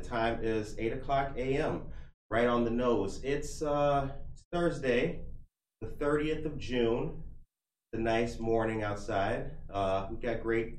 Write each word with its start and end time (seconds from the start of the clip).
The 0.00 0.08
time 0.08 0.38
is 0.42 0.74
8 0.78 0.94
o'clock 0.94 1.32
a.m., 1.36 1.82
right 2.30 2.46
on 2.46 2.64
the 2.64 2.70
nose. 2.70 3.20
It's 3.22 3.60
uh, 3.60 4.08
Thursday, 4.50 5.20
the 5.82 5.88
30th 5.88 6.46
of 6.46 6.58
June. 6.58 7.22
The 7.92 7.98
nice 7.98 8.38
morning 8.38 8.82
outside. 8.82 9.50
Uh, 9.68 10.06
we 10.10 10.16
got 10.16 10.42
great 10.42 10.76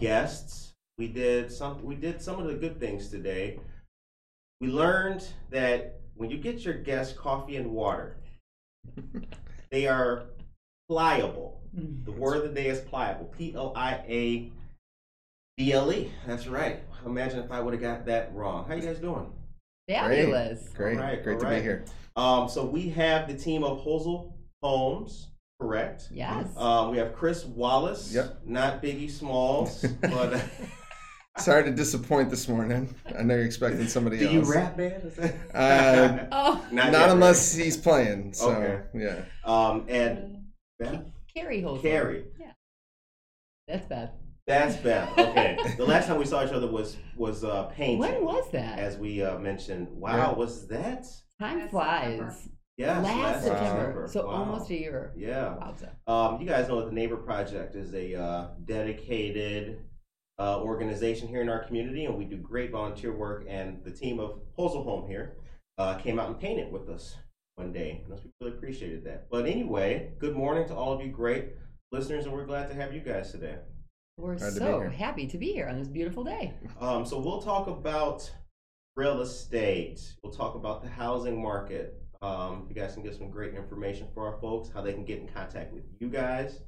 guests. 0.00 0.72
We 0.98 1.06
did 1.06 1.50
some. 1.52 1.82
We 1.82 1.94
did 1.94 2.20
some 2.20 2.40
of 2.40 2.46
the 2.46 2.54
good 2.54 2.80
things 2.80 3.08
today. 3.08 3.58
We 4.60 4.66
learned 4.68 5.24
that 5.50 6.00
when 6.14 6.28
you 6.28 6.36
get 6.36 6.64
your 6.64 6.74
guests 6.74 7.16
coffee 7.16 7.56
and 7.56 7.70
water, 7.70 8.18
they 9.70 9.86
are 9.86 10.24
pliable. 10.88 11.60
The 12.04 12.12
word 12.12 12.38
of 12.38 12.42
the 12.42 12.48
day 12.48 12.66
is 12.66 12.80
pliable. 12.80 13.26
P 13.26 13.54
L 13.54 13.72
I 13.76 13.94
A 14.06 14.50
B 15.56 15.72
L 15.72 15.92
E. 15.92 16.10
That's 16.26 16.48
right. 16.48 16.82
Imagine 17.06 17.40
if 17.40 17.50
I 17.50 17.60
would 17.60 17.74
have 17.74 17.82
got 17.82 18.06
that 18.06 18.34
wrong. 18.34 18.64
How 18.66 18.74
you 18.74 18.82
guys 18.82 18.98
doing? 18.98 19.32
Fabulous. 19.88 20.68
Great, 20.70 20.96
All 20.98 21.02
right, 21.04 21.22
great 21.22 21.34
all 21.34 21.40
to 21.40 21.46
right. 21.46 21.56
be 21.56 21.62
here. 21.62 21.84
Um, 22.16 22.48
so 22.48 22.64
we 22.64 22.88
have 22.90 23.26
the 23.26 23.34
team 23.36 23.64
of 23.64 23.80
Holzer 23.84 24.32
Homes, 24.62 25.28
correct? 25.60 26.08
Yes. 26.12 26.46
Um, 26.56 26.90
we 26.90 26.98
have 26.98 27.14
Chris 27.14 27.44
Wallace. 27.44 28.12
Yep. 28.14 28.42
Not 28.46 28.82
Biggie 28.82 29.10
Smalls, 29.10 29.82
but 30.00 30.34
uh, 30.34 30.40
Sorry 31.38 31.64
to 31.64 31.70
disappoint 31.70 32.28
this 32.30 32.46
morning. 32.46 32.94
I 33.18 33.22
know 33.22 33.34
you're 33.34 33.44
expecting 33.46 33.88
somebody 33.88 34.18
do 34.18 34.26
else. 34.26 34.34
you 34.34 34.54
rap, 34.54 34.76
man? 34.76 35.10
Uh, 35.54 36.26
oh, 36.30 36.66
not, 36.70 36.92
Not, 36.92 37.00
yet, 37.00 37.10
unless 37.10 37.54
he's 37.54 37.76
playing. 37.76 38.34
So 38.34 38.50
Okay. 38.50 38.82
yeah. 38.94 39.22
Um, 39.44 39.86
and 39.88 40.44
Beth? 40.78 41.04
Carrie 41.34 41.62
Holzer. 41.62 41.82
Carrie. 41.82 42.24
Yeah. 42.38 42.52
That's 43.66 43.86
Beth. 43.86 44.10
That's 44.46 44.76
Beth. 44.76 45.16
Okay. 45.16 45.56
the 45.76 45.84
last 45.84 46.08
time 46.08 46.18
we 46.18 46.24
saw 46.24 46.44
each 46.44 46.52
other 46.52 46.66
was 46.66 46.96
was 47.16 47.44
uh, 47.44 47.64
painting. 47.64 47.98
When 47.98 48.24
was 48.24 48.50
that? 48.52 48.78
As 48.78 48.96
we 48.96 49.22
uh, 49.22 49.38
mentioned. 49.38 49.88
Wow, 49.92 50.16
Yeah. 50.16 50.32
was 50.32 50.66
that? 50.68 51.06
Time 51.38 51.68
flies. 51.68 52.18
September. 52.18 52.36
Yes, 52.76 53.04
last 53.04 53.46
Wow. 53.46 53.54
September. 53.54 54.08
So 54.10 54.26
Wow. 54.26 54.32
almost 54.32 54.70
a 54.70 54.74
year. 54.78 55.12
Yeah. 55.16 55.54
Um, 56.08 56.40
you 56.40 56.46
guys 56.46 56.68
know 56.68 56.80
that 56.80 56.86
the 56.86 56.94
Neighbor 56.94 57.16
Project 57.16 57.76
is 57.76 57.94
a 57.94 58.14
uh, 58.20 58.48
dedicated 58.64 59.78
uh, 60.40 60.60
organization 60.60 61.28
here 61.28 61.42
in 61.42 61.48
our 61.48 61.62
community, 61.64 62.06
and 62.06 62.18
we 62.18 62.24
do 62.24 62.36
great 62.36 62.72
volunteer 62.72 63.14
work. 63.16 63.44
And 63.48 63.84
the 63.84 63.90
team 63.92 64.18
of 64.18 64.40
Holzer 64.58 64.82
Home 64.82 65.06
here 65.08 65.36
uh, 65.78 65.94
came 65.98 66.18
out 66.18 66.28
and 66.28 66.40
painted 66.40 66.72
with 66.72 66.88
us 66.88 67.14
one 67.54 67.72
day. 67.72 68.02
And 68.08 68.14
we 68.14 68.30
really 68.40 68.56
appreciated 68.56 69.04
that. 69.04 69.28
But 69.30 69.46
anyway, 69.46 70.12
good 70.18 70.34
morning 70.34 70.66
to 70.68 70.74
all 70.74 70.92
of 70.92 71.00
you 71.00 71.12
great 71.12 71.50
listeners, 71.92 72.24
and 72.24 72.32
we're 72.34 72.46
glad 72.46 72.68
to 72.70 72.74
have 72.74 72.92
you 72.92 73.00
guys 73.00 73.30
today. 73.30 73.58
We're 74.22 74.36
Glad 74.36 74.52
so 74.52 74.78
here. 74.80 74.88
happy 74.90 75.26
to 75.26 75.36
be 75.36 75.52
here 75.52 75.66
on 75.66 75.80
this 75.80 75.88
beautiful 75.88 76.22
day. 76.22 76.52
Um, 76.80 77.04
so 77.04 77.18
we'll 77.18 77.42
talk 77.42 77.66
about 77.66 78.30
real 78.94 79.20
estate. 79.20 80.00
We'll 80.22 80.32
talk 80.32 80.54
about 80.54 80.80
the 80.80 80.88
housing 80.88 81.42
market. 81.42 82.00
Um, 82.22 82.66
you 82.68 82.74
guys 82.76 82.94
can 82.94 83.02
get 83.02 83.16
some 83.16 83.30
great 83.30 83.54
information 83.54 84.06
for 84.14 84.24
our 84.32 84.38
folks, 84.40 84.70
how 84.72 84.80
they 84.80 84.92
can 84.92 85.04
get 85.04 85.18
in 85.18 85.26
contact 85.26 85.72
with 85.72 85.82
you 85.98 86.08
guys 86.08 86.60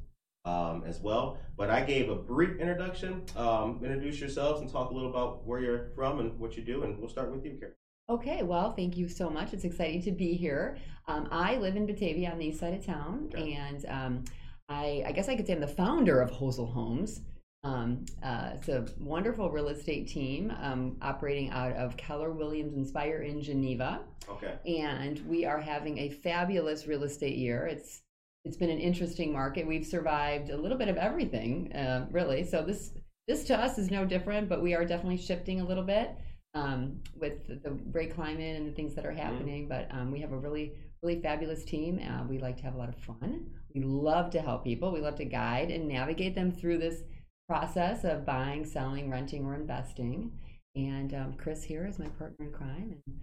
um, 0.44 0.82
as 0.84 0.98
well. 0.98 1.38
But 1.56 1.70
I 1.70 1.84
gave 1.84 2.08
a 2.08 2.16
brief 2.16 2.58
introduction. 2.58 3.24
Um, 3.36 3.78
introduce 3.84 4.18
yourselves 4.18 4.60
and 4.60 4.68
talk 4.68 4.90
a 4.90 4.94
little 4.94 5.10
about 5.10 5.46
where 5.46 5.60
you're 5.60 5.90
from 5.94 6.18
and 6.18 6.36
what 6.40 6.56
you 6.56 6.64
do. 6.64 6.82
And 6.82 6.98
we'll 6.98 7.08
start 7.08 7.30
with 7.30 7.44
you, 7.44 7.52
Karen. 7.56 7.74
Okay, 8.10 8.42
well, 8.42 8.72
thank 8.72 8.96
you 8.96 9.06
so 9.08 9.30
much. 9.30 9.52
It's 9.52 9.62
exciting 9.64 10.02
to 10.02 10.10
be 10.10 10.34
here. 10.34 10.76
Um, 11.06 11.28
I 11.30 11.54
live 11.58 11.76
in 11.76 11.86
Batavia 11.86 12.32
on 12.32 12.38
the 12.38 12.46
east 12.46 12.58
side 12.58 12.74
of 12.74 12.84
town, 12.84 13.30
Okay. 13.32 13.52
and 13.52 13.86
um, 13.88 14.24
I, 14.68 15.04
I 15.06 15.12
guess 15.12 15.28
I 15.28 15.36
could 15.36 15.46
say 15.46 15.52
I'm 15.52 15.60
the 15.60 15.68
founder 15.68 16.20
of 16.20 16.32
Holzer 16.32 16.70
Homes. 16.70 17.20
Um, 17.64 18.04
uh, 18.22 18.50
it's 18.54 18.68
a 18.68 18.84
wonderful 19.00 19.50
real 19.50 19.68
estate 19.68 20.06
team 20.06 20.52
um, 20.60 20.96
operating 21.00 21.50
out 21.50 21.72
of 21.72 21.96
Keller 21.96 22.30
Williams 22.30 22.74
Inspire 22.74 23.22
in 23.22 23.40
Geneva. 23.40 24.00
Okay. 24.28 24.54
and 24.66 25.18
we 25.26 25.44
are 25.44 25.60
having 25.60 25.98
a 25.98 26.10
fabulous 26.10 26.86
real 26.86 27.02
estate 27.02 27.36
year. 27.36 27.66
It's 27.66 28.02
it's 28.44 28.56
been 28.58 28.70
an 28.70 28.78
interesting 28.78 29.32
market. 29.32 29.66
We've 29.66 29.86
survived 29.86 30.50
a 30.50 30.56
little 30.56 30.76
bit 30.76 30.88
of 30.88 30.98
everything, 30.98 31.72
uh, 31.72 32.06
really. 32.10 32.44
So 32.44 32.62
this 32.62 32.92
this 33.26 33.44
to 33.44 33.56
us 33.58 33.78
is 33.78 33.90
no 33.90 34.04
different, 34.04 34.48
but 34.48 34.62
we 34.62 34.74
are 34.74 34.84
definitely 34.84 35.16
shifting 35.16 35.62
a 35.62 35.64
little 35.64 35.84
bit 35.84 36.14
um, 36.54 37.00
with 37.18 37.46
the, 37.46 37.54
the 37.54 37.70
great 37.70 38.14
climate 38.14 38.56
and 38.56 38.68
the 38.70 38.74
things 38.74 38.94
that 38.94 39.06
are 39.06 39.12
happening. 39.12 39.68
But 39.68 39.88
um, 39.90 40.10
we 40.10 40.20
have 40.20 40.32
a 40.32 40.38
really 40.38 40.74
really 41.02 41.20
fabulous 41.20 41.64
team. 41.64 41.98
Uh, 41.98 42.24
we 42.28 42.38
like 42.38 42.56
to 42.58 42.62
have 42.64 42.74
a 42.74 42.78
lot 42.78 42.88
of 42.90 42.96
fun. 42.96 43.46
We 43.74 43.82
love 43.82 44.30
to 44.30 44.40
help 44.40 44.64
people. 44.64 44.92
We 44.92 45.00
love 45.00 45.16
to 45.16 45.24
guide 45.24 45.70
and 45.70 45.88
navigate 45.88 46.34
them 46.34 46.52
through 46.52 46.78
this 46.78 47.02
process 47.48 48.04
of 48.04 48.24
buying, 48.24 48.64
selling, 48.64 49.10
renting, 49.10 49.44
or 49.44 49.54
investing. 49.54 50.32
And 50.76 51.14
um, 51.14 51.34
Chris 51.34 51.62
here 51.62 51.86
is 51.86 51.98
my 51.98 52.08
partner 52.08 52.46
in 52.46 52.52
crime, 52.52 52.96
and 53.06 53.16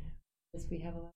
Chris, 0.52 0.66
we 0.70 0.80
have 0.80 0.96
a 0.96 1.00
lot. 1.00 1.12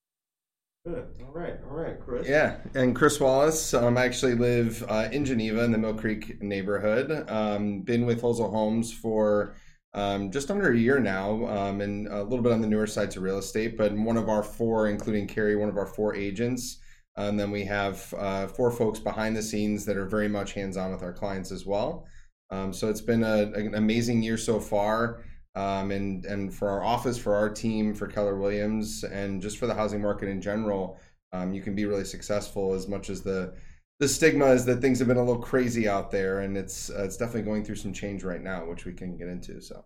Good. 0.86 1.08
All 1.26 1.34
right. 1.34 1.56
All 1.68 1.78
right, 1.78 2.00
Chris. 2.00 2.28
Yeah, 2.28 2.58
and 2.76 2.96
Chris 2.96 3.20
Wallace. 3.20 3.74
Um, 3.74 3.98
I 3.98 4.06
actually 4.06 4.36
live 4.36 4.84
uh, 4.88 5.08
in 5.12 5.26
Geneva 5.26 5.64
in 5.64 5.72
the 5.72 5.78
Mill 5.78 5.96
Creek 5.96 6.44
neighborhood. 6.44 7.28
Um, 7.30 7.82
been 7.82 8.06
with 8.06 8.22
Holzer 8.22 8.50
Homes 8.52 8.94
for 8.94 9.56
um, 9.96 10.30
just 10.30 10.52
under 10.52 10.72
a 10.72 10.78
year 10.78 11.00
now, 11.00 11.48
um, 11.48 11.82
and 11.82 12.08
a 12.08 12.22
little 12.22 12.44
bit 12.44 12.52
on 12.52 12.62
the 12.62 12.68
newer 12.68 12.86
side 12.86 13.16
of 13.16 13.24
real 13.24 13.40
estate. 13.40 13.78
But 13.78 13.94
one 13.94 14.18
of 14.18 14.30
our 14.30 14.44
four, 14.44 14.88
including 14.90 15.26
Carrie, 15.26 15.56
one 15.56 15.70
of 15.70 15.78
our 15.78 15.88
four 15.88 16.14
agents. 16.14 16.80
And 17.18 17.40
then 17.40 17.50
we 17.50 17.64
have 17.64 18.14
uh, 18.18 18.48
four 18.48 18.72
folks 18.72 19.00
behind 19.00 19.38
the 19.38 19.42
scenes 19.42 19.86
that 19.86 19.96
are 19.96 20.06
very 20.06 20.28
much 20.28 20.54
hands 20.54 20.76
on 20.76 20.92
with 20.92 21.02
our 21.02 21.14
clients 21.14 21.52
as 21.52 21.66
well. 21.66 22.06
Um, 22.52 22.74
so 22.74 22.90
it's 22.90 23.02
been 23.02 23.24
a, 23.24 23.52
an 23.54 23.76
amazing 23.76 24.22
year 24.24 24.38
so 24.38 24.60
far. 24.60 25.24
Um, 25.56 25.92
and 25.92 26.26
and 26.26 26.54
for 26.54 26.70
our 26.70 26.84
office, 26.84 27.18
for 27.18 27.34
our 27.34 27.50
team, 27.50 27.94
for 27.94 28.08
Keller 28.08 28.38
Williams, 28.38 29.04
and 29.06 29.42
just 29.42 29.58
for 29.58 29.68
the 29.68 29.74
housing 29.74 30.02
market 30.02 30.28
in 30.28 30.42
general, 30.42 31.00
um, 31.32 31.54
you 31.54 31.62
can 31.62 31.74
be 31.76 31.86
really 31.86 32.04
successful. 32.04 32.74
As 32.74 32.88
much 32.88 33.10
as 33.10 33.22
the 33.22 33.54
the 34.00 34.08
stigma 34.08 34.48
is 34.48 34.66
that 34.66 34.82
things 34.82 35.00
have 35.00 35.08
been 35.08 35.18
a 35.18 35.24
little 35.24 35.42
crazy 35.42 35.88
out 35.88 36.12
there, 36.12 36.42
and 36.42 36.58
it's 36.58 36.90
uh, 36.90 37.04
it's 37.06 37.18
definitely 37.18 37.44
going 37.44 37.64
through 37.64 37.76
some 37.76 37.94
change 37.94 38.24
right 38.24 38.42
now, 38.42 38.66
which 38.66 38.86
we 38.86 38.94
can 38.94 39.18
get 39.18 39.28
into. 39.30 39.62
So 39.62 39.86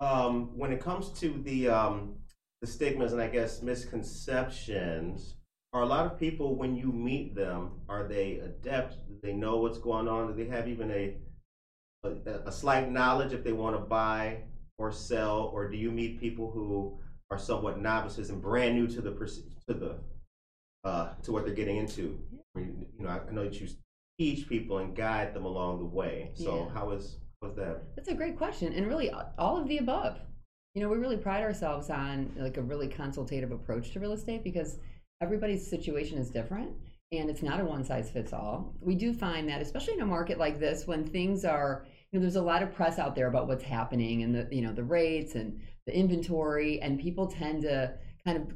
Um, 0.00 0.56
when 0.56 0.72
it 0.72 0.80
comes 0.80 1.10
to 1.20 1.40
the 1.42 1.68
um, 1.68 2.16
the 2.60 2.66
stigmas 2.66 3.12
and 3.12 3.20
I 3.22 3.28
guess 3.28 3.62
misconceptions, 3.62 5.36
are 5.72 5.82
a 5.82 5.86
lot 5.86 6.06
of 6.06 6.18
people 6.18 6.56
when 6.56 6.76
you 6.76 6.92
meet 6.92 7.34
them 7.34 7.80
are 7.88 8.06
they 8.06 8.38
adept? 8.38 9.06
Do 9.08 9.18
they 9.22 9.32
know 9.32 9.56
what's 9.58 9.78
going 9.78 10.08
on? 10.08 10.28
Do 10.28 10.34
they 10.34 10.50
have 10.50 10.68
even 10.68 10.90
a 10.90 11.16
a, 12.26 12.48
a 12.48 12.52
slight 12.52 12.90
knowledge 12.90 13.32
if 13.32 13.44
they 13.44 13.52
want 13.52 13.76
to 13.76 13.80
buy 13.80 14.38
or 14.78 14.92
sell, 14.92 15.50
or 15.52 15.68
do 15.68 15.76
you 15.76 15.90
meet 15.90 16.20
people 16.20 16.50
who 16.50 16.98
are 17.30 17.38
somewhat 17.38 17.80
novices 17.80 18.30
and 18.30 18.40
brand 18.42 18.74
new 18.74 18.86
to 18.86 19.00
the 19.00 19.10
to 19.68 19.74
the 19.74 19.96
uh, 20.84 21.14
to 21.22 21.32
what 21.32 21.44
they're 21.44 21.54
getting 21.54 21.76
into? 21.76 22.18
You 22.56 22.86
know, 22.98 23.08
I 23.08 23.20
I 23.28 23.32
know 23.32 23.44
that 23.44 23.60
you 23.60 23.68
teach 24.18 24.48
people 24.48 24.78
and 24.78 24.94
guide 24.94 25.34
them 25.34 25.44
along 25.44 25.78
the 25.78 25.84
way. 25.84 26.30
So 26.34 26.66
Yeah. 26.66 26.74
how 26.74 26.90
is 26.90 27.18
was 27.42 27.54
that? 27.56 27.82
That's 27.96 28.08
a 28.08 28.14
great 28.14 28.36
question, 28.36 28.72
and 28.72 28.86
really 28.86 29.10
all 29.38 29.56
of 29.56 29.68
the 29.68 29.78
above. 29.78 30.20
You 30.74 30.82
know, 30.82 30.88
we 30.90 30.98
really 30.98 31.16
pride 31.16 31.42
ourselves 31.42 31.88
on 31.88 32.32
like 32.36 32.58
a 32.58 32.62
really 32.62 32.88
consultative 32.88 33.50
approach 33.50 33.92
to 33.92 34.00
real 34.00 34.12
estate 34.12 34.44
because 34.44 34.78
everybody's 35.22 35.66
situation 35.66 36.18
is 36.18 36.30
different, 36.30 36.70
and 37.12 37.30
it's 37.30 37.42
not 37.42 37.60
a 37.60 37.64
one 37.64 37.84
size 37.84 38.10
fits 38.10 38.32
all. 38.32 38.74
We 38.80 38.94
do 38.94 39.14
find 39.14 39.48
that, 39.48 39.62
especially 39.62 39.94
in 39.94 40.00
a 40.02 40.06
market 40.06 40.38
like 40.38 40.58
this, 40.58 40.86
when 40.86 41.06
things 41.06 41.44
are 41.44 41.86
you 42.10 42.18
know, 42.18 42.22
there's 42.22 42.36
a 42.36 42.42
lot 42.42 42.62
of 42.62 42.72
press 42.72 42.98
out 42.98 43.14
there 43.14 43.26
about 43.26 43.48
what's 43.48 43.64
happening 43.64 44.22
and 44.22 44.34
the, 44.34 44.48
you 44.50 44.62
know, 44.62 44.72
the 44.72 44.84
rates 44.84 45.34
and 45.34 45.60
the 45.86 45.96
inventory, 45.96 46.80
and 46.80 46.98
people 47.00 47.26
tend 47.26 47.62
to 47.62 47.94
kind 48.24 48.38
of 48.38 48.52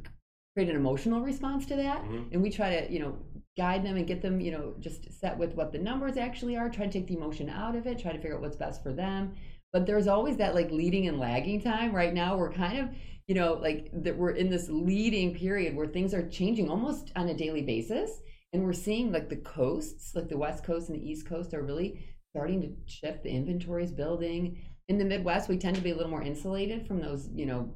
create 0.54 0.68
an 0.68 0.76
emotional 0.76 1.20
response 1.20 1.66
to 1.66 1.76
that. 1.76 2.02
Mhm. 2.04 2.32
And 2.32 2.42
we 2.42 2.50
try 2.50 2.80
to, 2.80 2.92
you 2.92 2.98
know, 2.98 3.16
guide 3.56 3.84
them 3.84 3.96
and 3.96 4.06
get 4.06 4.22
them, 4.22 4.40
you 4.40 4.50
know, 4.50 4.74
just 4.80 5.12
set 5.12 5.36
with 5.38 5.54
what 5.54 5.72
the 5.72 5.78
numbers 5.78 6.16
actually 6.16 6.56
are, 6.56 6.68
try 6.68 6.86
to 6.86 6.92
take 6.92 7.06
the 7.06 7.16
emotion 7.16 7.48
out 7.48 7.76
of 7.76 7.86
it, 7.86 7.98
try 7.98 8.12
to 8.12 8.18
figure 8.18 8.36
out 8.36 8.40
what's 8.40 8.56
best 8.56 8.82
for 8.82 8.92
them. 8.92 9.34
But 9.72 9.86
there's 9.86 10.08
always 10.08 10.36
that 10.38 10.54
like 10.54 10.70
leading 10.70 11.06
and 11.06 11.20
lagging 11.20 11.60
time. 11.60 11.94
Right 11.94 12.14
now, 12.14 12.36
we're 12.36 12.52
kind 12.52 12.78
of, 12.78 12.88
you 13.28 13.34
know, 13.34 13.54
like 13.54 13.90
that 13.92 14.16
we're 14.16 14.32
in 14.32 14.50
this 14.50 14.68
leading 14.68 15.34
period 15.34 15.76
where 15.76 15.86
things 15.86 16.14
are 16.14 16.28
changing 16.28 16.68
almost 16.68 17.12
on 17.14 17.28
a 17.28 17.34
daily 17.34 17.62
basis. 17.62 18.20
And 18.52 18.64
we're 18.64 18.72
seeing 18.72 19.12
like 19.12 19.28
the 19.28 19.36
coasts, 19.36 20.16
like 20.16 20.28
the 20.28 20.38
West 20.38 20.64
Coast 20.64 20.88
and 20.88 20.98
the 20.98 21.08
East 21.08 21.26
Coast, 21.26 21.54
are 21.54 21.62
really 21.62 22.04
starting 22.34 22.60
to 22.62 22.70
shift. 22.86 23.22
The 23.24 23.30
inventories 23.30 23.92
building. 23.92 24.58
In 24.88 24.98
the 24.98 25.04
Midwest, 25.04 25.48
we 25.48 25.58
tend 25.58 25.76
to 25.76 25.82
be 25.82 25.90
a 25.90 25.94
little 25.94 26.10
more 26.10 26.22
insulated 26.22 26.86
from 26.86 27.00
those, 27.00 27.28
you 27.34 27.46
know, 27.46 27.72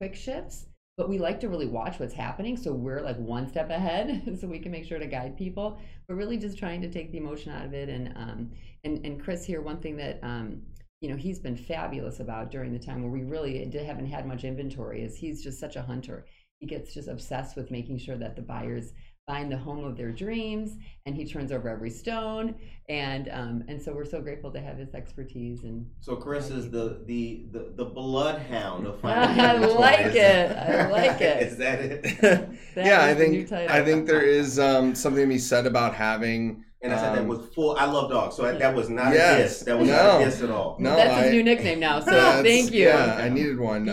quick 0.00 0.14
shifts 0.14 0.66
but 0.96 1.08
we 1.10 1.18
like 1.18 1.38
to 1.40 1.48
really 1.48 1.66
watch 1.66 1.98
what's 1.98 2.14
happening 2.14 2.56
so 2.56 2.72
we're 2.72 3.00
like 3.00 3.18
one 3.18 3.46
step 3.48 3.70
ahead 3.70 4.36
so 4.40 4.46
we 4.46 4.58
can 4.58 4.72
make 4.72 4.84
sure 4.84 4.98
to 4.98 5.06
guide 5.06 5.36
people 5.36 5.78
but 6.08 6.14
really 6.14 6.36
just 6.36 6.58
trying 6.58 6.80
to 6.80 6.90
take 6.90 7.12
the 7.12 7.18
emotion 7.18 7.52
out 7.52 7.64
of 7.64 7.74
it 7.74 7.88
and 7.88 8.12
um 8.16 8.50
and 8.84 9.04
and 9.04 9.22
chris 9.22 9.44
here 9.44 9.60
one 9.60 9.80
thing 9.80 9.96
that 9.96 10.18
um 10.22 10.60
you 11.00 11.10
know 11.10 11.16
he's 11.16 11.38
been 11.38 11.56
fabulous 11.56 12.20
about 12.20 12.50
during 12.50 12.72
the 12.72 12.78
time 12.78 13.02
where 13.02 13.10
we 13.10 13.24
really 13.24 13.70
haven't 13.86 14.06
had 14.06 14.26
much 14.26 14.44
inventory 14.44 15.02
is 15.02 15.16
he's 15.16 15.42
just 15.42 15.60
such 15.60 15.76
a 15.76 15.82
hunter 15.82 16.26
he 16.60 16.66
gets 16.66 16.94
just 16.94 17.08
obsessed 17.08 17.56
with 17.56 17.70
making 17.70 17.98
sure 17.98 18.16
that 18.16 18.34
the 18.34 18.42
buyers 18.42 18.92
find 19.26 19.50
the 19.50 19.56
home 19.56 19.82
of 19.84 19.96
their 19.96 20.12
dreams 20.12 20.76
and 21.04 21.16
he 21.16 21.24
turns 21.26 21.50
over 21.50 21.68
every 21.68 21.90
stone 21.90 22.54
and 22.88 23.28
um 23.32 23.64
and 23.66 23.82
so 23.82 23.92
we're 23.92 24.04
so 24.04 24.20
grateful 24.20 24.52
to 24.52 24.60
have 24.60 24.78
his 24.78 24.94
expertise 24.94 25.64
and 25.64 25.84
So 26.00 26.14
Chris 26.14 26.48
is 26.50 26.70
the 26.70 27.00
the 27.06 27.42
the, 27.50 27.72
the 27.74 27.84
bloodhound 27.84 28.86
of 28.86 29.00
finding 29.00 29.40
I 29.44 29.54
like 29.54 30.06
Is 30.06 30.14
it. 30.14 30.56
I 30.56 30.88
like 30.90 31.20
it. 31.20 31.42
Is 31.48 31.56
that 31.56 31.80
it? 31.80 32.02
That 32.76 32.84
yeah, 32.84 33.04
I 33.06 33.14
think. 33.14 33.50
I 33.50 33.82
think 33.82 34.06
there 34.06 34.20
is 34.20 34.58
um, 34.58 34.94
something 34.94 35.22
to 35.22 35.26
be 35.28 35.38
said 35.38 35.64
about 35.66 35.94
having. 35.94 36.62
And 36.82 36.92
I 36.92 36.98
said 36.98 37.14
that 37.14 37.20
um, 37.22 37.26
was 37.28 37.46
full. 37.54 37.74
I 37.74 37.86
love 37.86 38.10
dogs, 38.10 38.36
so 38.36 38.42
that, 38.42 38.58
that 38.58 38.74
was 38.74 38.90
not 38.90 39.14
Yes. 39.14 39.38
a 39.38 39.42
diss. 39.42 39.60
That 39.60 39.78
was 39.78 39.88
No. 39.88 39.96
not 39.96 40.20
a 40.20 40.24
diss 40.26 40.42
at 40.42 40.50
all. 40.50 40.76
No, 40.78 40.94
that's 40.94 41.22
his 41.22 41.32
new 41.32 41.42
nickname 41.42 41.80
now 41.80 42.00
so 42.00 42.42
thank 42.42 42.72
you 42.72 42.84
Yeah, 42.84 43.16
I 43.18 43.30
needed 43.30 43.58
one. 43.58 43.86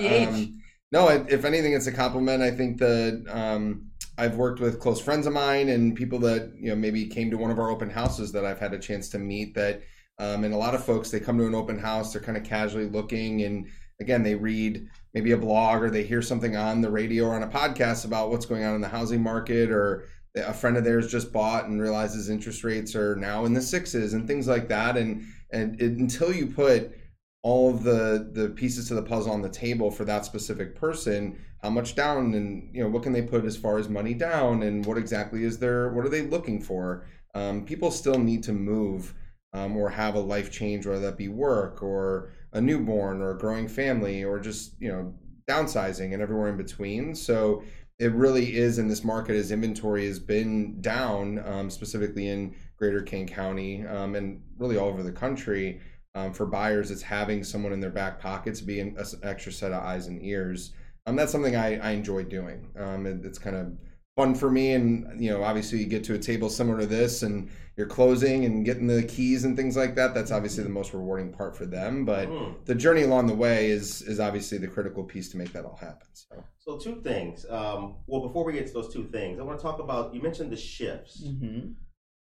No, 0.94 1.08
if 1.08 1.44
anything, 1.44 1.74
it's 1.74 1.88
a 1.88 1.92
compliment. 1.92 2.44
I 2.44 2.52
think 2.52 2.78
that 2.78 3.26
um, 3.28 3.90
I've 4.20 4.36
worked 4.36 4.60
with 4.60 4.80
close 4.80 5.02
friends 5.02 5.26
of 5.26 5.34
mine 5.34 5.70
and 5.70 5.96
people 5.96 6.20
that 6.20 6.54
you 6.56 6.70
know 6.70 6.76
maybe 6.76 7.08
came 7.08 7.32
to 7.32 7.38
one 7.38 7.50
of 7.50 7.58
our 7.58 7.72
open 7.72 7.90
houses 7.90 8.32
that 8.34 8.46
I've 8.46 8.60
had 8.60 8.76
a 8.76 8.80
chance 8.80 9.10
to 9.10 9.18
meet. 9.18 9.56
That 9.56 9.82
um, 10.20 10.44
and 10.44 10.54
a 10.54 10.58
lot 10.58 10.76
of 10.76 10.86
folks 10.86 11.10
they 11.10 11.20
come 11.20 11.40
to 11.40 11.48
an 11.48 11.56
open 11.56 11.80
house, 11.80 12.14
they're 12.14 12.22
kind 12.22 12.38
of 12.38 12.44
casually 12.44 12.86
looking, 12.86 13.42
and 13.42 13.66
again 14.00 14.22
they 14.22 14.36
read 14.36 14.88
maybe 15.16 15.32
a 15.32 15.38
blog 15.38 15.82
or 15.82 15.90
they 15.90 16.04
hear 16.04 16.22
something 16.22 16.56
on 16.56 16.82
the 16.82 16.92
radio 16.92 17.26
or 17.26 17.34
on 17.34 17.42
a 17.42 17.48
podcast 17.48 18.06
about 18.06 18.30
what's 18.30 18.46
going 18.46 18.64
on 18.64 18.76
in 18.76 18.82
the 18.82 18.88
housing 18.88 19.24
market 19.24 19.72
or 19.72 20.06
a 20.36 20.54
friend 20.54 20.78
of 20.78 20.84
theirs 20.84 21.12
just 21.12 21.34
bought 21.34 21.66
and 21.66 21.82
realizes 21.82 22.30
interest 22.30 22.64
rates 22.64 22.96
are 22.96 23.16
now 23.16 23.46
in 23.46 23.54
the 23.54 23.62
sixes 23.62 24.14
and 24.14 24.28
things 24.28 24.48
like 24.48 24.68
that 24.68 24.96
and 24.96 25.24
and 25.52 25.80
it, 25.82 25.94
until 25.94 26.32
you 26.32 26.46
put 26.46 26.96
all 27.44 27.70
of 27.70 27.84
the 27.84 28.30
the 28.32 28.50
pieces 28.50 28.88
to 28.88 28.96
the 28.96 29.04
puzzle 29.04 29.32
on 29.32 29.42
the 29.42 29.50
table 29.50 29.92
for 29.92 30.06
that 30.06 30.26
specific 30.26 30.76
person 30.76 31.38
how 31.64 31.70
much 31.70 31.96
down 31.96 32.34
and 32.34 32.70
you 32.76 32.84
know 32.84 32.90
what 32.90 33.04
can 33.04 33.14
they 33.14 33.22
put 33.22 33.46
as 33.46 33.56
far 33.56 33.78
as 33.78 33.88
money 33.88 34.14
down 34.14 34.64
and 34.64 34.86
what 34.86 34.98
exactly 34.98 35.46
is 35.46 35.58
their 35.58 35.90
what 35.90 36.06
are 36.06 36.10
they 36.10 36.22
looking 36.22 36.62
for? 36.62 37.06
Um, 37.34 37.66
people 37.66 37.90
still 37.90 38.20
need 38.20 38.44
to 38.44 38.54
move 38.54 39.16
um, 39.54 39.78
or 39.78 39.90
have 39.90 40.16
a 40.16 40.20
life 40.20 40.52
change 40.52 40.86
whether 40.86 41.00
that 41.00 41.18
be 41.18 41.30
work 41.30 41.82
or 41.82 42.34
a 42.52 42.60
newborn 42.60 43.22
or 43.22 43.32
a 43.32 43.38
growing 43.38 43.70
family 43.70 44.24
or 44.24 44.40
just 44.40 44.74
you 44.80 44.92
know 44.92 45.14
downsizing 45.50 46.14
and 46.14 46.22
everywhere 46.22 46.50
in 46.50 46.58
between. 46.58 47.16
So 47.16 47.64
it 47.98 48.12
really 48.12 48.58
is 48.58 48.78
in 48.78 48.90
this 48.90 49.06
market 49.06 49.38
as 49.38 49.52
inventory 49.52 50.06
has 50.08 50.20
been 50.20 50.82
down 50.82 51.40
um, 51.48 51.70
specifically 51.70 52.28
in 52.28 52.56
greater 52.78 53.02
Kane 53.02 53.28
County 53.28 53.86
um, 53.88 54.16
and 54.16 54.42
really 54.58 54.78
all 54.78 54.90
over 54.90 55.04
the 55.04 55.12
country 55.12 55.80
um, 56.16 56.34
for 56.34 56.46
buyers 56.46 56.92
it's 56.92 57.02
having 57.02 57.44
someone 57.44 57.74
in 57.74 57.80
their 57.80 57.90
back 57.90 58.20
pockets 58.20 58.62
be 58.62 58.80
an 58.80 58.96
extra 59.24 59.52
set 59.52 59.72
of 59.72 59.84
eyes 59.84 60.08
and 60.08 60.22
ears 60.24 60.74
um, 61.06 61.16
that's 61.16 61.32
something 61.32 61.56
I, 61.56 61.78
I 61.80 61.92
enjoy 61.92 62.24
doing 62.24 62.70
um, 62.80 63.06
it, 63.06 63.26
it's 63.26 63.40
kind 63.40 63.56
of 63.56 63.74
fun 64.16 64.36
for 64.36 64.52
me 64.52 64.74
and 64.74 65.20
you 65.20 65.32
know 65.32 65.44
obviously 65.44 65.80
you 65.80 65.86
get 65.86 66.04
to 66.06 66.14
a 66.14 66.20
table 66.20 66.50
similar 66.50 66.82
to 66.82 66.86
this 66.86 67.24
and 67.24 67.50
you're 67.76 67.88
closing 67.88 68.46
and 68.46 68.64
getting 68.64 68.86
the 68.86 69.02
keys 69.02 69.44
and 69.44 69.58
things 69.58 69.76
like 69.76 69.96
that 69.96 70.14
that's 70.14 70.30
obviously 70.32 70.64
the 70.64 70.70
most 70.70 70.94
rewarding 70.94 71.34
part 71.34 71.56
for 71.58 71.66
them 71.66 72.06
but 72.06 72.30
Mm. 72.30 72.64
the 72.66 72.76
journey 72.76 73.02
along 73.04 73.26
the 73.26 73.34
way 73.34 73.72
is 73.72 74.04
is 74.04 74.20
obviously 74.20 74.60
the 74.60 74.68
critical 74.68 75.04
piece 75.04 75.30
to 75.30 75.38
make 75.38 75.52
that 75.54 75.66
all 75.66 75.78
happen 75.78 76.08
so 76.14 76.44
So 76.60 76.78
two 76.78 77.02
things. 77.02 77.46
Um, 77.50 77.96
well, 78.08 78.22
before 78.22 78.46
we 78.46 78.54
get 78.54 78.68
to 78.68 78.74
those 78.74 78.94
two 78.94 79.04
things, 79.06 79.38
I 79.40 79.44
want 79.44 79.60
to 79.60 79.64
talk 79.64 79.80
about. 79.80 80.14
You 80.16 80.22
mentioned 80.22 80.50
the 80.52 80.56
shifts 80.56 81.22
hmm 81.26 81.74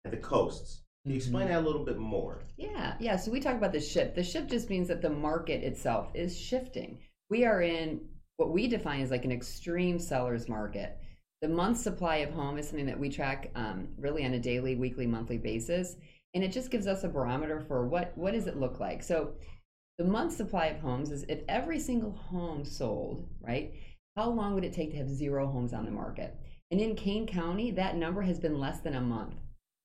and 0.04 0.12
the 0.12 0.16
coasts. 0.16 0.83
Can 1.04 1.10
you 1.10 1.18
explain 1.18 1.48
that 1.48 1.58
a 1.58 1.60
little 1.60 1.84
bit 1.84 1.98
more? 1.98 2.38
Yeah, 2.56 2.94
yeah. 2.98 3.16
So 3.16 3.30
we 3.30 3.38
talk 3.38 3.56
about 3.56 3.72
the 3.72 3.80
shift. 3.80 4.14
The 4.14 4.24
shift 4.24 4.48
just 4.48 4.70
means 4.70 4.88
that 4.88 5.02
the 5.02 5.10
market 5.10 5.62
itself 5.62 6.08
is 6.14 6.38
shifting. 6.38 6.98
We 7.28 7.44
are 7.44 7.60
in 7.60 8.00
what 8.38 8.52
we 8.52 8.68
define 8.68 9.02
as 9.02 9.10
like 9.10 9.26
an 9.26 9.32
extreme 9.32 9.98
seller's 9.98 10.48
market. 10.48 10.96
The 11.42 11.48
month 11.48 11.76
supply 11.76 12.16
of 12.16 12.30
home 12.30 12.56
is 12.56 12.66
something 12.66 12.86
that 12.86 12.98
we 12.98 13.10
track 13.10 13.50
um, 13.54 13.88
really 13.98 14.24
on 14.24 14.32
a 14.32 14.38
daily, 14.38 14.76
weekly, 14.76 15.06
monthly 15.06 15.36
basis, 15.36 15.94
and 16.32 16.42
it 16.42 16.52
just 16.52 16.70
gives 16.70 16.86
us 16.86 17.04
a 17.04 17.08
barometer 17.08 17.60
for 17.60 17.86
what 17.86 18.16
what 18.16 18.32
does 18.32 18.46
it 18.46 18.56
look 18.56 18.80
like. 18.80 19.02
So 19.02 19.34
the 19.98 20.04
month 20.04 20.32
supply 20.32 20.68
of 20.68 20.80
homes 20.80 21.10
is 21.10 21.26
if 21.28 21.42
every 21.50 21.80
single 21.80 22.12
home 22.12 22.64
sold, 22.64 23.28
right? 23.42 23.74
How 24.16 24.30
long 24.30 24.54
would 24.54 24.64
it 24.64 24.72
take 24.72 24.92
to 24.92 24.96
have 24.96 25.10
zero 25.10 25.46
homes 25.46 25.74
on 25.74 25.84
the 25.84 25.90
market? 25.90 26.34
And 26.70 26.80
in 26.80 26.96
Kane 26.96 27.26
County, 27.26 27.72
that 27.72 27.98
number 27.98 28.22
has 28.22 28.40
been 28.40 28.58
less 28.58 28.80
than 28.80 28.94
a 28.94 29.02
month 29.02 29.34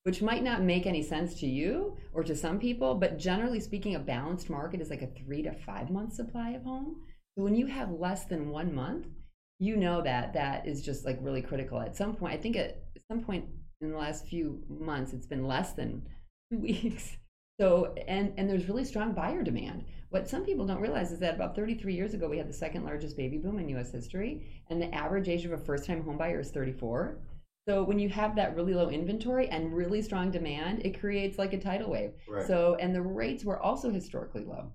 which 0.03 0.21
might 0.21 0.43
not 0.43 0.61
make 0.61 0.85
any 0.85 1.03
sense 1.03 1.35
to 1.35 1.47
you 1.47 1.97
or 2.13 2.23
to 2.23 2.35
some 2.35 2.59
people, 2.59 2.95
but 2.95 3.17
generally 3.17 3.59
speaking, 3.59 3.95
a 3.95 3.99
balanced 3.99 4.49
market 4.49 4.81
is 4.81 4.89
like 4.89 5.01
a 5.01 5.07
three 5.07 5.41
to 5.43 5.53
five 5.53 5.89
month 5.89 6.13
supply 6.13 6.51
of 6.51 6.63
home. 6.63 7.01
So 7.37 7.43
when 7.43 7.55
you 7.55 7.67
have 7.67 7.91
less 7.91 8.25
than 8.25 8.49
one 8.49 8.73
month, 8.73 9.07
you 9.59 9.75
know 9.75 10.01
that 10.01 10.33
that 10.33 10.67
is 10.67 10.81
just 10.81 11.05
like 11.05 11.19
really 11.21 11.41
critical. 11.41 11.79
At 11.79 11.95
some 11.95 12.15
point, 12.15 12.33
I 12.33 12.37
think 12.37 12.55
at 12.55 12.81
some 13.11 13.21
point 13.21 13.45
in 13.81 13.91
the 13.91 13.97
last 13.97 14.27
few 14.27 14.63
months, 14.69 15.13
it's 15.13 15.27
been 15.27 15.47
less 15.47 15.73
than 15.73 16.07
two 16.51 16.59
weeks. 16.59 17.17
So 17.59 17.93
and 18.07 18.33
and 18.37 18.49
there's 18.49 18.69
really 18.69 18.85
strong 18.85 19.11
buyer 19.11 19.43
demand. 19.43 19.83
What 20.09 20.29
some 20.29 20.43
people 20.43 20.65
don't 20.65 20.81
realize 20.81 21.11
is 21.11 21.19
that 21.19 21.35
about 21.35 21.55
33 21.55 21.93
years 21.93 22.13
ago, 22.13 22.27
we 22.27 22.37
had 22.37 22.49
the 22.49 22.53
second 22.53 22.83
largest 22.83 23.15
baby 23.15 23.37
boom 23.37 23.59
in 23.59 23.69
U.S. 23.69 23.91
history, 23.91 24.63
and 24.69 24.81
the 24.81 24.93
average 24.95 25.27
age 25.27 25.45
of 25.45 25.51
a 25.51 25.57
first-time 25.57 26.03
home 26.03 26.17
buyer 26.17 26.39
is 26.39 26.49
34. 26.49 27.19
So 27.69 27.83
when 27.83 27.99
you 27.99 28.09
have 28.09 28.35
that 28.35 28.55
really 28.55 28.73
low 28.73 28.89
inventory 28.89 29.47
and 29.47 29.71
really 29.71 30.01
strong 30.01 30.31
demand, 30.31 30.83
it 30.83 30.99
creates 30.99 31.37
like 31.37 31.53
a 31.53 31.59
tidal 31.59 31.91
wave. 31.91 32.13
Right. 32.27 32.47
So 32.47 32.75
and 32.79 32.95
the 32.95 33.01
rates 33.03 33.45
were 33.45 33.59
also 33.59 33.91
historically 33.91 34.43
low. 34.43 34.71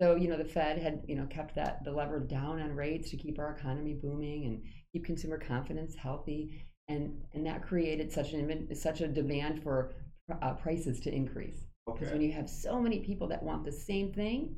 So 0.00 0.14
you 0.14 0.28
know 0.28 0.38
the 0.38 0.46
Fed 0.46 0.78
had 0.78 1.02
you 1.06 1.14
know 1.14 1.26
kept 1.26 1.54
that 1.56 1.84
the 1.84 1.92
lever 1.92 2.20
down 2.20 2.58
on 2.62 2.74
rates 2.74 3.10
to 3.10 3.18
keep 3.18 3.38
our 3.38 3.54
economy 3.54 3.92
booming 3.92 4.46
and 4.46 4.62
keep 4.94 5.04
consumer 5.04 5.36
confidence 5.36 5.94
healthy, 5.94 6.64
and 6.88 7.20
and 7.34 7.44
that 7.44 7.66
created 7.66 8.10
such 8.10 8.32
an 8.32 8.74
such 8.74 9.02
a 9.02 9.08
demand 9.08 9.62
for 9.62 9.92
uh, 10.40 10.54
prices 10.54 11.00
to 11.00 11.14
increase. 11.14 11.64
Because 11.86 12.08
Okay. 12.08 12.12
when 12.14 12.22
you 12.22 12.32
have 12.32 12.48
so 12.48 12.80
many 12.80 13.00
people 13.00 13.28
that 13.28 13.42
want 13.42 13.62
the 13.62 13.72
same 13.72 14.10
thing, 14.10 14.56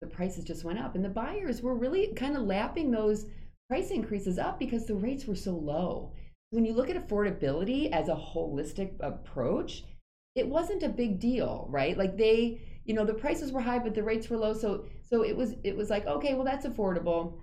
the 0.00 0.08
prices 0.08 0.42
just 0.42 0.64
went 0.64 0.80
up, 0.80 0.96
and 0.96 1.04
the 1.04 1.08
buyers 1.08 1.62
were 1.62 1.76
really 1.76 2.12
kind 2.14 2.36
of 2.36 2.42
lapping 2.42 2.90
those 2.90 3.26
price 3.68 3.92
increases 3.92 4.40
up 4.40 4.58
because 4.58 4.86
the 4.86 4.96
rates 4.96 5.26
were 5.26 5.36
so 5.36 5.52
low. 5.52 6.12
When 6.50 6.64
you 6.64 6.72
look 6.72 6.88
at 6.90 6.96
affordability 6.96 7.90
as 7.90 8.08
a 8.08 8.14
holistic 8.14 8.92
approach, 9.00 9.84
it 10.34 10.46
wasn't 10.48 10.82
a 10.82 10.88
big 10.88 11.18
deal, 11.20 11.66
right? 11.68 11.96
Like 11.96 12.16
they, 12.16 12.60
you 12.84 12.94
know, 12.94 13.04
the 13.04 13.14
prices 13.14 13.52
were 13.52 13.60
high, 13.60 13.78
but 13.78 13.94
the 13.94 14.02
rates 14.02 14.28
were 14.30 14.38
low, 14.38 14.54
so 14.54 14.86
so 15.02 15.22
it 15.24 15.36
was 15.36 15.54
it 15.64 15.76
was 15.76 15.90
like 15.90 16.06
okay, 16.06 16.34
well 16.34 16.44
that's 16.44 16.66
affordable. 16.66 17.40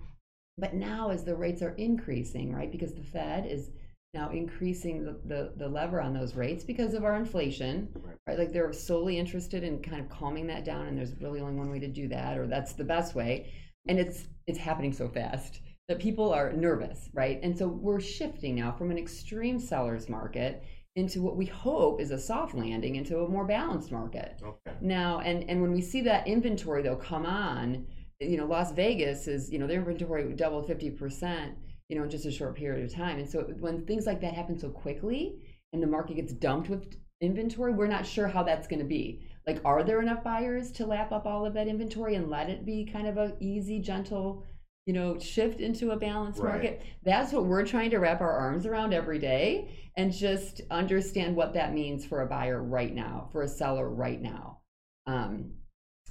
But 0.57 0.73
now 0.73 1.09
as 1.09 1.23
the 1.23 1.35
rates 1.35 1.61
are 1.61 1.71
increasing, 1.71 2.53
right, 2.53 2.71
because 2.71 2.93
the 2.93 3.03
Fed 3.03 3.45
is 3.45 3.71
now 4.13 4.29
increasing 4.29 5.03
the, 5.03 5.19
the, 5.25 5.51
the 5.57 5.67
lever 5.67 5.99
on 5.99 6.13
those 6.13 6.35
rates 6.35 6.63
because 6.63 6.93
of 6.93 7.03
our 7.03 7.15
inflation, 7.17 7.89
Right. 7.95 8.15
right? 8.27 8.39
Like 8.39 8.53
they're 8.53 8.71
solely 8.71 9.19
interested 9.19 9.63
in 9.63 9.81
kind 9.81 10.01
of 10.01 10.09
calming 10.09 10.47
that 10.47 10.63
down, 10.63 10.87
and 10.87 10.97
there's 10.97 11.13
really 11.21 11.41
only 11.41 11.55
one 11.55 11.69
way 11.69 11.79
to 11.79 11.87
do 11.89 12.07
that, 12.07 12.37
or 12.37 12.47
that's 12.47 12.73
the 12.73 12.85
best 12.85 13.13
way. 13.15 13.51
And 13.87 13.99
it's 13.99 14.27
it's 14.47 14.57
happening 14.57 14.93
so 14.93 15.09
fast 15.09 15.59
that 15.87 15.99
people 15.99 16.33
are 16.33 16.51
nervous, 16.53 17.09
right? 17.13 17.39
And 17.43 17.57
so 17.57 17.67
we're 17.67 17.99
shifting 17.99 18.55
now 18.55 18.71
from 18.71 18.91
an 18.91 18.97
extreme 18.97 19.59
seller's 19.59 20.09
market 20.09 20.63
into 20.95 21.21
what 21.21 21.35
we 21.35 21.45
hope 21.45 21.99
is 21.99 22.11
a 22.11 22.17
soft 22.17 22.55
landing 22.55 22.95
into 22.95 23.19
a 23.19 23.27
more 23.27 23.45
balanced 23.45 23.91
market 23.91 24.39
Okay. 24.41 24.71
now 24.79 25.19
and 25.19 25.43
and 25.49 25.61
when 25.61 25.73
we 25.73 25.81
see 25.81 25.99
that 25.99 26.25
inventory 26.25 26.81
though 26.81 26.95
come 26.95 27.25
on 27.25 27.85
you 28.21 28.37
know 28.37 28.45
las 28.45 28.71
vegas 28.71 29.27
is 29.27 29.51
you 29.51 29.59
know 29.59 29.67
their 29.67 29.79
inventory 29.79 30.31
doubled 30.31 30.69
50% 30.69 31.53
you 31.89 31.97
know 31.97 32.03
in 32.03 32.09
just 32.09 32.25
a 32.25 32.31
short 32.31 32.55
period 32.55 32.85
of 32.85 32.93
time 32.95 33.17
and 33.19 33.29
so 33.29 33.41
when 33.59 33.85
things 33.85 34.05
like 34.05 34.21
that 34.21 34.33
happen 34.33 34.57
so 34.57 34.69
quickly 34.69 35.35
and 35.73 35.83
the 35.83 35.87
market 35.87 36.15
gets 36.15 36.31
dumped 36.31 36.69
with 36.69 36.95
inventory, 37.21 37.73
we're 37.73 37.87
not 37.87 38.05
sure 38.05 38.27
how 38.27 38.43
that's 38.43 38.67
going 38.67 38.79
to 38.79 38.85
be. 38.85 39.21
Like, 39.47 39.61
are 39.63 39.83
there 39.83 40.01
enough 40.01 40.23
buyers 40.23 40.71
to 40.73 40.85
lap 40.85 41.11
up 41.11 41.25
all 41.25 41.45
of 41.45 41.53
that 41.53 41.67
inventory 41.67 42.15
and 42.15 42.29
let 42.29 42.49
it 42.49 42.65
be 42.65 42.85
kind 42.85 43.07
of 43.07 43.17
a 43.17 43.35
easy, 43.39 43.79
gentle, 43.79 44.43
you 44.85 44.93
know, 44.93 45.17
shift 45.17 45.61
into 45.61 45.91
a 45.91 45.97
balanced 45.97 46.39
Right. 46.39 46.53
market? 46.53 46.81
That's 47.03 47.33
what 47.33 47.45
we're 47.45 47.65
trying 47.65 47.89
to 47.91 47.97
wrap 47.97 48.21
our 48.21 48.31
arms 48.31 48.65
around 48.65 48.93
every 48.93 49.19
day 49.19 49.69
and 49.97 50.11
just 50.11 50.61
understand 50.69 51.35
what 51.35 51.53
that 51.53 51.73
means 51.73 52.05
for 52.05 52.21
a 52.21 52.27
buyer 52.27 52.61
right 52.61 52.93
now, 52.93 53.27
for 53.31 53.41
a 53.41 53.47
seller 53.47 53.89
right 53.89 54.21
now. 54.21 54.59
Um, 55.07 55.53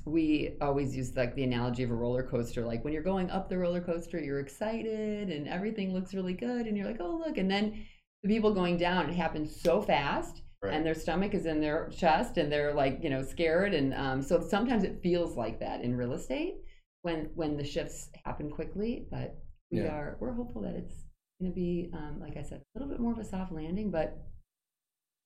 we 0.06 0.56
always 0.60 0.96
use 0.96 1.16
like 1.16 1.34
the 1.34 1.44
analogy 1.44 1.82
of 1.82 1.90
a 1.90 1.94
roller 1.94 2.22
coaster. 2.22 2.64
Like 2.64 2.84
when 2.84 2.92
you're 2.92 3.02
going 3.02 3.30
up 3.30 3.48
the 3.48 3.58
roller 3.58 3.80
coaster, 3.80 4.18
you're 4.20 4.40
excited 4.40 5.30
and 5.30 5.48
everything 5.48 5.94
looks 5.94 6.12
really 6.12 6.34
good, 6.34 6.66
and 6.66 6.76
you're 6.76 6.86
like, 6.86 7.00
oh 7.00 7.22
look, 7.24 7.38
and 7.38 7.50
then 7.50 7.86
the 8.22 8.28
people 8.28 8.52
going 8.52 8.76
down, 8.76 9.08
it 9.08 9.14
happens 9.14 9.58
so 9.60 9.80
fast, 9.80 10.42
Right. 10.62 10.72
and 10.72 10.84
their 10.84 10.94
stomach 10.94 11.34
is 11.34 11.46
in 11.46 11.60
their 11.60 11.88
chest, 11.90 12.38
and 12.38 12.50
they're 12.50 12.72
like, 12.74 13.00
you 13.02 13.10
know, 13.10 13.22
scared, 13.22 13.74
and 13.74 13.94
um, 13.94 14.22
so 14.22 14.40
sometimes 14.40 14.82
it 14.82 15.00
feels 15.02 15.36
like 15.36 15.60
that 15.60 15.82
in 15.82 15.94
real 15.96 16.12
estate 16.14 16.56
when 17.04 17.28
when 17.34 17.56
the 17.56 17.64
shifts 17.64 18.08
happen 18.24 18.50
quickly. 18.50 19.06
But 19.10 19.36
we 19.70 19.80
Yeah. 19.82 19.94
are 19.94 20.16
we're 20.20 20.32
hopeful 20.32 20.62
that 20.62 20.74
it's 20.74 21.04
going 21.40 21.52
to 21.52 21.54
be, 21.54 21.90
um, 21.92 22.18
like 22.20 22.36
I 22.36 22.42
said, 22.42 22.60
a 22.74 22.78
little 22.78 22.88
bit 22.92 23.00
more 23.00 23.12
of 23.12 23.18
a 23.18 23.24
soft 23.24 23.52
landing, 23.52 23.90
but 23.90 24.16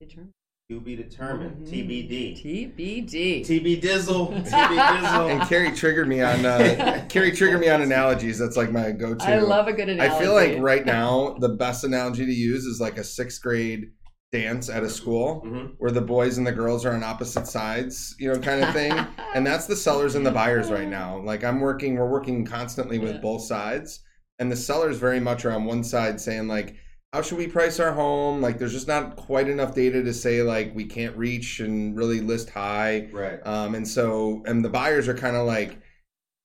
determined. 0.01 0.33
To 0.71 0.81
be 0.81 0.97
determined. 0.97 1.67
Mhm. 1.67 1.71
TBD. 1.71 2.35
TBD. 2.35 3.41
TB 3.43 3.81
Dizzle. 3.81 4.29
TB 4.51 4.77
Dizzle. 4.77 5.31
And 5.31 5.41
Carrie 5.49 5.73
triggered 5.73 6.09
me 6.09 6.21
on 6.21 6.45
uh, 6.45 7.07
Carrie 7.09 7.33
triggered 7.33 7.61
me 7.61 7.69
on 7.71 7.81
analogies. 7.81 8.39
That's 8.39 8.57
like 8.57 8.71
my 8.71 8.91
go-to. 8.91 9.25
I 9.25 9.39
love 9.39 9.67
a 9.69 9.73
good 9.73 9.89
analogy. 9.89 10.15
I 10.15 10.19
feel 10.21 10.35
like 10.35 10.59
right 10.59 10.85
now 10.99 11.37
the 11.41 11.49
best 11.51 11.85
analogy 11.85 12.27
to 12.27 12.33
use 12.33 12.65
is 12.67 12.81
like 12.83 12.99
a 12.99 13.05
sixth 13.05 13.41
grade 13.41 13.93
dance 14.33 14.69
at 14.69 14.83
a 14.83 14.89
school 14.89 15.43
Mhm. 15.47 15.73
where 15.79 15.91
the 15.91 16.01
boys 16.03 16.37
and 16.39 16.47
the 16.47 16.53
girls 16.53 16.85
are 16.85 16.93
on 16.93 17.03
opposite 17.03 17.47
sides, 17.47 18.15
you 18.19 18.29
know, 18.33 18.39
kind 18.39 18.63
of 18.63 18.73
thing. 18.75 18.93
and 19.35 19.47
that's 19.47 19.67
the 19.67 19.77
sellers 19.77 20.15
and 20.15 20.27
the 20.27 20.31
buyers 20.31 20.71
right 20.71 20.89
now. 20.89 21.19
Like 21.23 21.45
I'm 21.45 21.61
working, 21.61 21.97
we're 21.97 22.11
working 22.11 22.45
constantly 22.45 22.99
with 22.99 23.15
Yeah. 23.17 23.21
both 23.21 23.43
sides, 23.43 24.01
and 24.39 24.53
the 24.53 24.57
sellers 24.57 24.99
very 24.99 25.19
much 25.21 25.45
are 25.45 25.53
on 25.53 25.65
one 25.65 25.83
side 25.83 26.21
saying 26.21 26.47
like, 26.49 26.75
how 27.15 27.23
should 27.23 27.39
we 27.39 27.47
price 27.47 27.81
our 27.81 27.93
home? 27.93 28.43
Like 28.43 28.59
there's 28.59 28.75
just 28.75 28.87
not 28.87 29.17
quite 29.17 29.49
enough 29.49 29.75
data 29.75 30.03
to 30.03 30.13
say 30.13 30.43
like 30.43 30.75
we 30.75 30.85
can't 30.85 31.17
reach 31.17 31.61
and 31.61 31.97
really 31.97 32.21
list 32.21 32.51
high. 32.51 33.09
Right. 33.11 33.41
Um, 33.47 33.75
and 33.75 33.89
so, 33.89 34.43
and 34.45 34.63
the 34.63 34.69
buyers 34.69 35.09
are 35.09 35.15
kind 35.15 35.37
of 35.37 35.47
like, 35.47 35.79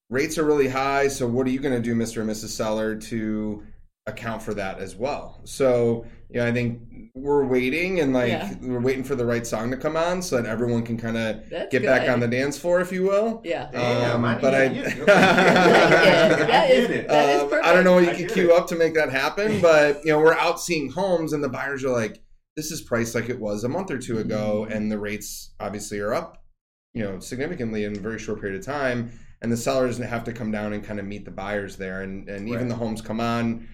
rates 0.10 0.38
are 0.38 0.46
really 0.46 0.70
high. 0.70 1.10
So, 1.10 1.28
what 1.28 1.46
are 1.48 1.50
you 1.50 1.60
going 1.60 1.76
to 1.76 1.82
do, 1.82 1.96
Mr. 1.96 2.22
and 2.22 2.30
Mrs. 2.30 2.50
Seller, 2.50 2.96
to 2.96 3.64
account 4.08 4.42
for 4.42 4.54
that 4.54 4.80
as 4.80 4.96
well? 4.96 5.42
So, 5.44 6.06
you 6.34 6.40
know, 6.40 6.48
I 6.48 6.52
think 6.52 6.80
we're 7.16 7.46
waiting 7.46 8.00
and 8.00 8.12
like 8.12 8.30
Yeah. 8.30 8.54
we're 8.62 8.80
waiting 8.82 9.04
for 9.04 9.14
the 9.16 9.26
right 9.26 9.46
song 9.46 9.70
to 9.72 9.78
come 9.78 9.96
on 9.96 10.22
so 10.22 10.36
that 10.42 10.48
everyone 10.50 10.82
can 10.84 10.98
kind 10.98 11.16
of 11.16 11.48
That's 11.50 11.72
get 11.72 11.84
back 11.84 12.10
on 12.10 12.20
the 12.20 12.28
dance 12.28 12.58
floor, 12.58 12.82
if 12.82 12.92
you 12.92 13.04
will. 13.04 13.42
Yeah. 13.46 13.66
Um, 14.14 14.26
I 14.26 14.40
but 14.40 14.56
I- 14.62 14.68
need 14.70 14.78
you. 14.78 14.84
it. 14.84 15.06
That 15.06 16.72
is- 16.72 16.88
get 16.88 16.92
it. 16.98 17.08
that 17.08 17.30
is 17.30 17.42
Um, 17.44 17.50
perfect. 17.50 17.66
I 17.68 17.74
don't 17.74 17.84
know 17.84 17.94
what 17.94 18.04
you 18.04 18.10
I 18.10 18.14
could 18.16 18.28
get 18.28 18.34
queue 18.34 18.52
it. 18.52 18.58
up 18.58 18.68
to 18.68 18.76
make 18.76 18.94
that 18.96 19.10
happen, 19.12 19.62
but 19.62 20.04
you 20.04 20.12
know, 20.12 20.20
we're 20.20 20.34
out 20.34 20.60
seeing 20.60 20.90
homes 20.92 21.34
and 21.34 21.44
the 21.44 21.50
buyers 21.50 21.84
are 21.84 21.90
like, 21.92 22.20
this 22.56 22.72
is 22.72 22.82
priced 22.82 23.16
like 23.16 23.30
it 23.30 23.40
was 23.40 23.64
a 23.64 23.70
month 23.70 23.90
or 23.92 23.98
two 23.98 24.20
ago, 24.20 24.66
Mhm. 24.70 24.76
and 24.76 24.92
the 24.92 25.00
rates 25.00 25.54
obviously 25.60 26.00
are 26.00 26.14
up, 26.14 26.44
you 26.94 27.04
know, 27.04 27.20
significantly 27.20 27.84
in 27.84 27.96
a 27.98 28.00
very 28.00 28.20
short 28.20 28.42
period 28.42 28.60
of 28.60 28.66
time. 28.66 29.12
And 29.42 29.52
the 29.52 29.58
sellers 29.58 29.98
have 29.98 30.24
to 30.26 30.32
come 30.34 30.52
down 30.52 30.72
and 30.74 30.84
kind 30.84 31.00
of 31.00 31.06
meet 31.06 31.26
the 31.26 31.32
buyers 31.32 31.76
there. 31.76 32.02
And 32.02 32.30
and 32.30 32.48
even 32.48 32.70
the 32.70 32.76
homes 32.76 33.02
come 33.02 33.20
on, 33.20 33.68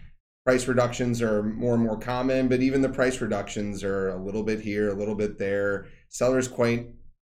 price 0.49 0.67
reductions 0.67 1.21
are 1.21 1.43
more 1.43 1.75
and 1.75 1.83
more 1.83 1.95
common, 1.95 2.47
but 2.47 2.59
even 2.59 2.81
the 2.81 2.89
price 2.89 3.21
reductions 3.21 3.83
are 3.83 4.09
a 4.09 4.17
little 4.17 4.41
bit 4.41 4.59
here, 4.59 4.89
a 4.89 4.95
little 4.95 5.13
bit 5.13 5.37
there. 5.37 5.85
Sellers 6.07 6.47
quite 6.47 6.87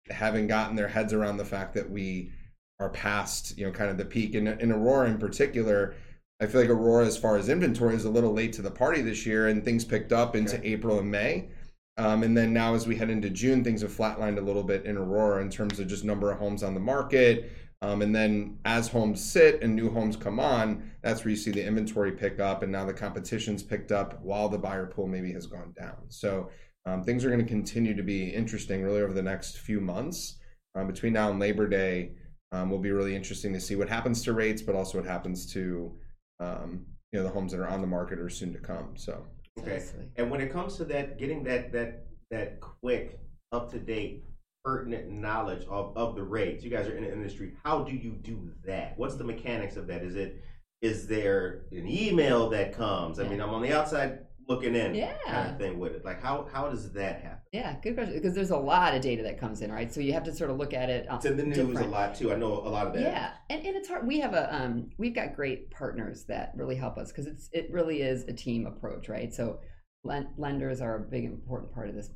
haven't 0.08 0.46
gotten 0.46 0.76
their 0.76 0.87
heads 0.87 1.12
around 1.12 1.37
the 1.37 1.44
fact 1.44 1.75
that 1.75 1.90
we 1.90 2.30
are 2.78 2.90
past, 2.90 3.58
you 3.58 3.66
know, 3.66 3.72
kind 3.72 3.90
of 3.90 3.98
the 3.98 4.04
peak. 4.04 4.37
In, 4.37 4.46
in 4.46 4.70
Aurora 4.70 5.08
in 5.08 5.18
particular, 5.18 5.96
I 6.40 6.46
feel 6.46 6.60
like 6.60 6.70
Aurora, 6.70 7.06
as 7.06 7.18
far 7.18 7.37
as 7.37 7.48
inventory, 7.48 7.96
is 7.96 8.04
a 8.04 8.08
little 8.10 8.32
late 8.32 8.52
to 8.52 8.62
the 8.62 8.70
party 8.70 9.02
this 9.02 9.26
year, 9.26 9.48
and 9.48 9.64
things 9.64 9.84
picked 9.84 10.12
up 10.12 10.37
into 10.37 10.56
Okay. 10.56 10.68
April 10.68 11.00
and 11.00 11.10
May. 11.10 11.48
Um, 11.96 12.22
and 12.22 12.37
then 12.37 12.52
now, 12.52 12.76
as 12.76 12.87
we 12.87 12.94
head 12.94 13.10
into 13.10 13.30
June, 13.30 13.64
things 13.64 13.82
have 13.82 13.90
flatlined 13.90 14.38
a 14.38 14.42
little 14.42 14.62
bit 14.62 14.87
in 14.87 14.96
Aurora 14.96 15.42
in 15.42 15.50
terms 15.50 15.80
of 15.80 15.88
just 15.88 16.04
number 16.04 16.30
of 16.30 16.38
homes 16.38 16.62
on 16.62 16.75
the 16.75 16.78
market. 16.78 17.50
Um, 17.80 18.02
and 18.02 18.14
then 18.14 18.58
as 18.64 18.88
homes 18.88 19.23
sit 19.23 19.62
and 19.62 19.76
new 19.76 19.90
homes 19.90 20.16
come 20.16 20.40
on, 20.40 20.90
that's 21.02 21.25
where 21.25 21.30
you 21.30 21.37
see 21.37 21.52
the 21.52 21.64
inventory 21.64 22.12
pick 22.12 22.40
up, 22.40 22.62
and 22.62 22.73
now 22.73 22.85
the 22.85 22.92
competition's 22.92 23.62
picked 23.62 23.92
up 23.92 24.20
while 24.20 24.49
the 24.49 24.58
buyer 24.58 24.87
pool 24.87 25.06
maybe 25.06 25.32
has 25.32 25.47
gone 25.47 25.73
down. 25.78 25.97
So 26.08 26.50
um, 26.87 27.04
things 27.04 27.25
are 27.25 27.30
going 27.30 27.44
to 27.44 27.47
continue 27.47 27.94
to 27.94 28.02
be 28.02 28.30
interesting 28.30 28.82
really 28.82 29.00
over 29.00 29.12
the 29.12 29.23
next 29.23 29.58
few 29.58 29.80
months. 29.80 30.38
Um, 30.75 30.87
between 30.87 31.12
now 31.12 31.30
and 31.30 31.38
Labor 31.38 31.68
Day, 31.68 32.12
um, 32.50 32.70
will 32.70 32.78
be 32.78 32.90
really 32.90 33.14
interesting 33.14 33.52
to 33.52 33.61
see 33.61 33.76
what 33.76 33.88
happens 33.88 34.23
to 34.23 34.32
rates, 34.32 34.62
but 34.62 34.75
also 34.75 34.99
what 34.99 35.06
happens 35.06 35.52
to 35.52 35.92
um, 36.40 36.87
you 37.12 37.18
know 37.18 37.25
the 37.25 37.30
homes 37.30 37.52
that 37.52 37.61
are 37.61 37.68
on 37.68 37.80
the 37.80 37.87
market 37.87 38.18
or 38.18 38.28
soon 38.28 38.52
to 38.52 38.58
come. 38.58 38.94
So 38.97 39.25
Okay. 39.61 39.82
And 40.16 40.30
when 40.30 40.40
it 40.40 40.52
comes 40.52 40.76
to 40.76 40.85
that, 40.87 41.18
getting 41.18 41.42
that 41.44 41.73
that 41.73 42.06
that 42.30 42.61
quick, 42.61 43.18
up 43.52 43.70
to 43.73 43.78
date, 43.78 44.25
pertinent 44.68 45.10
knowledge 45.10 45.64
of 45.70 45.96
of 45.96 46.14
the 46.14 46.22
rates, 46.22 46.62
you 46.62 46.70
guys 46.70 46.87
are 46.87 46.94
in 46.96 47.04
the 47.04 47.10
industry. 47.12 47.54
How 47.64 47.84
do 47.84 47.92
you 47.96 48.12
do 48.12 48.50
that? 48.66 48.98
What's 48.98 49.16
the 49.16 49.25
mechanics 49.25 49.76
of 49.76 49.87
that? 49.87 50.02
Is 50.02 50.14
it 50.14 50.42
is 50.82 51.06
there 51.06 51.62
an 51.72 51.88
email 51.88 52.50
that 52.50 52.76
comes? 52.76 53.18
I 53.18 53.26
mean, 53.26 53.40
I'm 53.40 53.48
on 53.48 53.62
the 53.62 53.72
outside 53.72 54.26
looking 54.46 54.75
in, 54.75 54.94
Yeah. 54.94 55.14
kind 55.26 55.50
of 55.50 55.58
thing 55.58 55.78
with 55.78 55.92
it. 55.92 56.04
Like, 56.04 56.22
how 56.22 56.46
how 56.52 56.68
does 56.68 56.92
that 56.92 57.22
happen? 57.22 57.38
Yeah, 57.52 57.76
good 57.82 57.94
question. 57.94 58.14
Because 58.14 58.34
there's 58.34 58.50
a 58.50 58.58
lot 58.58 58.94
of 58.94 59.00
data 59.00 59.22
that 59.22 59.40
comes 59.40 59.62
in, 59.62 59.72
right? 59.72 59.90
So 59.92 60.00
you 60.00 60.12
have 60.12 60.25
to 60.25 60.34
sort 60.34 60.50
of 60.50 60.58
look 60.58 60.75
at 60.75 60.90
it. 60.90 61.06
It's 61.10 61.25
in 61.25 61.38
the 61.38 61.44
news 61.44 61.80
a 61.80 61.84
lot 61.87 62.14
too. 62.14 62.30
I 62.30 62.37
know 62.37 62.52
a 62.52 62.68
lot 62.68 62.87
of 62.87 62.92
that. 62.92 63.02
Yeah, 63.02 63.30
and, 63.48 63.64
and 63.64 63.75
it's 63.75 63.88
hard. 63.88 64.06
We 64.06 64.20
have 64.20 64.34
a 64.34 64.54
um, 64.54 64.90
we've 64.98 65.14
got 65.14 65.34
great 65.34 65.70
partners 65.70 66.25
that 66.26 66.52
really 66.54 66.76
help 66.76 66.98
us 66.98 67.10
because 67.10 67.26
it's 67.26 67.48
it 67.54 67.70
really 67.72 68.02
is 68.02 68.25
a 68.25 68.34
team 68.34 68.66
approach, 68.66 69.08
right? 69.08 69.32
So 69.32 69.60
lenders 70.04 70.82
are 70.82 70.96
a 70.96 71.00
big 71.00 71.25
important 71.25 71.72
part 71.72 71.88
of 71.88 71.94
this 71.94 72.10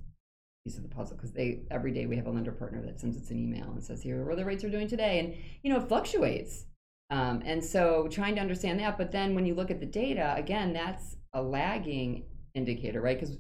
piece 0.65 0.77
of 0.77 0.83
the 0.83 0.89
puzzle 0.89 1.17
because 1.17 1.33
they 1.33 1.61
every 1.71 1.93
day 1.93 2.07
we 2.07 2.17
have 2.17 2.27
a 2.27 2.31
lender 2.31 2.53
partner 2.53 2.81
that 2.83 3.01
sends 3.01 3.17
us 3.17 3.31
an 3.31 3.39
email 3.39 3.71
and 3.73 3.83
says 3.83 4.01
here 4.01 4.29
are 4.29 4.37
the 4.37 4.45
rates 4.45 4.63
are 4.65 4.71
doing 4.71 4.89
today, 4.89 5.19
and 5.19 5.35
you 5.63 5.73
know 5.73 5.81
it 5.81 5.89
fluctuates. 5.89 6.67
Um, 7.11 7.43
and 7.45 7.63
so 7.63 8.09
trying 8.11 8.35
to 8.37 8.41
understand 8.41 8.81
that, 8.81 8.97
but 8.97 9.13
then 9.13 9.35
when 9.35 9.45
you 9.45 9.55
look 9.55 9.71
at 9.71 9.81
the 9.81 9.87
data, 9.87 10.35
again, 10.37 10.73
that's 10.73 11.17
a 11.35 11.43
lagging 11.43 12.25
indicator, 12.55 13.03
right? 13.03 13.19
Because 13.19 13.37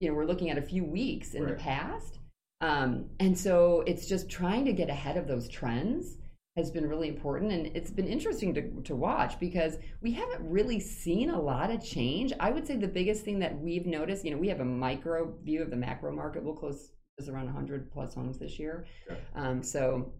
you 0.00 0.08
know 0.08 0.14
we're 0.14 0.26
looking 0.26 0.50
at 0.50 0.58
a 0.58 0.62
few 0.62 0.84
weeks 0.84 1.34
in 1.34 1.46
the 1.46 1.54
past, 1.54 2.18
um, 2.60 3.06
and 3.20 3.38
so 3.38 3.84
it's 3.86 4.06
just 4.06 4.28
trying 4.28 4.64
to 4.64 4.72
get 4.72 4.88
ahead 4.88 5.16
of 5.16 5.28
those 5.28 5.48
trends 5.48 6.16
has 6.56 6.70
been 6.70 6.86
really 6.86 7.08
important 7.08 7.50
and 7.50 7.74
it's 7.74 7.90
been 7.90 8.06
interesting 8.06 8.52
to, 8.52 8.82
to 8.82 8.94
watch 8.94 9.40
because 9.40 9.78
we 10.02 10.12
haven't 10.12 10.40
really 10.50 10.78
seen 10.78 11.30
a 11.30 11.40
lot 11.40 11.70
of 11.70 11.82
change. 11.82 12.32
I 12.38 12.50
would 12.50 12.66
say 12.66 12.76
the 12.76 12.88
biggest 12.88 13.24
thing 13.24 13.38
that 13.38 13.58
we've 13.58 13.86
noticed 13.86 14.24
you 14.24 14.32
know 14.32 14.36
we 14.36 14.48
have 14.48 14.60
a 14.60 14.64
micro 14.64 15.34
view 15.42 15.62
of 15.62 15.70
the 15.70 15.76
macro 15.76 16.12
market. 16.12 16.42
We'll 16.42 16.54
close 16.54 16.90
is 17.18 17.28
around 17.28 17.46
100 17.46 17.90
plus 17.92 18.14
homes 18.14 18.38
this 18.38 18.58
year. 18.58 18.86
Okay. 19.10 19.20
um, 19.34 19.62
so 19.62 20.12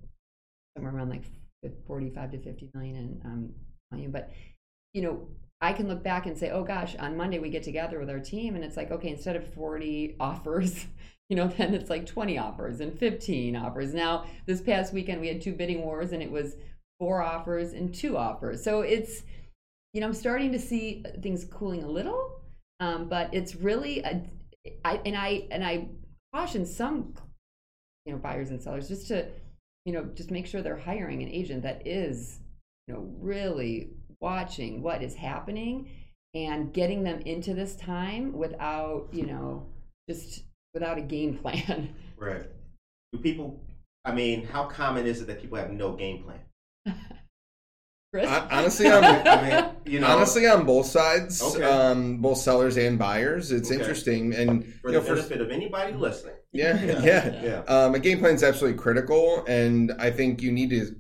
somewhere 0.76 0.94
around 0.94 1.10
like 1.10 1.24
45 1.86 2.32
to 2.32 2.38
50 2.38 2.70
million 2.74 2.96
in 2.96 3.20
um, 3.24 3.50
volume. 3.90 4.10
But 4.10 4.30
you 4.94 5.02
know 5.02 5.28
i 5.62 5.72
can 5.72 5.88
look 5.88 6.02
back 6.02 6.26
and 6.26 6.36
say 6.36 6.50
oh 6.50 6.62
gosh 6.62 6.94
on 6.96 7.16
monday 7.16 7.38
we 7.38 7.48
get 7.48 7.62
together 7.62 7.98
with 7.98 8.10
our 8.10 8.20
team 8.20 8.54
and 8.54 8.64
it's 8.64 8.76
like 8.76 8.90
okay 8.90 9.08
instead 9.08 9.36
of 9.36 9.54
40 9.54 10.16
offers 10.20 10.86
you 11.28 11.36
know 11.36 11.48
then 11.48 11.72
it's 11.74 11.88
like 11.88 12.04
20 12.04 12.36
offers 12.36 12.80
and 12.80 12.98
15 12.98 13.56
offers. 13.56 13.94
Now 13.94 14.26
this 14.44 14.60
past 14.60 14.92
weekend 14.92 15.18
we 15.22 15.28
had 15.28 15.40
two 15.40 15.54
bidding 15.54 15.82
wars 15.82 16.12
and 16.12 16.22
it 16.22 16.30
was 16.30 16.56
four 17.00 17.22
offers 17.22 17.72
and 17.72 17.94
two 17.94 18.18
offers. 18.18 18.62
So 18.62 18.82
it's 18.82 19.22
you 19.92 20.00
know 20.00 20.06
i'm 20.06 20.14
starting 20.14 20.52
to 20.52 20.58
see 20.58 21.04
things 21.22 21.44
cooling 21.44 21.82
a 21.84 21.88
little 21.88 22.40
um, 22.80 23.08
but 23.08 23.32
it's 23.32 23.54
really 23.54 24.00
a, 24.00 24.22
I, 24.84 25.00
and 25.04 25.16
i 25.16 25.46
and 25.50 25.64
i 25.64 25.88
caution 26.34 26.64
some 26.66 27.14
you 28.06 28.12
know 28.12 28.18
buyers 28.18 28.50
and 28.50 28.62
sellers 28.62 28.88
just 28.88 29.08
to 29.08 29.26
you 29.84 29.92
know 29.92 30.04
just 30.14 30.30
make 30.30 30.46
sure 30.46 30.62
they're 30.62 30.76
hiring 30.76 31.22
an 31.22 31.28
agent 31.28 31.62
that 31.62 31.86
is 31.86 32.40
you 32.88 32.94
know 32.94 33.06
really 33.20 33.90
watching 34.22 34.80
what 34.82 35.02
is 35.02 35.14
happening 35.14 35.90
and 36.34 36.72
getting 36.72 37.02
them 37.02 37.20
into 37.26 37.52
this 37.52 37.76
time 37.76 38.32
without 38.32 39.08
you 39.12 39.26
know 39.26 39.66
just 40.08 40.44
without 40.72 40.96
a 40.96 41.02
game 41.02 41.36
plan 41.42 41.94
Right. 42.16 42.46
Do 43.12 43.18
people? 43.18 43.60
I 44.04 44.12
mean, 44.12 44.46
how 44.46 44.64
common 44.64 45.06
is 45.06 45.20
it 45.20 45.26
that 45.26 45.40
people 45.42 45.58
have 45.58 45.70
no 45.72 45.92
game 45.96 46.22
plan? 46.22 46.96
Chris? 48.12 48.28
Honestly, 48.50 48.86
I'm- 48.88 49.04
I 49.26 49.42
mean, 49.64 49.70
you 49.94 50.00
know, 50.00 50.06
honestly, 50.06 50.46
on 50.46 50.64
both 50.66 50.86
sides, 50.86 51.42
Okay. 51.42 51.64
um, 51.64 52.18
both 52.18 52.38
sellers 52.38 52.76
and 52.76 52.98
buyers, 52.98 53.50
it's 53.52 53.70
Okay. 53.70 53.80
interesting. 53.80 54.34
And 54.34 54.64
for 54.82 54.88
you 54.90 54.94
the 54.94 55.00
know, 55.00 55.00
for 55.02 55.14
benefit 55.16 55.40
of 55.40 55.50
anybody 55.50 55.94
listening. 55.94 56.34
yeah, 56.52 56.82
yeah. 57.02 57.42
Yeah. 57.42 57.58
Um, 57.74 57.94
a 57.94 57.98
game 57.98 58.18
plan 58.20 58.34
is 58.34 58.42
absolutely 58.44 58.78
critical, 58.80 59.44
and 59.48 59.92
I 59.98 60.10
think 60.10 60.42
you 60.42 60.52
need 60.52 60.70
to 60.70 60.94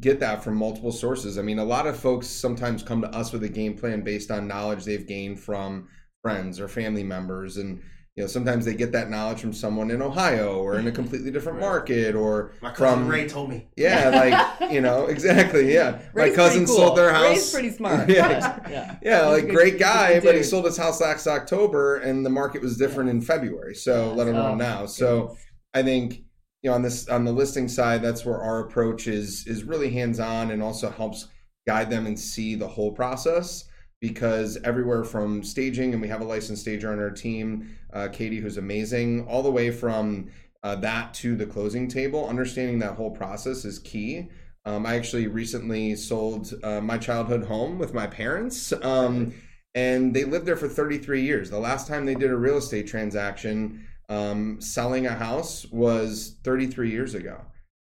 get 0.00 0.20
that 0.20 0.42
from 0.42 0.56
multiple 0.56 0.92
sources. 0.92 1.38
I 1.38 1.42
mean, 1.42 1.58
a 1.58 1.64
lot 1.64 1.86
of 1.86 1.98
folks 1.98 2.26
sometimes 2.26 2.82
come 2.82 3.00
to 3.02 3.08
us 3.08 3.32
with 3.32 3.44
a 3.44 3.48
game 3.48 3.76
plan 3.76 4.02
based 4.02 4.30
on 4.30 4.48
knowledge 4.48 4.84
they've 4.84 5.06
gained 5.06 5.40
from 5.40 5.88
friends 6.22 6.58
or 6.60 6.68
family 6.68 7.04
members, 7.04 7.56
and 7.58 7.80
you 8.16 8.22
know 8.22 8.26
sometimes 8.28 8.64
they 8.64 8.74
get 8.74 8.92
that 8.92 9.10
knowledge 9.10 9.40
from 9.40 9.52
someone 9.52 9.90
in 9.90 10.00
Ohio 10.02 10.58
or 10.58 10.78
in 10.78 10.86
a 10.88 10.92
completely 11.00 11.30
different 11.30 11.58
Right. 11.58 11.66
market 11.66 12.14
or 12.14 12.52
My 12.62 12.70
cousin 12.72 13.00
from 13.00 13.08
Ray 13.08 13.28
told 13.28 13.50
me. 13.50 13.68
yeah, 13.76 14.08
like 14.60 14.72
you 14.72 14.80
know 14.80 15.06
exactly 15.06 15.72
yeah. 15.72 16.00
Ray's 16.12 16.30
My 16.30 16.36
cousin 16.36 16.66
cool. 16.66 16.76
sold 16.76 16.98
their 16.98 17.12
house. 17.12 17.24
Ray's 17.36 17.52
pretty 17.52 17.70
smart. 17.76 18.08
Yeah. 18.08 18.28
yeah. 18.30 18.70
yeah. 18.70 18.96
Yeah, 19.02 19.16
He's 19.18 19.26
a 19.26 19.30
like 19.30 19.46
good- 19.46 19.54
great 19.54 19.78
guy, 19.78 20.14
good 20.14 20.24
but 20.24 20.34
he 20.34 20.42
sold 20.42 20.64
his 20.64 20.76
house 20.76 21.00
last 21.00 21.26
October, 21.26 21.96
and 21.98 22.24
the 22.26 22.30
market 22.30 22.62
was 22.62 22.76
different 22.76 23.10
in 23.10 23.20
February. 23.20 23.74
So 23.76 24.08
Yes. 24.08 24.16
let 24.16 24.26
alone 24.28 24.52
Oh, 24.52 24.54
now. 24.56 24.86
So 24.86 25.20
goodness. 25.26 25.44
I 25.74 25.82
think 25.82 26.23
you 26.64 26.70
know 26.70 26.74
on 26.74 26.82
this 26.82 27.08
on 27.08 27.24
the 27.24 27.32
listing 27.32 27.68
side, 27.68 28.02
that's 28.02 28.24
where 28.24 28.40
our 28.42 28.60
approach 28.60 29.06
is 29.06 29.46
is 29.46 29.64
really 29.64 29.90
hands 29.90 30.18
on 30.18 30.50
and 30.50 30.62
also 30.62 30.90
helps 30.90 31.28
guide 31.66 31.90
them 31.90 32.06
and 32.06 32.18
see 32.18 32.54
the 32.54 32.66
whole 32.66 32.90
process. 32.90 33.64
Because 34.00 34.58
everywhere 34.64 35.04
from 35.04 35.42
staging, 35.42 35.92
and 35.92 36.02
we 36.02 36.08
have 36.08 36.20
a 36.20 36.24
licensed 36.24 36.62
stager 36.62 36.92
on 36.92 36.98
our 36.98 37.10
team, 37.10 37.74
uh, 37.92 38.08
Katie, 38.08 38.38
who's 38.38 38.58
amazing, 38.58 39.26
all 39.28 39.42
the 39.42 39.50
way 39.50 39.70
from 39.70 40.30
uh, 40.62 40.74
that 40.76 41.14
to 41.14 41.36
the 41.36 41.46
closing 41.46 41.88
table. 41.88 42.28
Understanding 42.28 42.78
that 42.80 42.96
whole 42.96 43.10
process 43.10 43.64
is 43.64 43.78
key. 43.78 44.28
Um, 44.66 44.84
I 44.84 44.96
actually 44.96 45.26
recently 45.26 45.94
sold 45.96 46.52
uh, 46.62 46.80
my 46.80 46.98
childhood 46.98 47.44
home 47.44 47.78
with 47.78 47.94
my 47.94 48.06
parents, 48.06 48.72
um, 48.82 49.34
and 49.74 50.14
they 50.14 50.24
lived 50.24 50.46
there 50.46 50.56
for 50.56 50.68
33 50.68 51.22
years. 51.22 51.50
The 51.50 51.58
last 51.58 51.86
time 51.86 52.04
they 52.04 52.14
did 52.14 52.30
a 52.30 52.36
real 52.36 52.58
estate 52.58 52.86
transaction, 52.86 53.86
um, 54.08 54.60
selling 54.60 55.06
a 55.06 55.14
house, 55.14 55.66
was 55.66 56.36
33 56.44 56.90
years 56.90 57.14
ago. 57.14 57.40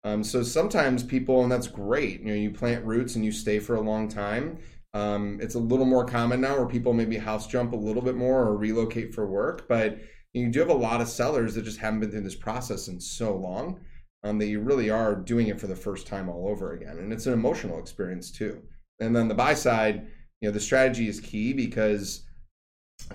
Um, 0.04 0.22
so 0.22 0.42
sometimes 0.42 1.02
people, 1.02 1.42
and 1.42 1.50
that's 1.50 1.66
great. 1.66 2.20
You 2.20 2.26
know, 2.26 2.34
you 2.34 2.50
plant 2.50 2.84
roots 2.84 3.16
and 3.16 3.24
you 3.24 3.32
stay 3.32 3.58
for 3.58 3.76
a 3.76 3.80
long 3.80 4.08
time. 4.08 4.58
Um, 4.94 5.38
it's 5.42 5.54
a 5.54 5.60
little 5.60 5.84
more 5.84 6.04
common 6.04 6.40
now 6.40 6.56
where 6.56 6.66
people 6.66 6.92
maybe 6.92 7.18
house 7.18 7.46
jump 7.46 7.72
a 7.72 7.76
little 7.76 8.02
bit 8.02 8.16
more 8.16 8.42
or 8.42 8.56
relocate 8.56 9.14
for 9.14 9.26
work, 9.26 9.68
but 9.68 9.98
you 10.32 10.48
do 10.48 10.60
have 10.60 10.70
a 10.70 10.74
lot 10.74 11.00
of 11.00 11.08
sellers 11.08 11.54
that 11.54 11.64
just 11.64 11.78
haven't 11.78 12.00
been 12.00 12.10
through 12.10 12.20
this 12.22 12.34
process 12.34 12.88
in 12.88 13.00
so 13.00 13.34
long 13.34 13.80
um, 14.24 14.38
that 14.38 14.46
you 14.46 14.60
really 14.60 14.90
are 14.90 15.14
doing 15.14 15.48
it 15.48 15.60
for 15.60 15.66
the 15.66 15.76
first 15.76 16.06
time 16.06 16.28
all 16.28 16.48
over 16.48 16.72
again. 16.72 16.98
And 16.98 17.12
it's 17.12 17.26
an 17.26 17.32
emotional 17.32 17.78
experience 17.78 18.30
too. 18.30 18.62
And 19.00 19.14
then 19.14 19.28
the 19.28 19.34
buy 19.34 19.54
side, 19.54 20.06
you 20.40 20.48
know, 20.48 20.52
the 20.52 20.60
strategy 20.60 21.08
is 21.08 21.20
key 21.20 21.52
because 21.52 22.24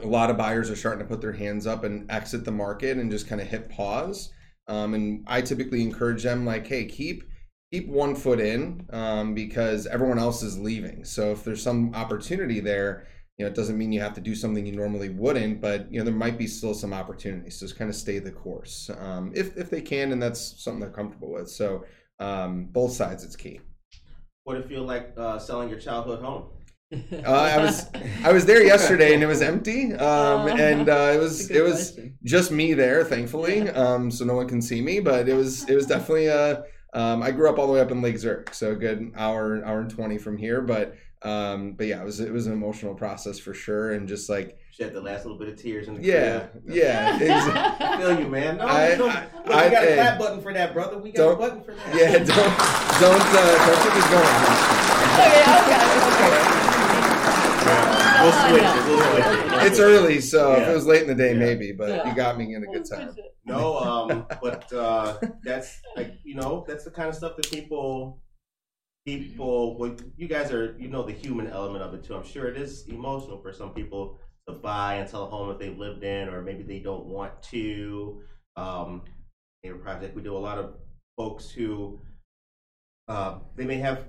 a 0.02 0.08
lot 0.08 0.30
of 0.30 0.38
buyers 0.38 0.70
are 0.70 0.76
starting 0.76 1.00
to 1.00 1.10
put 1.10 1.22
their 1.22 1.34
hands 1.34 1.68
up 1.68 1.84
and 1.84 2.10
exit 2.12 2.46
the 2.46 2.52
market 2.52 2.98
and 2.98 3.12
just 3.12 3.28
kind 3.28 3.42
of 3.42 3.48
hit 3.48 3.70
pause. 3.70 4.32
Um, 4.68 4.94
and 4.94 5.26
I 5.28 5.42
typically 5.42 5.82
encourage 5.82 6.24
them 6.24 6.46
like, 6.46 6.68
hey, 6.68 6.86
keep 6.86 7.24
keep 7.72 7.88
one 7.88 8.16
foot 8.16 8.40
in 8.40 8.86
um, 8.92 9.34
because 9.34 9.88
everyone 9.88 10.20
else 10.20 10.44
is 10.44 10.60
leaving. 10.60 11.04
So 11.04 11.32
if 11.32 11.44
there's 11.44 11.64
some 11.64 11.94
opportunity 11.96 12.60
there, 12.60 13.08
you 13.38 13.46
know, 13.46 13.50
it 13.50 13.56
doesn't 13.56 13.78
mean 13.78 13.92
you 13.92 14.00
have 14.00 14.14
to 14.14 14.22
do 14.22 14.36
something 14.36 14.64
you 14.64 14.76
normally 14.76 15.10
wouldn't, 15.10 15.60
but 15.60 15.92
you 15.92 15.98
know, 15.98 16.06
there 16.06 16.14
might 16.14 16.38
be 16.38 16.46
still 16.46 16.76
some 16.76 16.94
opportunities. 16.94 17.60
So 17.60 17.66
just 17.66 17.78
kind 17.78 17.90
of 17.90 17.96
stay 17.96 18.20
the 18.20 18.32
course 18.32 18.92
um, 19.00 19.32
if 19.36 19.58
if 19.58 19.70
they 19.70 19.82
can, 19.82 20.12
and 20.12 20.22
that's 20.22 20.64
something 20.64 20.80
they're 20.80 20.90
comfortable 20.92 21.32
with. 21.32 21.50
So 21.50 21.84
um, 22.20 22.66
both 22.66 22.92
sides, 22.92 23.24
it's 23.24 23.36
key. 23.36 23.60
What 24.44 24.58
if 24.58 24.70
you 24.70 24.78
feel 24.78 24.86
like 24.86 25.14
uh, 25.18 25.40
selling 25.40 25.70
your 25.70 25.80
childhood 25.80 26.22
home? 26.22 26.46
Uh, 27.26 27.32
I 27.32 27.58
was 27.64 27.90
I 28.24 28.32
was 28.32 28.46
there 28.46 28.64
yesterday 28.64 29.14
and 29.14 29.24
it 29.24 29.28
was 29.28 29.42
empty, 29.42 29.94
um, 29.94 30.00
Oh, 30.00 30.48
and 30.48 30.90
uh, 30.90 31.12
it 31.14 31.20
was 31.20 31.50
it 31.50 31.62
was 31.64 31.92
question. 31.92 32.18
just 32.24 32.52
me 32.52 32.74
there, 32.74 33.04
thankfully, 33.04 33.70
um, 33.70 34.12
so 34.12 34.26
no 34.26 34.36
one 34.36 34.48
can 34.48 34.62
see 34.62 34.82
me. 34.82 35.00
But 35.00 35.28
it 35.30 35.34
was 35.36 35.68
it 35.70 35.76
was 35.76 35.86
definitely 35.86 36.28
a. 36.28 36.64
Um, 36.94 37.24
I 37.24 37.32
grew 37.32 37.50
up 37.50 37.58
all 37.58 37.66
the 37.68 37.74
way 37.74 37.82
up 37.82 37.90
in 37.92 38.02
Lake 38.02 38.18
Zurich, 38.18 38.54
so 38.54 38.72
a 38.72 38.76
good 38.76 39.12
hour 39.16 39.64
hour 39.66 39.80
and 39.82 39.90
twenty 39.90 40.18
from 40.18 40.38
here. 40.38 40.62
But 40.62 40.96
um, 41.24 41.74
but 41.74 41.88
yeah, 41.88 42.02
it 42.02 42.06
was 42.06 42.20
it 42.20 42.32
was 42.32 42.46
an 42.48 42.54
emotional 42.54 42.94
process 42.94 43.40
for 43.40 43.54
sure, 43.54 43.94
and 43.94 44.08
just 44.08 44.30
like 44.30 44.58
Shed 44.72 44.94
the 44.94 45.02
last 45.02 45.24
little 45.26 45.38
bit 45.40 45.48
of 45.50 45.56
tears 45.56 45.88
in 45.88 45.96
the 45.96 46.02
yeah 46.04 46.40
crib. 46.48 46.64
yeah 46.68 47.16
exactly. 47.16 47.86
I 47.88 47.98
feel 47.98 48.20
you, 48.20 48.28
man. 48.28 48.58
No, 48.58 48.64
I- 48.68 48.96
no, 48.96 49.08
I- 49.08 49.28
look, 49.46 49.56
I- 49.56 49.66
we 49.66 49.72
got 49.72 49.84
hey. 49.84 49.94
a 49.94 49.96
fat 49.98 50.20
button 50.20 50.42
for 50.42 50.52
that, 50.54 50.74
brother. 50.74 50.98
We 50.98 51.12
got 51.12 51.22
a 51.24 51.26
Don't- 51.30 51.40
button 51.40 51.64
for 51.64 51.74
that. 51.74 51.96
Yeah, 51.96 52.12
don't 52.18 52.28
don't 52.28 53.28
uh, 53.34 53.66
don't 53.66 53.82
keep 53.82 53.96
it 53.96 54.10
going. 54.12 54.36
okay, 55.14 55.42
okay, 55.42 56.58
okay. 56.58 56.63
We'll 58.24 58.32
switch 58.50 58.62
it. 58.64 58.86
We'll 58.88 59.02
switch 59.12 59.54
it. 59.64 59.68
It's 59.68 59.80
early, 59.80 60.22
so 60.22 60.54
if 60.54 60.68
it 60.68 60.74
was 60.74 60.86
late 60.86 61.02
in 61.04 61.08
the 61.08 61.16
day, 61.16 61.34
Yeah. 61.34 61.40
maybe. 61.40 61.72
But 61.72 61.90
Yeah. 61.90 62.10
you 62.10 62.16
got 62.16 62.38
me 62.38 62.56
in 62.56 62.64
a 62.64 62.68
good 62.68 62.86
time. 62.90 63.16
No, 63.46 63.78
um, 63.78 64.26
but 64.42 64.72
uh, 64.74 65.18
that's 65.44 65.82
like 65.98 66.14
you 66.24 66.36
know 66.36 66.64
that's 66.68 66.86
the 66.86 66.92
kind 66.92 67.10
of 67.10 67.16
stuff 67.16 67.36
that 67.36 67.50
people 67.52 68.22
people 69.06 69.78
well 69.78 69.94
you 70.16 70.30
guys 70.30 70.50
are 70.52 70.78
you 70.80 70.88
know 70.88 71.04
the 71.04 71.12
human 71.12 71.48
element 71.48 71.84
of 71.84 71.94
it 71.94 72.04
too. 72.04 72.16
I'm 72.16 72.24
sure 72.26 72.48
it 72.48 72.58
is 72.58 72.88
emotional 72.88 73.42
for 73.42 73.52
some 73.52 73.74
people 73.74 74.18
to 74.48 74.54
buy 74.56 74.96
and 74.96 75.10
sell 75.10 75.24
a 75.24 75.28
home 75.28 75.50
that 75.50 75.60
they've 75.60 75.78
lived 75.78 76.04
in 76.04 76.30
or 76.30 76.42
maybe 76.42 76.64
they 76.64 76.80
don't 76.80 77.06
want 77.06 77.42
to. 77.44 78.22
Um, 78.56 79.02
a 79.66 79.72
project 79.72 80.16
we 80.16 80.22
do 80.22 80.36
a 80.36 80.38
lot 80.38 80.58
of 80.58 80.76
folks 81.18 81.50
who 81.50 82.00
uh, 83.08 83.40
they 83.56 83.66
may 83.66 83.78
have 83.78 84.06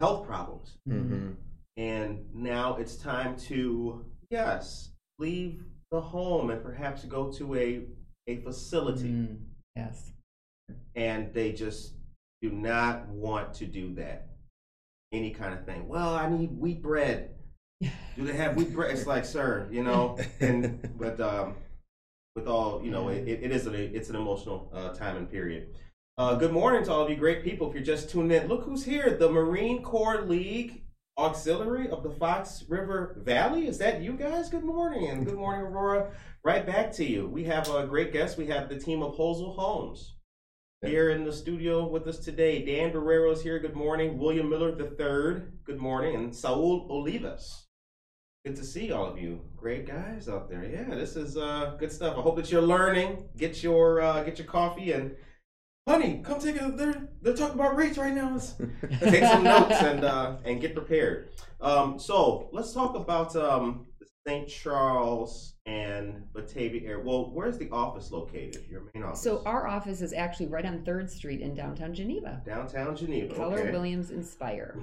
health 0.00 0.26
problems 0.26 0.78
hmm 0.86 1.30
and 1.76 2.24
now 2.32 2.76
it's 2.76 2.96
time 2.96 3.36
to 3.36 4.04
yes 4.30 4.90
leave 5.18 5.62
the 5.90 6.00
home 6.00 6.50
and 6.50 6.62
perhaps 6.62 7.04
go 7.04 7.30
to 7.32 7.54
a 7.54 7.82
a 8.28 8.36
facility. 8.38 9.08
Mm, 9.08 9.36
yes. 9.76 10.10
and 10.96 11.32
they 11.32 11.52
just 11.52 11.92
do 12.42 12.50
not 12.50 13.06
want 13.08 13.54
to 13.54 13.66
do 13.66 13.94
that. 13.94 14.28
Any 15.12 15.30
kind 15.30 15.54
of 15.54 15.64
thing. 15.64 15.86
Well 15.88 16.14
i 16.14 16.28
need 16.28 16.58
wheat 16.58 16.82
bread. 16.82 17.30
Do 17.80 18.24
they 18.24 18.32
have 18.32 18.56
wheat 18.56 18.72
bread? 18.72 18.92
It's 18.92 19.06
like 19.06 19.24
sir 19.24 19.68
you 19.70 19.84
know? 19.84 20.18
And 20.40 20.90
but 20.98 21.20
um 21.20 21.54
with 22.34 22.48
all 22.48 22.82
you 22.84 22.90
know 22.90 23.08
it, 23.08 23.28
it 23.28 23.52
is 23.52 23.66
a 23.66 23.72
it's 23.72 24.10
an 24.10 24.16
emotional 24.16 24.70
uh, 24.74 24.90
time 24.90 25.16
and 25.16 25.30
period. 25.30 25.68
Uh, 26.18 26.34
good 26.34 26.52
morning 26.52 26.82
to 26.82 26.90
all 26.90 27.02
of 27.02 27.10
you 27.10 27.16
great 27.16 27.44
people 27.44 27.68
if 27.68 27.74
you're 27.74 27.84
just 27.84 28.10
tuning 28.10 28.42
in. 28.42 28.48
Look 28.48 28.64
who's 28.64 28.84
here. 28.84 29.16
The 29.18 29.30
marine 29.30 29.82
corps 29.82 30.22
league 30.22 30.82
auxiliary 31.18 31.88
of 31.88 32.02
the 32.02 32.10
fox 32.10 32.64
river 32.68 33.16
valley. 33.18 33.66
Is 33.66 33.78
that 33.78 34.02
you 34.02 34.12
guys? 34.12 34.50
Good 34.50 34.64
morning. 34.64 35.24
Good 35.24 35.36
morning 35.36 35.62
aurora. 35.62 36.10
Right 36.44 36.66
back 36.66 36.92
to 36.92 37.04
you. 37.04 37.26
We 37.26 37.44
have 37.44 37.68
a 37.68 37.86
great 37.86 38.12
guest. 38.12 38.36
We 38.36 38.46
have 38.48 38.68
the 38.68 38.78
team 38.78 39.02
of 39.02 39.16
Holzer 39.16 39.54
homes 39.54 40.14
here 40.84 41.10
in 41.10 41.24
the 41.24 41.32
studio 41.32 41.86
with 41.86 42.06
us 42.06 42.18
today. 42.18 42.64
Dan 42.64 42.92
Barrero 42.92 43.32
is 43.32 43.42
here. 43.42 43.58
Good 43.58 43.74
morning. 43.74 44.18
William 44.18 44.50
miller 44.50 44.70
III 44.70 45.42
good 45.64 45.78
morning. 45.78 46.14
And 46.14 46.34
saul 46.34 46.86
olivas. 46.90 47.62
Good 48.44 48.56
to 48.56 48.64
see 48.64 48.92
all 48.92 49.06
of 49.06 49.18
you. 49.18 49.40
Great 49.56 49.86
guys 49.86 50.28
out 50.28 50.48
there. 50.48 50.64
Yeah, 50.64 50.94
this 50.94 51.16
is 51.16 51.36
uh, 51.36 51.76
good 51.80 51.90
stuff. 51.90 52.16
I 52.16 52.20
hope 52.20 52.36
that 52.36 52.52
you're 52.52 52.62
learning. 52.62 53.24
Get 53.36 53.62
your 53.62 54.00
uh, 54.00 54.22
get 54.22 54.38
your 54.38 54.46
coffee 54.46 54.92
and 54.92 55.16
honey, 55.86 56.20
come 56.24 56.40
take 56.40 56.60
a. 56.60 56.70
They're 56.70 57.08
they're 57.22 57.34
talking 57.34 57.58
about 57.58 57.76
rates 57.76 57.98
right 57.98 58.14
now. 58.14 58.38
Take 59.00 59.24
some 59.24 59.44
notes 59.44 59.76
and 59.80 60.04
uh, 60.04 60.36
and 60.44 60.60
get 60.60 60.74
prepared. 60.74 61.30
Um, 61.60 61.98
so 61.98 62.48
let's 62.52 62.72
talk 62.72 62.94
about 62.96 63.34
um, 63.36 63.86
St. 64.26 64.48
Charles 64.48 65.54
and 65.66 66.24
Batavia 66.32 66.82
area. 66.82 67.04
Well, 67.04 67.30
where's 67.32 67.58
the 67.58 67.70
office 67.70 68.10
located? 68.10 68.64
Your 68.68 68.82
main 68.94 69.04
office. 69.04 69.22
So 69.22 69.42
our 69.46 69.66
office 69.66 70.02
is 70.02 70.12
actually 70.12 70.46
right 70.46 70.64
on 70.64 70.84
Third 70.84 71.10
Street 71.10 71.40
in 71.40 71.54
downtown 71.54 71.94
Geneva. 71.94 72.42
downtown 72.44 72.96
Geneva. 72.96 73.34
Keller 73.34 73.60
okay. 73.60 73.70
Williams 73.72 74.10
Inspire. 74.10 74.78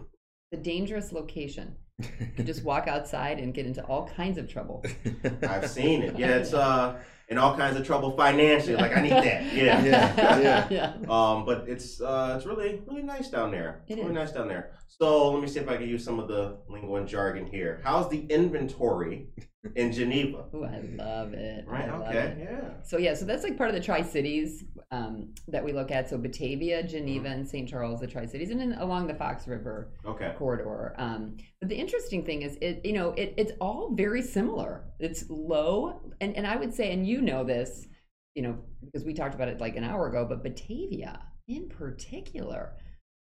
The 0.51 0.57
dangerous 0.57 1.11
location. 1.11 1.75
You 1.99 2.27
can 2.35 2.45
just 2.45 2.63
walk 2.63 2.87
outside 2.87 3.39
and 3.39 3.53
get 3.53 3.65
into 3.65 3.83
all 3.85 4.07
kinds 4.07 4.37
of 4.37 4.49
trouble. 4.49 4.83
I've 5.47 5.69
seen 5.69 6.01
it. 6.01 6.17
Yeah, 6.17 6.37
it's 6.37 6.53
uh 6.53 6.99
in 7.29 7.37
all 7.37 7.55
kinds 7.55 7.77
of 7.77 7.85
trouble 7.85 8.11
financially. 8.17 8.75
Like 8.75 8.95
I 8.95 9.01
need 9.01 9.11
that. 9.11 9.43
Yeah. 9.53 9.83
Yeah, 9.83 10.39
yeah. 10.41 10.67
yeah. 10.69 10.93
Um, 11.09 11.45
but 11.45 11.65
it's 11.67 12.01
uh, 12.01 12.35
it's 12.37 12.45
really 12.45 12.81
really 12.87 13.03
nice 13.03 13.29
down 13.29 13.51
there. 13.51 13.83
It 13.87 13.95
really 13.97 14.09
is. 14.09 14.13
nice 14.15 14.31
down 14.31 14.47
there. 14.47 14.71
So 14.87 15.31
let 15.31 15.41
me 15.41 15.47
see 15.47 15.59
if 15.59 15.67
I 15.69 15.77
can 15.77 15.87
use 15.87 16.03
some 16.03 16.19
of 16.19 16.27
the 16.27 16.57
lingo 16.69 16.95
and 16.97 17.07
jargon 17.07 17.45
here. 17.47 17.81
How's 17.83 18.09
the 18.09 18.25
inventory 18.27 19.27
in 19.75 19.91
Geneva? 19.91 20.45
Ooh, 20.53 20.65
I 20.65 20.79
love 20.95 21.33
it. 21.33 21.65
Right. 21.67 21.87
Love 21.89 22.01
Okay. 22.09 22.17
it. 22.19 22.37
Yeah. 22.39 22.69
So 22.83 22.97
yeah, 22.97 23.13
so 23.13 23.25
that's 23.25 23.43
like 23.43 23.57
part 23.57 23.69
of 23.69 23.75
the 23.75 23.81
Tri 23.81 24.01
Cities 24.01 24.65
um, 24.91 25.33
that 25.47 25.63
we 25.63 25.71
look 25.71 25.89
at. 25.91 26.09
So 26.09 26.17
Batavia, 26.17 26.83
Geneva, 26.83 27.25
Mm-hmm. 27.25 27.33
and 27.33 27.47
St. 27.47 27.69
Charles, 27.69 28.01
the 28.01 28.07
Tri 28.07 28.25
Cities, 28.25 28.51
and 28.51 28.59
then 28.59 28.73
along 28.73 29.07
the 29.07 29.13
Fox 29.13 29.47
River 29.47 29.93
Okay. 30.05 30.33
corridor. 30.37 30.93
Um, 30.97 31.37
but 31.59 31.69
the 31.69 31.75
interesting 31.75 32.25
thing 32.25 32.41
is, 32.41 32.57
it 32.61 32.81
you 32.85 32.93
know, 32.93 33.11
it, 33.11 33.33
it's 33.37 33.53
all 33.61 33.93
very 33.95 34.21
similar. 34.21 34.85
It's 34.99 35.29
low, 35.29 36.01
and 36.21 36.35
and 36.35 36.45
I 36.45 36.55
would 36.57 36.73
say, 36.73 36.91
and 36.91 37.07
you 37.07 37.21
know 37.21 37.43
this, 37.43 37.87
you 38.35 38.43
know, 38.43 38.57
because 38.83 39.05
we 39.05 39.13
talked 39.13 39.35
about 39.35 39.47
it 39.47 39.61
like 39.61 39.75
an 39.77 39.83
hour 39.85 40.07
ago. 40.07 40.25
But 40.27 40.43
Batavia, 40.43 41.21
in 41.47 41.69
particular, 41.69 42.73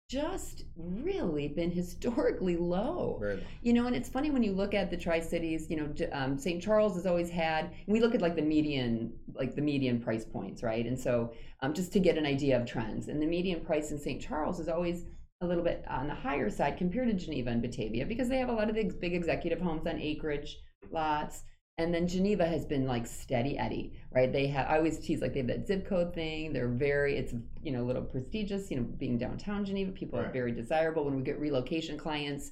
just 0.10 0.64
really 0.76 1.48
been 1.48 1.72
historically 1.72 2.58
low. 2.58 3.20
Low. 3.22 3.40
You 3.62 3.74
know, 3.74 3.88
and 3.88 3.96
it's 3.96 4.10
funny 4.10 4.32
when 4.32 4.44
you 4.44 4.54
look 4.54 4.74
at 4.74 4.90
the 4.90 4.98
Tri 4.98 5.20
Cities. 5.20 5.68
You 5.70 5.78
know, 5.78 6.08
um, 6.12 6.38
St. 6.38 6.62
Charles 6.62 6.96
has 6.96 7.06
always 7.06 7.30
had. 7.30 7.72
We 7.88 8.00
look 8.00 8.16
at 8.16 8.22
like 8.22 8.36
the 8.36 8.42
median, 8.42 9.14
like 9.34 9.56
the 9.56 9.62
median 9.62 10.02
price 10.02 10.26
points, 10.26 10.64
right? 10.64 10.86
And 10.86 11.00
so, 11.00 11.34
um, 11.62 11.74
just 11.74 11.94
to 11.94 12.00
get 12.00 12.18
an 12.18 12.26
idea 12.26 12.60
of 12.60 12.68
trends, 12.68 13.08
and 13.08 13.22
the 13.22 13.28
median 13.28 13.62
price 13.62 13.92
in 13.92 14.00
St. 14.00 14.22
Charles 14.22 14.60
is 14.60 14.70
always 14.70 15.06
a 15.42 15.48
little 15.48 15.64
bit 15.64 15.84
on 15.90 16.08
the 16.08 16.16
higher 16.16 16.50
side 16.50 16.78
compared 16.78 17.08
to 17.10 17.14
Geneva 17.14 17.50
and 17.50 17.62
Batavia 17.62 18.06
because 18.06 18.30
they 18.30 18.38
have 18.38 18.50
a 18.50 18.54
lot 18.54 18.70
of 18.70 18.76
the 18.76 18.86
big 19.02 19.14
executive 19.14 19.60
homes 19.60 19.86
on 19.88 20.00
acreage 20.00 20.58
lots. 20.92 21.44
And 21.80 21.94
then 21.94 22.08
Geneva 22.08 22.46
has 22.46 22.66
been 22.66 22.86
like 22.86 23.08
steady 23.08 23.58
Eddie, 23.58 23.94
right? 24.12 24.32
They 24.32 24.48
have 24.48 24.68
I 24.70 24.78
always 24.78 25.00
tease 25.00 25.22
like 25.22 25.34
they 25.34 25.40
have 25.40 25.48
that 25.48 25.68
zip 25.68 25.88
code 25.88 26.14
thing. 26.14 26.54
They're 26.54 26.68
very 26.68 27.18
it's 27.18 27.34
you 27.64 27.72
know 27.72 27.82
a 27.82 27.88
little 27.88 28.04
prestigious, 28.04 28.70
you 28.70 28.78
know, 28.78 28.84
being 28.84 29.18
downtown 29.18 29.66
Geneva. 29.66 29.92
People 29.92 30.20
are 30.20 30.32
very 30.32 30.52
desirable. 30.52 31.04
When 31.06 31.16
we 31.16 31.24
get 31.24 31.40
relocation 31.40 31.98
clients 31.98 32.52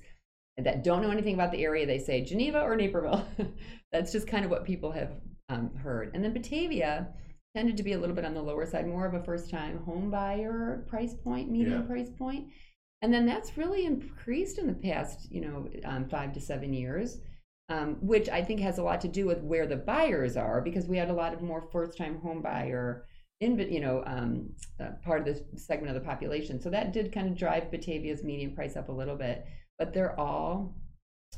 that 0.57 0.83
don't 0.83 1.01
know 1.01 1.11
anything 1.11 1.35
about 1.35 1.51
the 1.51 1.63
area, 1.63 1.85
they 1.85 1.99
say 1.99 2.23
Geneva 2.23 2.61
or 2.61 2.75
Naperville. 2.75 3.25
That's 3.91 4.11
just 4.11 4.27
kind 4.27 4.43
of 4.43 4.49
what 4.51 4.65
people 4.65 4.91
have 4.91 5.11
um, 5.49 5.69
heard. 5.75 6.11
And 6.15 6.23
then 6.23 6.33
Batavia 6.33 7.07
tended 7.55 7.77
to 7.77 7.83
be 7.83 7.93
a 7.93 7.99
little 7.99 8.15
bit 8.15 8.25
on 8.25 8.33
the 8.33 8.41
lower 8.41 8.65
side, 8.65 8.87
more 8.87 9.05
of 9.05 9.13
a 9.13 9.23
first 9.23 9.49
time 9.49 9.77
home 9.83 10.09
buyer 10.09 10.83
price 10.87 11.13
point, 11.13 11.49
medium 11.51 11.81
Yeah. 11.81 11.87
price 11.87 12.09
point. 12.17 12.47
And 13.01 13.13
then 13.13 13.25
that's 13.25 13.57
really 13.57 13.85
increased 13.85 14.57
in 14.57 14.67
the 14.67 14.73
past, 14.73 15.31
you 15.31 15.41
know, 15.41 15.67
um, 15.85 16.07
five 16.07 16.33
to 16.33 16.39
seven 16.41 16.73
years, 16.73 17.19
um, 17.71 17.95
which 18.01 18.27
I 18.27 18.43
think 18.43 18.59
has 18.59 18.79
a 18.79 18.83
lot 18.83 18.99
to 19.01 19.07
do 19.07 19.25
with 19.25 19.41
where 19.41 19.65
the 19.65 19.77
buyers 19.77 20.35
are, 20.35 20.61
because 20.61 20.87
we 20.87 20.97
had 20.97 21.09
a 21.09 21.13
lot 21.13 21.33
of 21.33 21.41
more 21.41 21.61
first-time 21.71 22.19
home 22.19 22.41
buyer, 22.41 23.05
in 23.39 23.57
you 23.57 23.79
know, 23.79 24.03
um, 24.05 24.49
uh, 24.79 24.89
part 25.03 25.19
of 25.19 25.25
this 25.25 25.41
segment 25.55 25.95
of 25.95 25.95
the 25.95 26.07
population. 26.07 26.59
So 26.59 26.69
that 26.69 26.91
did 26.91 27.13
kind 27.13 27.27
of 27.27 27.37
drive 27.37 27.71
Batavia's 27.71 28.23
median 28.23 28.53
price 28.53 28.75
up 28.75 28.89
a 28.89 28.91
little 28.91 29.15
bit, 29.15 29.45
but 29.79 29.93
they're 29.93 30.19
all 30.19 30.75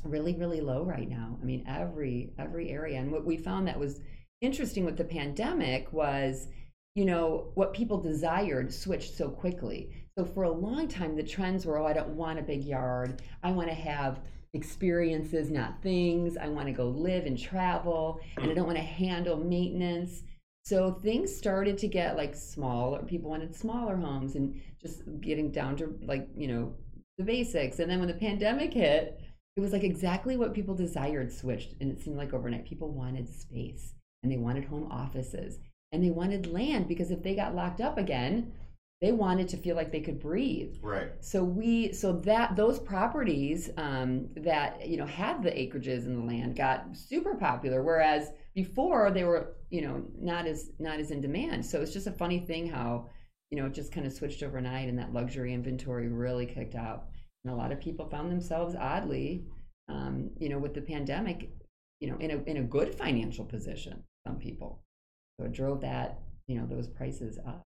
really, 0.02 0.34
really 0.34 0.60
low 0.60 0.82
right 0.82 1.08
now. 1.08 1.38
I 1.40 1.44
mean, 1.44 1.64
every 1.68 2.32
every 2.36 2.70
area, 2.70 2.98
and 2.98 3.12
what 3.12 3.24
we 3.24 3.36
found 3.36 3.68
that 3.68 3.78
was 3.78 4.00
interesting 4.40 4.84
with 4.84 4.96
the 4.96 5.04
pandemic 5.04 5.92
was 5.92 6.48
you 6.96 7.04
know 7.04 7.50
what 7.54 7.72
people 7.72 8.00
desired 8.00 8.72
switched 8.72 9.16
so 9.16 9.28
quickly 9.28 9.90
so 10.16 10.24
for 10.24 10.44
a 10.44 10.50
long 10.50 10.86
time 10.86 11.16
the 11.16 11.22
trends 11.22 11.66
were 11.66 11.78
oh 11.78 11.86
i 11.86 11.92
don't 11.92 12.10
want 12.10 12.38
a 12.38 12.42
big 12.42 12.62
yard 12.62 13.20
i 13.42 13.50
want 13.50 13.68
to 13.68 13.74
have 13.74 14.20
experiences 14.54 15.50
not 15.50 15.82
things. 15.82 16.36
I 16.36 16.48
want 16.48 16.66
to 16.66 16.72
go 16.72 16.88
live 16.88 17.26
and 17.26 17.38
travel 17.38 18.20
and 18.36 18.50
i 18.50 18.54
don't 18.54 18.66
want 18.66 18.78
to 18.78 18.84
handle 18.84 19.36
maintenance. 19.36 20.22
So 20.64 20.92
things 20.92 21.34
started 21.34 21.76
to 21.78 21.88
get 21.88 22.16
like 22.16 22.34
smaller 22.34 23.02
people 23.02 23.30
wanted 23.30 23.54
smaller 23.54 23.96
homes 23.96 24.34
and 24.36 24.60
just 24.80 25.02
getting 25.20 25.50
down 25.50 25.76
to 25.76 25.98
like 26.02 26.28
you 26.36 26.48
know 26.48 26.74
the 27.18 27.24
basics. 27.24 27.80
And 27.80 27.90
then 27.90 27.98
when 27.98 28.08
the 28.08 28.14
pandemic 28.14 28.72
hit 28.72 29.20
it 29.56 29.60
was 29.60 29.72
like 29.72 29.84
exactly 29.84 30.36
what 30.36 30.54
people 30.54 30.74
desired 30.74 31.32
switched 31.32 31.74
and 31.80 31.92
it 31.92 32.00
seemed 32.00 32.16
like 32.16 32.32
overnight. 32.32 32.64
People 32.64 32.90
wanted 32.90 33.28
space 33.28 33.94
and 34.22 34.32
they 34.32 34.36
wanted 34.36 34.64
home 34.64 34.88
offices 34.90 35.58
and 35.92 36.02
they 36.02 36.10
wanted 36.10 36.52
land 36.52 36.88
because 36.88 37.10
if 37.10 37.22
they 37.22 37.34
got 37.36 37.54
locked 37.54 37.80
up 37.80 37.98
again 37.98 38.52
they 39.04 39.12
wanted 39.12 39.48
to 39.48 39.58
feel 39.58 39.76
like 39.76 39.92
they 39.92 40.00
could 40.00 40.18
breathe. 40.18 40.76
Right. 40.80 41.10
so 41.20 41.44
we 41.44 41.92
so 41.92 42.12
that 42.20 42.56
those 42.56 42.78
properties 42.78 43.68
um, 43.76 44.28
that 44.36 44.88
you 44.88 44.96
know 44.96 45.04
had 45.04 45.42
the 45.42 45.50
acreages 45.50 46.06
and 46.06 46.16
the 46.16 46.24
land 46.24 46.56
got 46.56 46.96
super 46.96 47.34
popular 47.34 47.82
whereas 47.82 48.30
before 48.54 49.10
they 49.10 49.24
were 49.24 49.56
you 49.68 49.82
know 49.82 50.02
not 50.18 50.46
as 50.46 50.70
not 50.78 51.00
as 51.00 51.10
in 51.10 51.20
demand. 51.20 51.66
So 51.66 51.82
it's 51.82 51.92
just 51.92 52.06
a 52.06 52.12
funny 52.12 52.40
thing 52.40 52.66
how 52.66 53.10
you 53.50 53.58
know 53.58 53.66
it 53.66 53.74
just 53.74 53.92
kind 53.92 54.06
of 54.06 54.12
switched 54.14 54.42
overnight 54.42 54.88
and 54.88 54.98
that 54.98 55.12
luxury 55.12 55.52
inventory 55.52 56.08
really 56.08 56.46
kicked 56.46 56.74
out. 56.74 57.08
And 57.44 57.52
a 57.52 57.56
lot 57.56 57.72
of 57.72 57.80
people 57.80 58.08
found 58.08 58.30
themselves 58.30 58.74
oddly 58.74 59.44
um, 59.90 60.30
you 60.38 60.48
know 60.48 60.58
with 60.58 60.72
the 60.72 60.80
pandemic 60.80 61.50
you 62.00 62.08
know 62.08 62.16
in 62.20 62.30
a 62.30 62.38
in 62.44 62.56
a 62.56 62.62
good 62.62 62.94
financial 62.94 63.44
position 63.44 64.02
some 64.26 64.38
people. 64.38 64.82
So 65.36 65.44
it 65.44 65.52
drove 65.52 65.82
that 65.82 66.20
you 66.46 66.58
know 66.58 66.66
those 66.66 66.88
prices 66.88 67.38
up 67.46 67.64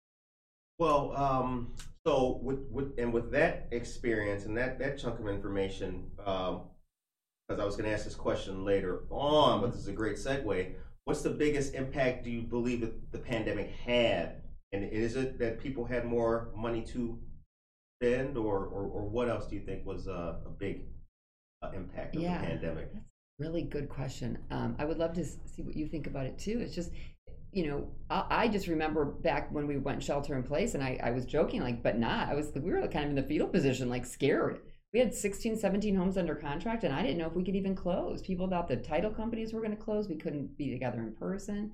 Well, 0.78 1.14
um, 1.16 1.72
so 2.06 2.40
with, 2.42 2.60
with 2.70 2.98
and 2.98 3.12
with 3.12 3.30
that 3.32 3.68
experience 3.70 4.44
and 4.44 4.56
that 4.56 4.78
that 4.78 4.98
chunk 4.98 5.20
of 5.20 5.28
information, 5.28 6.10
because 6.16 7.60
I 7.60 7.64
was 7.64 7.76
going 7.76 7.88
to 7.88 7.94
ask 7.94 8.04
this 8.04 8.14
question 8.14 8.64
later 8.64 9.02
on, 9.10 9.60
but 9.60 9.70
this 9.72 9.80
is 9.80 9.88
a 9.88 9.92
great 9.92 10.16
segue. 10.16 10.72
What's 11.04 11.22
the 11.22 11.30
biggest 11.30 11.74
impact 11.74 12.24
do 12.24 12.30
you 12.30 12.42
believe 12.42 12.80
that 12.80 13.12
the 13.12 13.18
pandemic 13.18 13.70
had, 13.70 14.42
and 14.72 14.84
is 14.84 15.16
it 15.16 15.38
that 15.38 15.60
people 15.60 15.84
had 15.84 16.04
more 16.06 16.50
money 16.56 16.82
to 16.92 17.18
spend, 18.00 18.36
or 18.36 18.64
or, 18.66 18.82
or 18.86 19.02
what 19.02 19.28
else 19.28 19.46
do 19.46 19.54
you 19.54 19.62
think 19.62 19.86
was 19.86 20.06
a, 20.06 20.40
a 20.44 20.50
big 20.50 20.82
uh, 21.62 21.70
impact 21.74 22.16
of 22.16 22.22
Yeah. 22.22 22.40
the 22.40 22.46
pandemic? 22.46 22.90
Yeah 22.92 23.00
really 23.38 23.62
good 23.62 23.88
question. 23.88 24.38
Um, 24.50 24.76
I 24.78 24.84
would 24.84 24.98
love 24.98 25.12
to 25.14 25.24
see 25.24 25.62
what 25.62 25.76
you 25.76 25.86
think 25.88 26.06
about 26.06 26.26
it 26.26 26.38
too. 26.38 26.60
It's 26.60 26.74
just, 26.74 26.90
you 27.54 27.68
know, 27.68 27.88
I, 28.10 28.24
I 28.30 28.48
just 28.48 28.66
remember 28.66 29.04
back 29.04 29.52
when 29.52 29.66
we 29.66 29.78
went 29.78 30.02
shelter 30.02 30.36
in 30.36 30.42
place, 30.42 30.74
and 30.74 30.82
I, 30.82 30.98
I 31.02 31.12
was 31.12 31.24
joking, 31.24 31.62
like, 31.62 31.82
but 31.82 31.98
not. 31.98 32.28
I 32.28 32.34
was, 32.34 32.52
we 32.54 32.72
were 32.72 32.80
kind 32.88 33.04
of 33.04 33.10
in 33.10 33.14
the 33.14 33.22
fetal 33.22 33.48
position, 33.48 33.88
like 33.88 34.04
scared. 34.04 34.58
We 34.92 34.98
had 35.00 35.14
16, 35.14 35.56
17 35.56 35.94
homes 35.94 36.18
under 36.18 36.34
contract, 36.34 36.84
and 36.84 36.92
I 36.92 37.02
didn't 37.02 37.18
know 37.18 37.26
if 37.26 37.34
we 37.34 37.44
could 37.44 37.56
even 37.56 37.74
close. 37.74 38.22
People 38.22 38.48
thought 38.48 38.68
the 38.68 38.76
title 38.76 39.10
companies 39.10 39.52
were 39.52 39.60
going 39.60 39.76
to 39.76 39.82
close. 39.82 40.08
We 40.08 40.16
couldn't 40.16 40.56
be 40.56 40.70
together 40.70 41.00
in 41.00 41.14
person. 41.14 41.72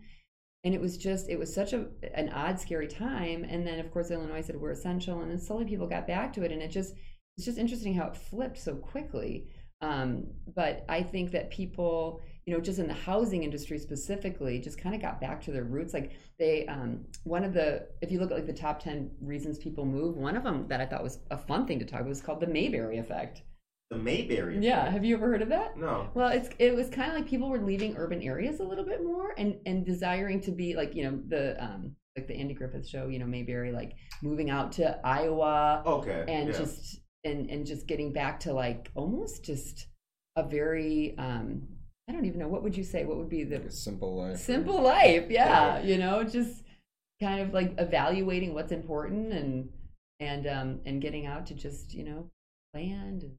And 0.65 0.75
it 0.75 0.81
was 0.81 0.99
just, 0.99 1.31
it 1.31 1.39
was 1.39 1.55
such 1.55 1.73
a 1.73 1.87
an 2.15 2.29
odd, 2.31 2.61
scary 2.61 2.87
time. 2.87 3.45
And 3.45 3.67
then, 3.67 3.79
of 3.79 3.91
course, 3.91 4.11
Illinois 4.11 4.43
said 4.43 4.57
we're 4.57 4.73
essential, 4.73 5.21
and 5.23 5.31
then 5.31 5.39
slowly 5.39 5.65
people 5.65 5.87
got 5.87 6.07
back 6.07 6.33
to 6.35 6.43
it, 6.43 6.53
and 6.53 6.63
it 6.63 6.71
just, 6.71 6.95
it's 7.37 7.47
just 7.47 7.59
interesting 7.59 7.95
how 7.95 8.09
it 8.09 8.17
flipped 8.17 8.59
so 8.59 8.75
quickly. 8.75 9.47
Um, 9.81 10.27
but 10.55 10.85
I 10.91 11.03
think 11.03 11.31
that 11.33 11.51
people, 11.51 12.21
you 12.47 12.55
know, 12.55 12.61
just 12.61 12.79
in 12.79 12.87
the 12.87 12.95
housing 12.95 13.43
industry 13.45 13.79
specifically, 13.79 14.59
just 14.59 14.79
kind 14.79 14.95
of 14.95 15.01
got 15.01 15.21
back 15.21 15.41
to 15.43 15.53
their 15.53 15.65
roots. 15.65 15.93
Like 15.95 16.13
they, 16.39 16.67
um, 16.67 17.05
one 17.25 17.45
of 17.45 17.53
the, 17.53 17.87
if 18.01 18.11
you 18.11 18.19
look 18.19 18.31
at 18.31 18.37
like 18.37 18.47
the 18.47 18.53
top 18.53 18.83
10 18.83 19.11
reasons 19.21 19.59
people 19.59 19.85
move, 19.85 20.17
one 20.17 20.37
of 20.37 20.43
them 20.43 20.67
that 20.69 20.81
I 20.81 20.87
thought 20.87 21.03
was 21.03 21.19
a 21.31 21.37
fun 21.37 21.67
thing 21.67 21.79
to 21.79 21.85
talk 21.85 22.01
about 22.01 22.09
was 22.09 22.23
called 22.23 22.41
the 22.41 22.47
Mayberry 22.47 22.99
effect. 22.99 23.43
The 23.91 23.99
Mayberry. 23.99 24.59
Yeah. 24.61 24.89
Have 24.89 25.05
you 25.05 25.17
ever 25.17 25.27
heard 25.29 25.43
of 25.43 25.49
that? 25.49 25.77
No. 25.77 26.09
Well, 26.15 26.29
it's 26.29 26.49
it 26.61 26.75
was 26.75 26.89
kind 26.89 27.11
of 27.11 27.17
like 27.17 27.27
people 27.29 27.49
were 27.49 27.59
leaving 27.61 27.97
urban 27.97 28.23
areas 28.23 28.61
a 28.61 28.63
little 28.65 28.85
bit 28.85 29.03
more 29.05 29.35
and 29.37 29.57
and 29.67 29.85
desiring 29.85 30.41
to 30.43 30.53
be 30.53 30.77
like 30.77 30.95
you 30.95 31.03
know 31.03 31.19
the 31.27 31.63
um 31.63 31.97
like 32.17 32.29
the 32.29 32.35
Andy 32.37 32.55
Griffith 32.55 32.87
show, 32.87 33.09
you 33.09 33.19
know 33.19 33.27
Mayberry, 33.27 33.73
like 33.73 33.95
moving 34.23 34.49
out 34.49 34.71
to 34.73 34.99
Iowa 35.05 35.83
Okay. 35.85 36.25
and 36.29 36.51
yeah. 36.51 36.57
just 36.57 37.01
and 37.25 37.51
and 37.51 37.67
just 37.67 37.89
getting 37.89 38.13
back 38.13 38.39
to 38.41 38.53
like 38.53 38.93
almost 38.95 39.45
just 39.45 39.89
a 40.37 40.45
very 40.45 41.17
um 41.19 41.63
I 42.11 42.13
don't 42.13 42.25
even 42.25 42.41
know 42.41 42.49
what 42.49 42.65
would 42.65 42.77
you 42.77 42.83
say 42.83 43.05
what 43.05 43.19
would 43.19 43.29
be 43.29 43.45
the 43.45 43.71
simple 43.71 44.17
life. 44.17 44.37
simple 44.39 44.83
life 44.83 45.27
yeah 45.31 45.81
you 45.81 45.97
know 45.97 46.25
just 46.25 46.65
kind 47.23 47.41
of 47.41 47.55
like 47.55 47.73
evaluating 47.79 48.53
what's 48.53 48.73
important 48.73 49.33
and 49.33 49.69
and 50.19 50.47
um 50.49 50.81
and 50.87 51.01
getting 51.01 51.27
out 51.27 51.47
to 51.47 51.55
just 51.55 51.95
you 51.95 52.03
know 52.03 52.29
land 52.75 53.23
and 53.23 53.37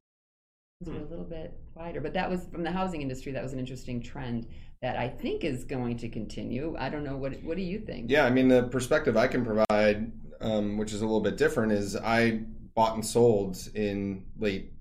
Hmm. 0.84 0.96
a 0.96 1.04
little 1.04 1.24
bit 1.24 1.54
quieter 1.74 2.00
but 2.00 2.12
that 2.14 2.28
was 2.28 2.46
from 2.50 2.64
the 2.64 2.70
housing 2.72 3.02
industry 3.02 3.30
that 3.32 3.42
was 3.42 3.52
an 3.52 3.60
interesting 3.60 4.02
trend 4.02 4.48
that 4.80 4.96
I 4.96 5.08
think 5.08 5.44
is 5.44 5.62
going 5.64 5.96
to 5.98 6.08
continue 6.08 6.74
I 6.78 6.88
don't 6.88 7.04
know 7.04 7.16
what 7.16 7.40
what 7.44 7.56
do 7.56 7.62
you 7.62 7.78
think 7.78 8.10
Yeah, 8.10 8.24
I 8.24 8.30
mean 8.30 8.48
the 8.48 8.64
perspective 8.64 9.16
I 9.16 9.28
can 9.28 9.44
provide, 9.44 10.10
um, 10.40 10.78
which 10.78 10.92
is 10.92 11.02
a 11.02 11.04
little 11.04 11.20
bit 11.20 11.36
different, 11.36 11.70
is 11.70 11.94
I 11.94 12.40
bought 12.74 12.94
and 12.96 13.06
sold 13.06 13.68
in 13.76 14.24
late 14.36 14.72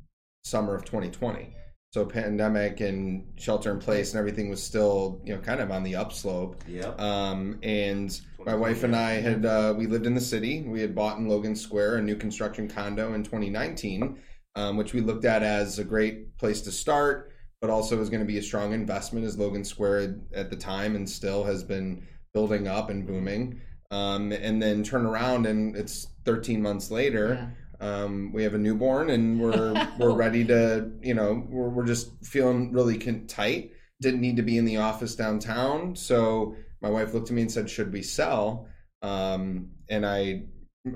summer 0.43 0.73
of 0.73 0.85
2020. 0.85 1.53
So 1.91 2.05
pandemic 2.05 2.79
and 2.79 3.27
shelter 3.35 3.69
in 3.69 3.79
place 3.79 4.13
and 4.13 4.19
everything 4.19 4.49
was 4.49 4.63
still, 4.63 5.21
you 5.25 5.35
know, 5.35 5.41
kind 5.41 5.59
of 5.59 5.71
on 5.71 5.83
the 5.83 5.97
upslope. 5.97 6.63
Yep. 6.65 7.01
Um, 7.01 7.59
and 7.63 8.17
my 8.45 8.55
wife 8.55 8.83
and 8.83 8.95
I 8.95 9.19
had 9.19 9.45
uh, 9.45 9.73
we 9.77 9.87
lived 9.87 10.05
in 10.05 10.15
the 10.15 10.21
city. 10.21 10.61
We 10.61 10.79
had 10.79 10.95
bought 10.95 11.17
in 11.17 11.27
Logan 11.27 11.53
Square 11.53 11.97
a 11.97 12.01
new 12.01 12.15
construction 12.15 12.69
condo 12.69 13.13
in 13.13 13.23
2019, 13.23 14.17
um, 14.55 14.77
which 14.77 14.93
we 14.93 15.01
looked 15.01 15.25
at 15.25 15.43
as 15.43 15.79
a 15.79 15.83
great 15.83 16.37
place 16.37 16.61
to 16.61 16.71
start, 16.71 17.33
but 17.59 17.69
also 17.69 17.97
was 17.97 18.09
going 18.09 18.21
to 18.21 18.25
be 18.25 18.37
a 18.37 18.43
strong 18.43 18.71
investment 18.71 19.25
as 19.25 19.37
Logan 19.37 19.65
Square 19.65 20.21
at 20.33 20.49
the 20.49 20.55
time 20.55 20.95
and 20.95 21.09
still 21.09 21.43
has 21.43 21.61
been 21.61 22.07
building 22.33 22.69
up 22.69 22.89
and 22.89 23.05
booming. 23.05 23.59
Um, 23.91 24.31
and 24.31 24.61
then 24.61 24.83
turn 24.83 25.05
around 25.05 25.45
and 25.45 25.75
it's 25.75 26.07
13 26.23 26.61
months 26.61 26.89
later. 26.89 27.33
Yeah. 27.33 27.47
Um, 27.81 28.31
we 28.31 28.43
have 28.43 28.53
a 28.53 28.59
newborn 28.59 29.09
and 29.09 29.41
we're 29.41 29.73
we're 29.99 30.13
ready 30.13 30.45
to 30.45 30.91
you 31.01 31.15
know 31.15 31.45
we're 31.49 31.69
we're 31.69 31.85
just 31.85 32.11
feeling 32.23 32.71
really 32.71 32.97
tight. 32.97 33.73
Didn't 34.01 34.21
need 34.21 34.37
to 34.37 34.43
be 34.43 34.57
in 34.57 34.65
the 34.65 34.77
office 34.77 35.15
downtown, 35.15 35.95
so 35.95 36.55
my 36.81 36.89
wife 36.89 37.13
looked 37.13 37.29
at 37.29 37.35
me 37.35 37.41
and 37.41 37.51
said, 37.51 37.69
"Should 37.69 37.91
we 37.91 38.01
sell?" 38.01 38.67
Um, 39.01 39.71
and 39.89 40.05
I 40.05 40.43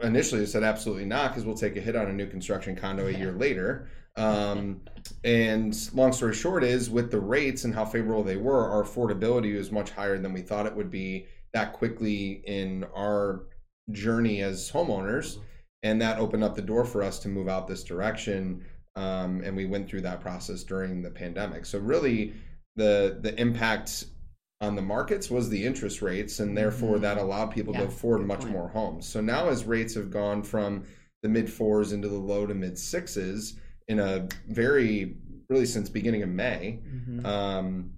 initially 0.02 0.46
said, 0.46 0.64
"Absolutely 0.64 1.06
not," 1.06 1.32
because 1.32 1.46
we'll 1.46 1.56
take 1.56 1.76
a 1.76 1.82
hit 1.82 1.96
on 1.96 2.08
a 2.08 2.14
new 2.14 2.28
construction 2.28 2.76
condo 2.76 3.08
a 3.08 3.12
year 3.12 3.32
later. 3.32 3.90
Um, 4.18 4.82
and 5.24 5.76
long 5.94 6.14
story 6.14 6.34
short 6.34 6.64
is, 6.64 6.90
with 6.90 7.12
the 7.12 7.20
rates 7.20 7.66
and 7.66 7.74
how 7.76 7.86
favorable 7.86 8.24
they 8.24 8.38
were, 8.38 8.70
our 8.70 8.84
affordability 8.84 9.56
was 9.56 9.72
much 9.72 9.92
higher 9.92 10.18
than 10.18 10.34
we 10.34 10.42
thought 10.42 10.66
it 10.66 10.76
would 10.76 10.90
be 10.90 11.28
that 11.54 11.74
quickly 11.74 12.44
in 12.46 12.86
our 12.96 13.44
journey 13.92 14.42
as 14.42 14.72
homeowners 14.72 15.38
and 15.84 16.02
that 16.02 16.20
opened 16.20 16.44
up 16.44 16.56
the 16.56 16.62
door 16.62 16.86
for 16.86 17.04
us 17.04 17.20
to 17.20 17.28
move 17.30 17.48
out 17.48 17.68
this 17.68 17.84
direction 17.84 18.64
um, 18.96 19.42
and 19.44 19.56
we 19.56 19.66
went 19.66 19.90
through 19.90 20.02
that 20.02 20.22
process 20.22 20.64
during 20.64 21.02
the 21.02 21.10
pandemic 21.12 21.66
so 21.66 21.78
really 21.80 22.34
the 22.76 23.18
the 23.22 23.40
impact 23.40 24.06
on 24.62 24.76
the 24.76 24.82
markets 24.82 25.30
was 25.30 25.50
the 25.50 25.66
interest 25.66 26.02
rates 26.02 26.40
and 26.40 26.58
therefore 26.58 26.98
Mhm. 26.98 27.02
that 27.02 27.18
allowed 27.18 27.48
people 27.52 27.74
Yeah, 27.74 27.82
to 27.82 27.88
afford 27.88 28.26
much 28.26 28.42
point. 28.42 28.52
more 28.52 28.68
homes 28.70 29.06
so 29.06 29.22
now 29.22 29.50
as 29.50 29.66
rates 29.66 29.96
have 29.96 30.10
gone 30.12 30.44
from 30.44 30.84
the 31.22 31.30
mid 31.30 31.50
fours 31.50 31.92
into 31.92 32.08
the 32.08 32.18
low 32.18 32.46
to 32.46 32.54
mid 32.54 32.78
sixes 32.78 33.60
in 33.88 34.00
a 34.00 34.28
very 34.48 35.18
really 35.50 35.66
since 35.66 35.90
beginning 35.90 36.24
of 36.24 36.30
may 36.30 36.80
Mhm. 36.88 37.26
um, 37.26 37.92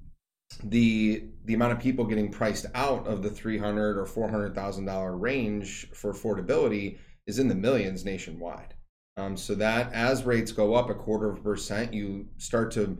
the 0.63 1.23
the 1.45 1.53
amount 1.53 1.73
of 1.73 1.79
people 1.79 2.05
getting 2.05 2.29
priced 2.31 2.65
out 2.73 3.05
of 3.07 3.21
the 3.21 3.29
three 3.29 3.57
hundred 3.57 3.97
or 3.97 4.05
four 4.05 4.27
hundred 4.29 4.55
thousand 4.55 4.85
dollar 4.85 5.15
range 5.15 5.89
for 5.93 6.11
affordability 6.13 6.97
is 7.27 7.39
in 7.39 7.47
the 7.47 7.55
millions 7.55 8.05
nationwide. 8.05 8.73
Um, 9.17 9.35
so 9.35 9.55
that 9.55 9.91
as 9.93 10.23
rates 10.23 10.51
go 10.51 10.75
up 10.75 10.89
a 10.89 10.93
quarter 10.95 11.29
of 11.31 11.39
a 11.39 11.41
percent, 11.41 11.93
you 11.93 12.27
start 12.37 12.71
to 12.71 12.97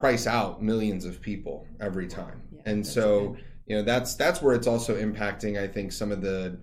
price 0.00 0.26
out 0.26 0.62
millions 0.62 1.04
of 1.04 1.20
people 1.20 1.66
every 1.80 2.06
time, 2.08 2.42
Yeah, 2.50 2.62
and 2.66 2.86
so 2.86 3.30
good. 3.30 3.44
you 3.66 3.76
know 3.76 3.82
that's 3.82 4.14
that's 4.14 4.40
where 4.40 4.54
it's 4.54 4.66
also 4.66 4.96
impacting. 4.96 5.62
I 5.62 5.66
think 5.68 5.92
some 5.92 6.10
of 6.12 6.22
the 6.22 6.58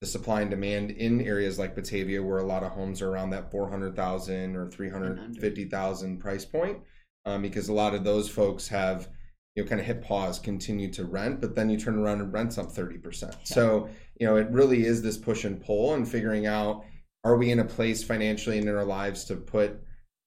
the 0.00 0.06
supply 0.06 0.42
and 0.42 0.50
demand 0.50 0.92
in 0.92 1.20
areas 1.20 1.58
like 1.58 1.74
Batavia, 1.74 2.22
where 2.22 2.38
a 2.38 2.46
lot 2.46 2.62
of 2.62 2.70
homes 2.70 3.02
are 3.02 3.10
around 3.10 3.30
that 3.30 3.50
four 3.50 3.68
hundred 3.68 3.96
thousand 3.96 4.54
or 4.54 4.70
three 4.70 4.88
hundred 4.88 5.36
fifty 5.40 5.64
thousand 5.64 6.18
price 6.20 6.44
point, 6.44 6.78
um, 7.26 7.42
because 7.42 7.68
a 7.68 7.72
lot 7.72 7.94
of 7.94 8.04
those 8.04 8.28
folks 8.28 8.68
have 8.68 9.08
you 9.56 9.64
know 9.64 9.68
kind 9.68 9.80
of 9.80 9.86
hit 9.88 10.00
pause, 10.00 10.38
continue 10.38 10.88
to 10.92 11.04
rent, 11.04 11.40
but 11.40 11.56
then 11.56 11.68
you 11.68 11.76
turn 11.76 11.98
around 11.98 12.20
and 12.20 12.32
rent 12.32 12.56
up 12.58 12.70
thirty 12.70 12.98
percent. 12.98 13.34
So 13.42 13.88
you 14.18 14.26
know 14.26 14.36
it 14.36 14.48
really 14.50 14.84
is 14.84 15.02
this 15.02 15.16
push 15.16 15.44
and 15.44 15.64
pull 15.64 15.94
and 15.94 16.08
figuring 16.08 16.46
out 16.46 16.84
are 17.24 17.36
we 17.36 17.50
in 17.50 17.58
a 17.58 17.64
place 17.64 18.02
financially 18.02 18.58
and 18.58 18.68
in 18.68 18.74
our 18.74 18.84
lives 18.84 19.24
to 19.24 19.36
put 19.36 19.80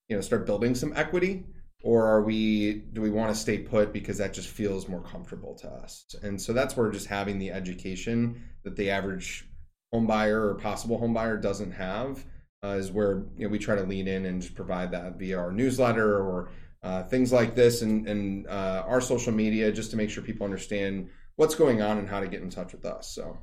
you 0.10 0.15
know 0.15 0.21
start 0.21 0.45
building 0.45 0.75
some 0.75 0.93
equity? 0.95 1.45
Or 1.84 2.06
are 2.06 2.21
we 2.21 2.84
do 2.93 3.01
we 3.01 3.10
want 3.10 3.34
to 3.34 3.39
stay 3.39 3.58
put 3.58 3.91
because 3.91 4.17
that 4.19 4.34
just 4.34 4.49
feels 4.49 4.88
more 4.88 5.01
comfortable 5.01 5.56
to 5.56 5.67
us? 5.67 6.06
And 6.21 6.39
so 6.39 6.54
that's 6.54 6.77
where 6.77 6.91
just 6.91 7.08
having 7.08 7.39
the 7.39 7.51
education 7.51 8.43
that 8.63 8.75
the 8.75 8.91
average 8.91 9.47
home 9.91 10.06
buyer 10.06 10.47
or 10.47 10.56
possible 10.56 10.99
home 10.99 11.13
buyer 11.13 11.38
doesn't 11.38 11.71
have 11.71 12.23
uh, 12.63 12.69
is 12.69 12.91
where 12.91 13.23
you 13.36 13.45
know, 13.45 13.49
we 13.49 13.58
try 13.58 13.75
to 13.75 13.84
lean 13.84 14.08
in 14.08 14.25
and 14.25 14.41
just 14.41 14.54
provide 14.54 14.91
that 14.91 15.17
via 15.17 15.39
our 15.39 15.51
newsletter 15.51 16.19
or 16.19 16.49
uh, 16.84 17.04
things 17.04 17.32
like 17.32 17.56
this 17.56 17.82
and, 17.82 18.08
and 18.08 18.47
uh, 18.47 18.84
our 18.88 19.01
social 19.01 19.34
media 19.34 19.71
just 19.71 19.91
to 19.91 19.97
make 19.97 20.10
sure 20.10 20.23
people 20.23 20.45
understand 20.45 21.10
what's 21.36 21.56
going 21.56 21.82
on 21.82 21.97
and 21.97 22.08
how 22.08 22.19
to 22.19 22.27
get 22.27 22.41
in 22.41 22.49
touch 22.49 22.73
with 22.73 22.86
us 22.86 23.13
so 23.13 23.38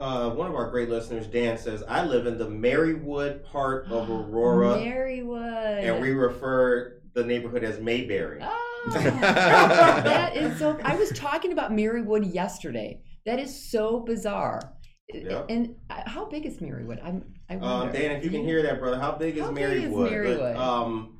Uh, 0.00 0.30
one 0.30 0.48
of 0.48 0.54
our 0.54 0.70
great 0.70 0.88
listeners, 0.88 1.26
Dan, 1.26 1.58
says, 1.58 1.82
I 1.88 2.04
live 2.04 2.26
in 2.26 2.38
the 2.38 2.46
Marywood 2.46 3.44
part 3.44 3.86
of 3.90 4.08
Aurora, 4.10 4.76
Marywood. 4.76 5.82
and 5.82 6.00
we 6.00 6.10
refer 6.12 7.00
the 7.14 7.24
neighborhood 7.24 7.64
as 7.64 7.80
Mayberry. 7.80 8.38
Oh, 8.40 8.90
that 8.94 10.36
is 10.36 10.56
so. 10.58 10.78
I 10.84 10.94
was 10.94 11.10
talking 11.10 11.50
about 11.52 11.72
Marywood 11.72 12.32
yesterday. 12.32 13.00
That 13.26 13.40
is 13.40 13.70
so 13.70 13.98
bizarre. 14.00 14.72
Yeah. 15.12 15.42
And 15.48 15.74
uh, 15.90 16.02
how 16.06 16.26
big 16.26 16.46
is 16.46 16.58
Marywood? 16.58 17.00
I'm. 17.04 17.24
I 17.50 17.54
Um, 17.54 17.60
wonder. 17.60 17.92
Dan, 17.92 18.12
if 18.12 18.22
you 18.24 18.30
Do 18.30 18.36
can 18.36 18.46
hear 18.46 18.62
that, 18.62 18.78
brother, 18.78 19.00
how 19.00 19.12
big 19.12 19.36
is 19.36 19.42
How 19.42 19.50
big 19.50 19.82
is 19.84 19.90
Marywood? 19.92 20.12
Marywood? 20.12 20.54
But, 20.54 20.56
um, 20.56 21.18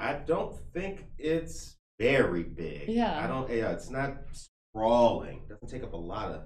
I 0.00 0.14
don't 0.14 0.52
think 0.74 1.04
it's 1.16 1.76
very 2.00 2.42
big. 2.42 2.88
Yeah. 2.88 3.22
I 3.22 3.28
don't. 3.28 3.48
Yeah, 3.48 3.70
it's 3.70 3.88
not 3.88 4.16
sprawling. 4.32 5.42
It 5.44 5.48
Doesn't 5.48 5.68
take 5.68 5.84
up 5.84 5.92
a 5.92 5.96
lot 5.96 6.32
of 6.32 6.40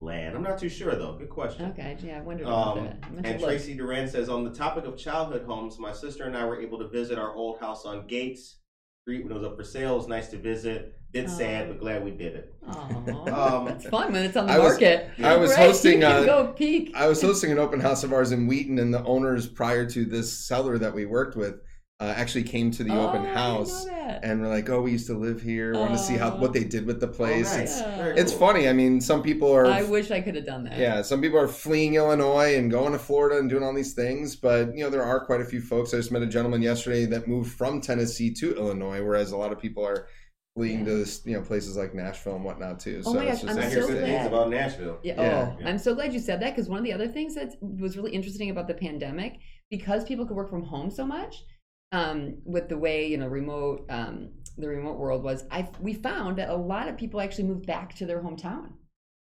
land. 0.00 0.36
I'm 0.36 0.42
not 0.42 0.58
too 0.58 0.68
sure 0.68 0.94
though. 0.94 1.14
Good 1.14 1.30
question. 1.30 1.70
Okay, 1.70 1.96
yeah, 2.02 2.18
I 2.18 2.20
wondered 2.20 2.46
about 2.46 2.78
Um, 2.78 2.84
that. 2.84 2.98
I 3.02 3.10
meant 3.10 3.26
and 3.26 3.40
look. 3.40 3.50
Tracy 3.50 3.74
Duran 3.74 4.08
says, 4.08 4.28
on 4.28 4.44
the 4.44 4.50
topic 4.50 4.84
of 4.84 4.96
childhood 4.96 5.44
homes, 5.46 5.78
my 5.78 5.92
sister 5.92 6.24
and 6.24 6.36
I 6.36 6.44
were 6.44 6.60
able 6.60 6.78
to 6.78 6.88
visit 6.88 7.18
our 7.18 7.34
old 7.34 7.58
house 7.60 7.84
on 7.86 8.06
Gates 8.06 8.58
Street 9.02 9.22
when 9.24 9.32
it 9.32 9.34
was 9.38 9.44
up 9.44 9.56
for 9.56 9.64
sale. 9.64 9.94
It 9.94 9.98
was 9.98 10.08
nice 10.08 10.28
to 10.28 10.38
visit. 10.38 10.92
Bit 11.12 11.30
sad, 11.30 11.68
but 11.68 11.80
glad 11.80 12.04
we 12.04 12.10
did 12.10 12.34
it. 12.34 12.54
Aw, 12.66 13.58
Um, 13.58 13.64
that's 13.64 13.86
fun 13.88 14.12
when 14.12 14.22
it's 14.24 14.36
on 14.36 14.46
the 14.48 14.52
I 14.52 14.58
was- 14.58 14.72
market. 14.72 15.08
I 15.22 15.36
was 15.36 15.50
Right, 15.52 15.60
hosting, 15.60 15.92
You 16.02 16.06
can 16.06 16.22
uh, 16.22 16.24
go 16.24 16.52
peek. 16.52 16.92
I 16.94 17.06
was 17.08 17.22
hosting 17.22 17.50
an 17.52 17.58
open 17.58 17.80
house 17.80 18.04
of 18.04 18.12
ours 18.12 18.32
in 18.32 18.46
Wheaton, 18.46 18.78
and 18.78 18.92
the 18.92 19.02
owners 19.04 19.46
prior 19.46 19.88
to 19.90 20.04
this 20.04 20.30
seller 20.30 20.76
that 20.78 20.92
we 20.92 21.06
worked 21.06 21.36
with 21.36 21.54
uh, 21.98 22.12
actually 22.16 22.42
came 22.42 22.70
to 22.70 22.84
the 22.84 22.92
Oh, 22.92 23.08
open 23.08 23.24
house 23.24 23.86
and 23.86 24.40
we're 24.42 24.48
like, 24.48 24.68
"Oh, 24.68 24.82
we 24.82 24.92
used 24.92 25.06
to 25.06 25.14
live 25.14 25.40
here. 25.40 25.72
Want 25.72 25.92
to 25.92 25.98
see 25.98 26.14
how 26.16 26.36
what 26.36 26.52
they 26.52 26.62
did 26.64 26.84
with 26.86 27.00
the 27.00 27.08
place." 27.08 27.54
Oh, 27.56 27.60
It's. 27.60 27.80
Yeah. 27.80 28.12
It's 28.16 28.32
funny. 28.32 28.68
I 28.68 28.74
mean, 28.74 29.00
some 29.00 29.22
people 29.22 29.50
are 29.50 29.66
I 29.66 29.82
wish 29.82 30.10
I 30.10 30.20
could 30.20 30.34
have 30.36 30.44
done 30.44 30.64
that. 30.64 30.78
yeah, 30.78 31.00
some 31.02 31.22
people 31.22 31.38
are 31.38 31.48
fleeing 31.48 31.94
Illinois 31.94 32.56
and 32.56 32.70
going 32.70 32.92
to 32.92 32.98
Florida 32.98 33.38
and 33.38 33.48
doing 33.48 33.62
all 33.62 33.72
these 33.74 33.94
things, 33.94 34.36
but 34.36 34.76
you 34.76 34.84
know 34.84 34.90
there 34.90 35.02
are 35.02 35.24
quite 35.24 35.40
a 35.40 35.44
few 35.44 35.60
folks. 35.62 35.94
I 35.94 35.96
just 35.96 36.12
met 36.12 36.20
a 36.22 36.26
gentleman 36.26 36.60
yesterday 36.60 37.06
that 37.06 37.26
moved 37.28 37.52
from 37.52 37.80
Tennessee 37.80 38.30
to 38.34 38.54
Illinois, 38.56 39.02
whereas 39.02 39.32
a 39.32 39.36
lot 39.38 39.50
of 39.52 39.58
people 39.58 39.84
are 39.86 40.06
fleeing 40.54 40.84
to 40.86 40.90
this, 40.98 41.22
you 41.24 41.34
know 41.34 41.42
places 41.42 41.76
like 41.78 41.94
Nashville 41.94 42.36
and 42.36 42.44
whatnot 42.44 42.78
too. 42.78 43.02
Oh 43.06 43.12
so 43.12 43.18
my 43.18 43.24
it's 43.24 43.42
gosh, 43.42 43.54
just 43.54 43.58
I'm 43.64 43.70
so 43.70 43.76
hear 43.86 43.86
things 43.86 44.08
glad. 44.10 44.26
about 44.26 44.50
Nashville. 44.50 44.98
Yeah, 45.02 45.20
Yeah. 45.20 45.54
oh, 45.62 45.66
I'm 45.66 45.78
so 45.78 45.94
glad 45.94 46.12
you 46.12 46.20
said 46.20 46.40
that 46.40 46.54
because 46.54 46.68
one 46.68 46.78
of 46.78 46.84
the 46.84 46.92
other 46.92 47.08
things 47.08 47.34
that 47.36 47.54
was 47.62 47.96
really 47.96 48.12
interesting 48.12 48.50
about 48.50 48.66
the 48.68 48.74
pandemic, 48.74 49.38
because 49.70 50.04
people 50.04 50.26
could 50.26 50.36
work 50.36 50.50
from 50.50 50.62
home 50.62 50.90
so 50.90 51.04
much, 51.06 51.44
um, 51.92 52.38
with 52.44 52.68
the 52.68 52.78
way 52.78 53.06
you 53.06 53.16
know 53.16 53.26
remote 53.26 53.86
um, 53.88 54.30
the 54.58 54.68
remote 54.68 54.98
world 54.98 55.22
was, 55.22 55.44
I 55.50 55.68
we 55.80 55.94
found 55.94 56.38
that 56.38 56.48
a 56.48 56.56
lot 56.56 56.88
of 56.88 56.96
people 56.96 57.20
actually 57.20 57.44
moved 57.44 57.66
back 57.66 57.94
to 57.96 58.06
their 58.06 58.22
hometown 58.22 58.72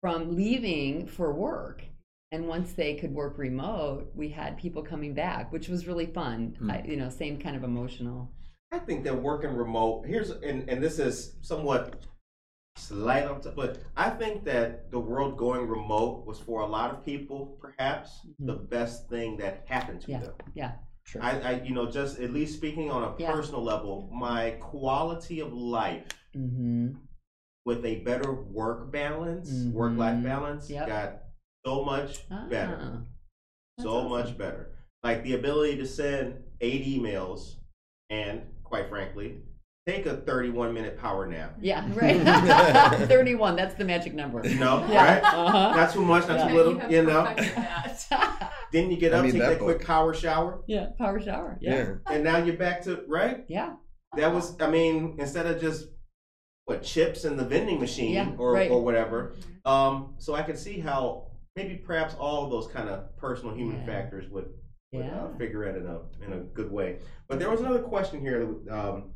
from 0.01 0.35
leaving 0.35 1.07
for 1.07 1.33
work. 1.33 1.83
And 2.33 2.47
once 2.47 2.73
they 2.73 2.95
could 2.95 3.13
work 3.13 3.37
remote, 3.37 4.11
we 4.13 4.27
had 4.27 4.57
people 4.57 4.83
coming 4.83 5.13
back, 5.13 5.51
which 5.53 5.69
was 5.69 5.87
really 5.87 6.07
fun. 6.07 6.57
Hmm. 6.59 6.71
I, 6.71 6.83
you 6.83 6.97
know, 6.97 7.09
same 7.09 7.39
kind 7.39 7.55
of 7.55 7.63
emotional. 7.63 8.29
I 8.71 8.79
think 8.79 9.05
that 9.05 9.15
working 9.15 9.55
remote 9.55 10.05
here's 10.05 10.29
and 10.31 10.69
and 10.69 10.83
this 10.83 10.99
is 10.99 11.37
somewhat 11.41 12.05
slight 12.75 13.25
on 13.25 13.41
top, 13.41 13.55
but 13.55 13.79
I 13.95 14.09
think 14.09 14.43
that 14.43 14.91
the 14.91 14.99
world 14.99 15.37
going 15.37 15.67
remote 15.67 16.25
was 16.25 16.39
for 16.39 16.61
a 16.61 16.67
lot 16.67 16.91
of 16.91 17.03
people 17.03 17.57
perhaps 17.59 18.19
the 18.39 18.53
best 18.53 19.09
thing 19.09 19.37
that 19.37 19.63
happened 19.65 20.01
to 20.01 20.11
Yeah. 20.11 20.19
them. 20.19 20.33
Yeah. 20.53 20.71
Sure. 21.07 21.23
I, 21.23 21.39
I 21.39 21.51
you 21.63 21.73
know 21.73 21.89
just 21.89 22.19
at 22.19 22.33
least 22.33 22.55
speaking 22.55 22.91
on 22.91 23.03
a 23.03 23.15
Yeah. 23.17 23.31
personal 23.31 23.63
level, 23.63 24.09
my 24.13 24.51
quality 24.59 25.39
of 25.39 25.53
life 25.53 26.03
Mm-hmm. 26.35 26.89
with 27.65 27.83
a 27.85 27.95
better 28.01 28.33
work 28.33 28.91
balance, 28.91 29.49
work 29.73 29.97
life 29.97 30.21
balance, 30.21 30.69
Yep. 30.69 30.87
got 30.87 31.23
so 31.65 31.83
much 31.83 32.27
better. 32.49 32.79
Ah, 32.81 33.01
that's 33.77 33.83
so 33.85 33.91
awesome. 33.97 34.09
much 34.11 34.37
better. 34.37 34.73
Like 35.03 35.23
the 35.23 35.33
ability 35.35 35.77
to 35.77 35.87
send 35.87 36.43
eight 36.61 36.85
emails 36.85 37.55
and, 38.09 38.41
quite 38.63 38.89
frankly, 38.89 39.41
take 39.87 40.05
a 40.05 40.17
31 40.17 40.73
minute 40.73 40.97
power 40.99 41.25
nap. 41.25 41.55
Yeah, 41.61 41.87
right. 41.93 42.19
31, 43.07 43.55
that's 43.55 43.75
the 43.75 43.85
magic 43.85 44.13
number. 44.13 44.41
No, 44.43 44.85
Yeah. 44.89 45.13
right? 45.13 45.23
Uh-huh. 45.23 45.75
Not 45.75 45.93
too 45.93 46.03
much, 46.03 46.27
not 46.27 46.39
Yeah. 46.39 46.47
too 46.49 46.53
little, 46.55 46.79
have 46.79 46.91
you 46.91 47.03
know. 47.03 47.23
perfected 47.23 47.55
that. 47.55 48.53
Then 48.73 48.91
you 48.91 48.97
get 48.97 49.13
I 49.13 49.19
up, 49.19 49.23
need 49.25 49.31
take 49.31 49.41
that 49.41 49.49
that 49.51 49.59
quick 49.59 49.85
power 49.85 50.13
shower, 50.13 50.61
yeah, 50.67 50.87
power 50.97 51.21
shower. 51.21 51.57
Yeah. 51.61 51.75
Yeah. 51.75 52.13
and 52.13 52.21
now 52.21 52.37
you're 52.37 52.57
back 52.57 52.81
to, 52.83 53.01
right? 53.07 53.45
Yeah. 53.47 53.75
That 54.17 54.33
was, 54.33 54.59
I 54.61 54.69
mean, 54.69 55.15
instead 55.19 55.45
of 55.45 55.61
just, 55.61 55.87
what, 56.65 56.83
chips 56.83 57.23
in 57.23 57.37
the 57.37 57.45
vending 57.45 57.79
machine 57.79 58.11
Yeah, 58.13 58.31
or, 58.37 58.51
right. 58.51 58.69
or 58.69 58.83
whatever. 58.83 59.35
Um, 59.63 60.15
so 60.17 60.35
I 60.35 60.41
could 60.41 60.57
see 60.57 60.79
how 60.81 61.27
maybe 61.55 61.75
perhaps 61.75 62.13
all 62.19 62.43
of 62.43 62.51
those 62.51 62.67
kind 62.67 62.89
of 62.89 63.15
personal 63.15 63.55
human 63.55 63.77
Yeah. 63.77 63.85
factors 63.85 64.29
would 64.31 64.49
would 64.93 65.05
Yeah. 65.05 65.23
uh, 65.23 65.37
figure 65.37 65.63
it 65.63 65.75
in 65.77 65.85
a 65.85 65.99
in 66.25 66.33
a 66.33 66.43
good 66.43 66.69
way. 66.71 66.99
But 67.29 67.39
there 67.39 67.49
was 67.49 67.61
another 67.61 67.79
question 67.79 68.19
here. 68.19 68.45
that, 68.65 68.73
Um, 68.73 69.11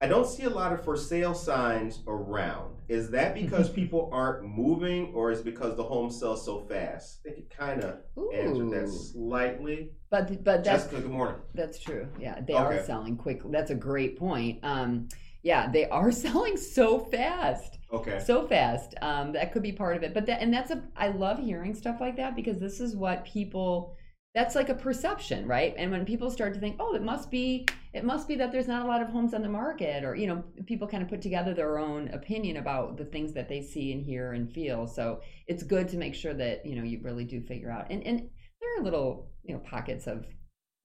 I 0.00 0.06
don't 0.06 0.28
see 0.28 0.44
a 0.44 0.50
lot 0.50 0.72
of 0.72 0.84
for 0.84 0.96
sale 0.96 1.34
signs 1.34 2.04
around. 2.06 2.76
Is 2.86 3.10
that 3.10 3.34
because 3.34 3.68
people 3.68 4.08
aren't 4.12 4.44
moving, 4.44 5.12
or 5.12 5.32
is 5.32 5.40
it 5.40 5.44
because 5.44 5.76
the 5.76 5.82
home 5.82 6.08
sells 6.10 6.44
so 6.44 6.60
fast? 6.60 7.18
I 7.26 7.30
think 7.30 7.38
you 7.38 7.44
kind 7.50 7.82
of 7.82 7.98
answered 8.32 8.70
that 8.70 8.88
slightly. 8.88 9.90
But 10.08 10.44
but 10.44 10.62
that's 10.62 10.84
Jessica, 10.84 11.02
good 11.02 11.10
morning. 11.10 11.34
that's 11.52 11.80
true. 11.80 12.06
Yeah, 12.18 12.40
they 12.46 12.54
are 12.54 12.82
selling 12.84 13.16
quickly. 13.16 13.50
That's 13.50 13.72
a 13.72 13.74
great 13.74 14.16
point. 14.16 14.60
Um, 14.62 15.08
yeah, 15.42 15.68
they 15.70 15.88
are 15.88 16.12
selling 16.26 16.56
so 16.56 17.00
fast, 17.00 17.78
Okay. 17.92 18.20
so 18.24 18.46
fast. 18.46 18.94
Um, 19.02 19.32
that 19.32 19.52
could 19.52 19.62
be 19.64 19.72
part 19.72 19.96
of 19.96 20.04
it. 20.04 20.14
But 20.14 20.26
that 20.26 20.40
and 20.40 20.54
that's 20.54 20.70
a 20.70 20.80
I 20.96 21.08
love 21.08 21.40
hearing 21.40 21.74
stuff 21.74 21.96
like 22.00 22.16
that 22.18 22.36
because 22.36 22.58
this 22.60 22.78
is 22.80 22.94
what 22.94 23.24
people. 23.24 23.96
That's 24.34 24.54
like 24.54 24.68
a 24.68 24.74
perception, 24.74 25.46
right? 25.46 25.74
And 25.76 25.90
when 25.90 26.04
people 26.04 26.30
start 26.30 26.54
to 26.54 26.60
think, 26.60 26.76
oh, 26.78 26.94
it 26.94 27.02
must 27.02 27.30
be, 27.30 27.66
it 27.94 28.04
must 28.04 28.28
be 28.28 28.34
that 28.36 28.52
there's 28.52 28.68
not 28.68 28.84
a 28.84 28.88
lot 28.88 29.02
of 29.02 29.08
homes 29.08 29.32
on 29.34 29.42
the 29.42 29.48
market, 29.48 30.04
or 30.04 30.14
you 30.14 30.26
know, 30.26 30.44
people 30.66 30.86
kind 30.86 31.02
of 31.02 31.08
put 31.08 31.22
together 31.22 31.54
their 31.54 31.78
own 31.78 32.08
opinion 32.08 32.58
about 32.58 32.96
the 32.98 33.06
things 33.06 33.32
that 33.32 33.48
they 33.48 33.62
see 33.62 33.90
and 33.92 34.02
hear 34.04 34.32
and 34.34 34.52
feel. 34.52 34.86
So 34.86 35.22
it's 35.46 35.62
good 35.62 35.88
to 35.88 35.96
make 35.96 36.14
sure 36.14 36.34
that 36.34 36.64
you 36.66 36.76
know 36.76 36.82
you 36.84 37.00
really 37.02 37.24
do 37.24 37.40
figure 37.40 37.70
out. 37.70 37.90
And 37.90 38.06
and 38.06 38.28
there 38.60 38.78
are 38.78 38.84
little 38.84 39.30
you 39.44 39.54
know 39.54 39.60
pockets 39.60 40.06
of, 40.06 40.26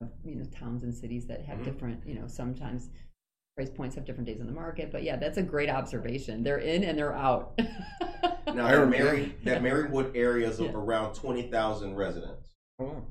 of 0.01 0.09
you 0.23 0.35
know 0.37 0.45
towns 0.45 0.83
and 0.83 0.95
cities 0.95 1.27
that 1.27 1.43
have 1.45 1.59
Mhm. 1.59 1.65
different 1.65 2.07
you 2.07 2.15
know 2.15 2.27
sometimes 2.27 2.89
price 3.55 3.69
points 3.69 3.93
have 3.95 4.05
different 4.05 4.25
days 4.25 4.39
on 4.39 4.47
the 4.47 4.53
market. 4.53 4.89
But 4.91 5.03
yeah, 5.03 5.17
that's 5.17 5.37
a 5.37 5.43
great 5.43 5.69
observation. 5.69 6.43
They're 6.43 6.57
in 6.59 6.85
and 6.85 6.97
they're 6.97 7.13
out. 7.13 7.59
Now 8.47 8.65
I 8.65 8.75
that 8.77 8.89
Mary 8.89 9.35
that 9.43 9.61
Marywood 9.67 10.15
area 10.15 10.49
is 10.49 10.59
Yeah. 10.61 10.71
around 10.71 11.13
twenty 11.13 11.43
thousand 11.51 11.95
residents. 11.95 12.55
Oh, 12.79 12.85
wow. 12.85 13.03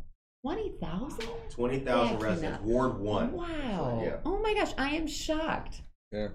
Twenty 0.44 0.70
thousand. 0.80 1.28
Twenty 1.50 1.78
thousand 1.78 2.18
That 2.18 2.22
residents. 2.24 2.58
cannot- 2.58 2.62
Ward 2.64 2.98
one. 2.98 3.32
Wow. 3.32 4.02
Yeah. 4.04 4.16
Oh 4.24 4.38
my 4.40 4.54
gosh, 4.54 4.72
I 4.76 4.90
am 4.96 5.06
shocked. 5.06 5.82
Yeah. 6.10 6.28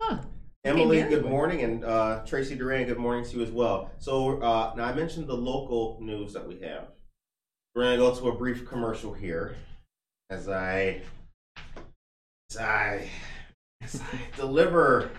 Huh. 0.00 0.18
Emily, 0.64 0.98
Marywood. 0.98 1.08
good 1.08 1.24
morning, 1.24 1.62
and 1.62 1.84
uh, 1.84 2.22
Tracy 2.24 2.54
Duran, 2.54 2.86
good 2.86 2.98
morning 2.98 3.24
to 3.24 3.36
you 3.36 3.42
as 3.42 3.50
well. 3.50 3.90
So 3.98 4.40
uh, 4.40 4.72
now 4.76 4.84
I 4.84 4.92
mentioned 4.94 5.26
the 5.26 5.36
local 5.36 5.98
news 6.00 6.32
that 6.34 6.46
we 6.46 6.60
have. 6.60 6.88
We're 7.74 7.82
gonna 7.82 7.96
go 7.96 8.14
to 8.14 8.28
a 8.28 8.36
brief 8.36 8.64
commercial 8.64 9.12
here, 9.12 9.56
as 10.30 10.48
I, 10.48 11.02
as 12.48 12.56
I, 12.58 13.10
as 13.82 14.00
I 14.00 14.18
deliver 14.36 15.10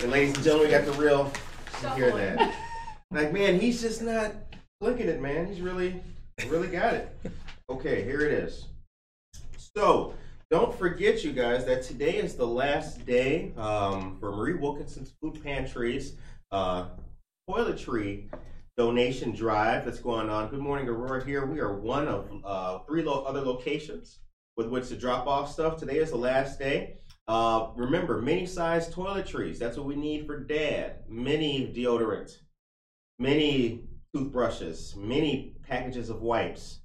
And 0.00 0.10
ladies 0.10 0.34
and 0.34 0.42
gentlemen, 0.42 0.68
we 0.68 0.74
got 0.76 0.86
the 0.86 0.92
real. 1.00 1.30
You 1.82 1.88
hear 1.90 2.10
that? 2.16 2.54
Like, 3.12 3.32
man, 3.32 3.60
he's 3.60 3.80
just 3.80 4.02
not 4.02 4.32
flicking 4.80 5.06
it, 5.08 5.20
man. 5.20 5.46
He's 5.46 5.60
really, 5.60 6.02
really 6.42 6.68
got 6.68 6.94
it. 6.94 7.16
Okay, 7.70 8.04
here 8.04 8.20
it 8.20 8.32
is. 8.32 8.66
So, 9.76 10.14
don't 10.50 10.76
forget, 10.76 11.24
you 11.24 11.32
guys, 11.32 11.64
that 11.64 11.82
today 11.82 12.16
is 12.16 12.34
the 12.34 12.46
last 12.46 13.06
day 13.06 13.52
um, 13.56 14.18
for 14.20 14.30
Marie 14.32 14.54
Wilkinson's 14.54 15.14
Food 15.20 15.42
Pantry's 15.42 16.14
uh, 16.52 16.86
toiletry 17.48 18.28
donation 18.76 19.32
drive 19.32 19.84
that's 19.84 20.00
going 20.00 20.28
on. 20.28 20.48
Good 20.48 20.60
morning, 20.60 20.88
Aurora. 20.88 21.24
Here 21.24 21.46
we 21.46 21.60
are 21.60 21.74
one 21.74 22.08
of 22.08 22.28
uh, 22.44 22.78
three 22.80 23.02
lo- 23.02 23.24
other 23.24 23.40
locations 23.40 24.18
with 24.56 24.68
which 24.68 24.88
to 24.88 24.96
drop 24.96 25.26
off 25.26 25.50
stuff. 25.50 25.78
Today 25.78 25.98
is 25.98 26.10
the 26.10 26.16
last 26.16 26.58
day. 26.58 26.98
Uh, 27.26 27.68
remember, 27.76 28.20
mini 28.20 28.46
sized 28.46 28.92
toiletries. 28.92 29.58
That's 29.58 29.76
what 29.76 29.86
we 29.86 29.96
need 29.96 30.26
for 30.26 30.38
dad. 30.38 31.04
Mini 31.08 31.72
deodorant, 31.74 32.36
mini 33.18 33.88
toothbrushes, 34.14 34.94
mini 34.96 35.53
packages 35.66 36.10
of 36.10 36.20
wipes. 36.22 36.80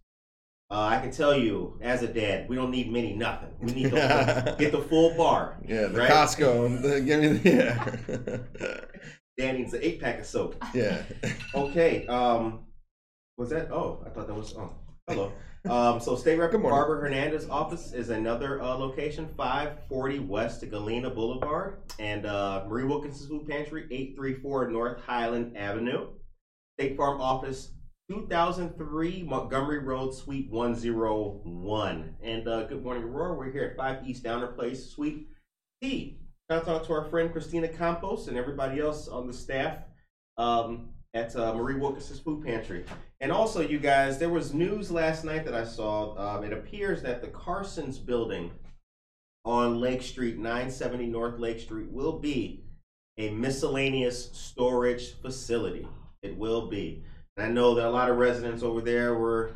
Uh, 0.72 0.82
I 0.82 1.00
can 1.00 1.10
tell 1.12 1.36
you, 1.36 1.80
as 1.82 2.04
a 2.04 2.08
dad, 2.08 2.48
we 2.48 2.56
don't 2.56 2.70
need 2.70 2.92
many 2.92 3.16
nothing. 3.16 3.50
We 3.60 3.72
need 3.72 3.90
to 3.92 4.56
get 4.60 4.72
the 4.72 4.82
full 4.82 5.16
bar. 5.18 5.58
Yeah, 5.68 5.88
the 5.88 6.00
right? 6.00 6.12
Costco. 6.12 6.82
The, 6.82 7.02
give 7.02 7.22
me 7.22 7.28
the, 7.30 7.50
yeah. 7.50 8.76
Dad 9.38 9.58
needs 9.58 9.74
an 9.74 9.80
eight 9.82 10.00
pack 10.00 10.20
of 10.20 10.26
soap. 10.26 10.64
yeah. 10.74 11.02
Okay. 11.56 12.06
Um, 12.08 12.66
was 13.38 13.50
that? 13.50 13.72
Oh, 13.72 14.04
I 14.06 14.10
thought 14.10 14.28
that 14.28 14.36
was. 14.36 14.54
Oh, 14.56 14.72
hello. 15.08 15.32
Um, 15.68 16.00
so 16.00 16.16
State 16.16 16.38
Rep 16.38 16.52
Good 16.52 16.62
morning. 16.62 16.78
Barbara 16.78 17.02
Hernandez 17.02 17.50
office 17.50 17.92
is 17.94 18.10
another 18.10 18.62
uh, 18.62 18.76
location, 18.76 19.28
540 19.36 20.20
West 20.20 20.70
Galena 20.70 21.10
Boulevard, 21.10 21.80
and 22.00 22.26
uh, 22.26 22.66
Marie 22.68 22.84
Wilkinson's 22.86 23.28
Food 23.28 23.48
Pantry, 23.48 23.88
834 23.92 24.70
North 24.72 25.02
Highland 25.06 25.58
Avenue. 25.58 26.10
State 26.78 26.96
Farm 26.96 27.20
office, 27.20 27.72
2003 28.10 29.22
Montgomery 29.22 29.78
Road, 29.78 30.16
Suite 30.16 30.50
101. 30.50 32.16
And 32.24 32.48
uh, 32.48 32.64
good 32.64 32.84
morning, 32.84 33.04
Aurora. 33.04 33.36
We're 33.36 33.52
here 33.52 33.66
at 33.66 33.78
5 33.78 34.08
East 34.08 34.24
Downer 34.24 34.48
Place, 34.48 34.84
Suite 34.90 35.28
T. 35.80 36.18
Shout 36.50 36.68
out 36.68 36.86
to 36.86 36.94
our 36.94 37.06
friend 37.06 37.32
Christina 37.32 37.68
Campos 37.68 38.28
and 38.28 38.36
everybody 38.36 38.80
else 38.80 39.08
on 39.08 39.28
the 39.28 39.34
staff. 39.34 39.78
Um, 40.38 40.90
at 41.14 41.36
uh, 41.36 41.54
Marie 41.54 41.76
Wilkinson's 41.76 42.20
Food 42.20 42.46
Pantry. 42.46 42.86
And 43.20 43.32
also, 43.32 43.62
you 43.62 43.80
guys, 43.80 44.18
there 44.20 44.30
was 44.30 44.54
news 44.54 44.92
last 44.92 45.24
night 45.24 45.44
that 45.46 45.56
I 45.56 45.64
saw. 45.64 46.18
Um, 46.18 46.44
it 46.44 46.54
appears 46.54 47.02
that 47.02 47.22
the 47.22 47.28
Carson's 47.28 47.98
building 47.98 48.52
on 49.44 49.80
Lake 49.80 50.02
Street, 50.02 50.38
970 50.38 51.08
North 51.08 51.40
Lake 51.40 51.60
Street, 51.60 51.90
will 51.90 52.20
be 52.20 52.64
a 53.18 53.32
miscellaneous 53.32 54.30
storage 54.34 55.20
facility. 55.20 55.88
It 56.22 56.38
will 56.38 56.68
be. 56.68 57.04
And 57.40 57.48
I 57.48 57.54
know 57.54 57.74
that 57.76 57.88
a 57.88 57.90
lot 57.90 58.10
of 58.10 58.18
residents 58.18 58.64
over 58.64 58.82
there 58.82 59.16
were 59.16 59.56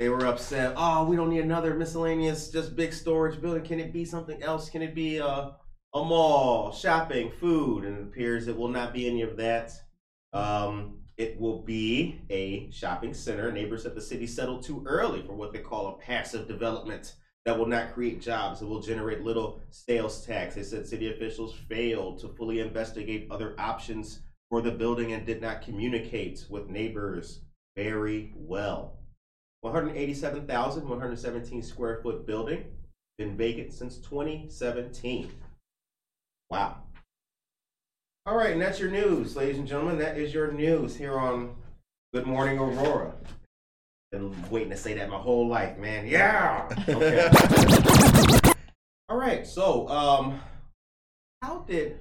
they 0.00 0.08
were 0.08 0.26
upset. 0.26 0.74
Oh, 0.76 1.04
we 1.04 1.14
don't 1.14 1.30
need 1.30 1.44
another 1.44 1.74
miscellaneous, 1.74 2.50
just 2.50 2.74
big 2.74 2.92
storage 2.92 3.40
building. 3.40 3.62
Can 3.62 3.78
it 3.78 3.92
be 3.92 4.04
something 4.04 4.42
else? 4.42 4.68
Can 4.68 4.82
it 4.82 4.96
be 4.96 5.18
a, 5.18 5.24
a 5.26 5.54
mall, 5.94 6.72
shopping, 6.72 7.30
food? 7.38 7.84
And 7.84 7.98
it 7.98 8.02
appears 8.02 8.48
it 8.48 8.56
will 8.56 8.66
not 8.66 8.92
be 8.92 9.08
any 9.08 9.22
of 9.22 9.36
that. 9.36 9.70
Um, 10.32 11.02
it 11.16 11.38
will 11.38 11.62
be 11.62 12.20
a 12.30 12.68
shopping 12.72 13.14
center. 13.14 13.52
Neighbors 13.52 13.86
at 13.86 13.94
the 13.94 14.00
city 14.00 14.26
settled 14.26 14.64
too 14.64 14.82
early 14.84 15.22
for 15.22 15.34
what 15.34 15.52
they 15.52 15.60
call 15.60 15.86
a 15.86 15.98
passive 15.98 16.48
development 16.48 17.14
that 17.44 17.56
will 17.56 17.66
not 17.66 17.94
create 17.94 18.20
jobs. 18.20 18.60
It 18.60 18.66
will 18.66 18.82
generate 18.82 19.22
little 19.22 19.60
sales 19.70 20.26
tax. 20.26 20.56
They 20.56 20.64
said 20.64 20.84
city 20.84 21.12
officials 21.12 21.54
failed 21.68 22.18
to 22.22 22.28
fully 22.30 22.58
investigate 22.58 23.28
other 23.30 23.54
options 23.56 24.22
for 24.54 24.62
the 24.62 24.70
building 24.70 25.12
and 25.12 25.26
did 25.26 25.42
not 25.42 25.62
communicate 25.62 26.46
with 26.48 26.70
neighbors 26.70 27.40
very 27.76 28.32
well. 28.36 29.00
187,117 29.62 31.60
square 31.60 31.98
foot 32.04 32.24
building, 32.24 32.64
been 33.18 33.36
vacant 33.36 33.72
since 33.72 33.96
2017. 33.96 35.32
Wow. 36.50 36.76
All 38.26 38.36
right, 38.36 38.52
and 38.52 38.62
that's 38.62 38.78
your 38.78 38.92
news, 38.92 39.34
ladies 39.34 39.58
and 39.58 39.66
gentlemen. 39.66 39.98
That 39.98 40.16
is 40.16 40.32
your 40.32 40.52
news 40.52 40.94
here 40.94 41.18
on 41.18 41.56
Good 42.12 42.24
Morning 42.24 42.56
Aurora. 42.56 43.12
Been 44.12 44.32
waiting 44.50 44.70
to 44.70 44.76
say 44.76 44.94
that 44.94 45.10
my 45.10 45.18
whole 45.18 45.48
life, 45.48 45.76
man. 45.78 46.06
Yeah. 46.06 46.68
Okay. 46.88 48.52
All 49.08 49.18
right. 49.18 49.44
So, 49.44 49.88
um, 49.88 50.40
how 51.42 51.64
did 51.66 51.98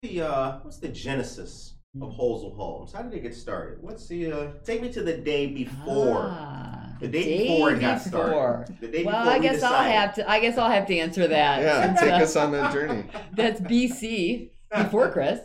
the 0.00 0.22
uh, 0.22 0.60
what's 0.62 0.78
the 0.78 0.88
genesis 0.88 1.74
of 2.00 2.12
Holzer 2.12 2.54
Homes? 2.54 2.92
How 2.92 3.02
did 3.02 3.14
it 3.14 3.22
get 3.22 3.34
started? 3.34 3.82
What's 3.82 4.06
the 4.06 4.32
uh, 4.32 4.52
take 4.64 4.82
me 4.82 4.92
to 4.92 5.02
the 5.02 5.16
day 5.16 5.46
before? 5.46 6.28
Ah, 6.30 6.94
The 7.00 7.08
day 7.08 7.48
before 7.48 7.72
it 7.72 7.80
got 7.80 8.00
started. 8.00 8.76
The 8.80 8.88
day 8.88 9.04
well, 9.04 9.24
before 9.24 9.32
I 9.32 9.38
we 9.38 9.42
guess 9.42 9.62
I'll 9.62 9.82
have 9.82 10.14
to. 10.14 10.30
I 10.30 10.40
guess 10.40 10.56
I'll 10.56 10.70
have 10.70 10.86
to 10.86 10.96
answer 10.96 11.26
that. 11.26 11.62
Yeah, 11.62 11.94
take 12.00 12.12
uh, 12.12 12.22
us 12.22 12.36
on 12.36 12.52
that 12.52 12.72
journey. 12.72 13.04
That's 13.32 13.60
BC 13.60 14.50
before 14.76 15.10
Chris. 15.10 15.40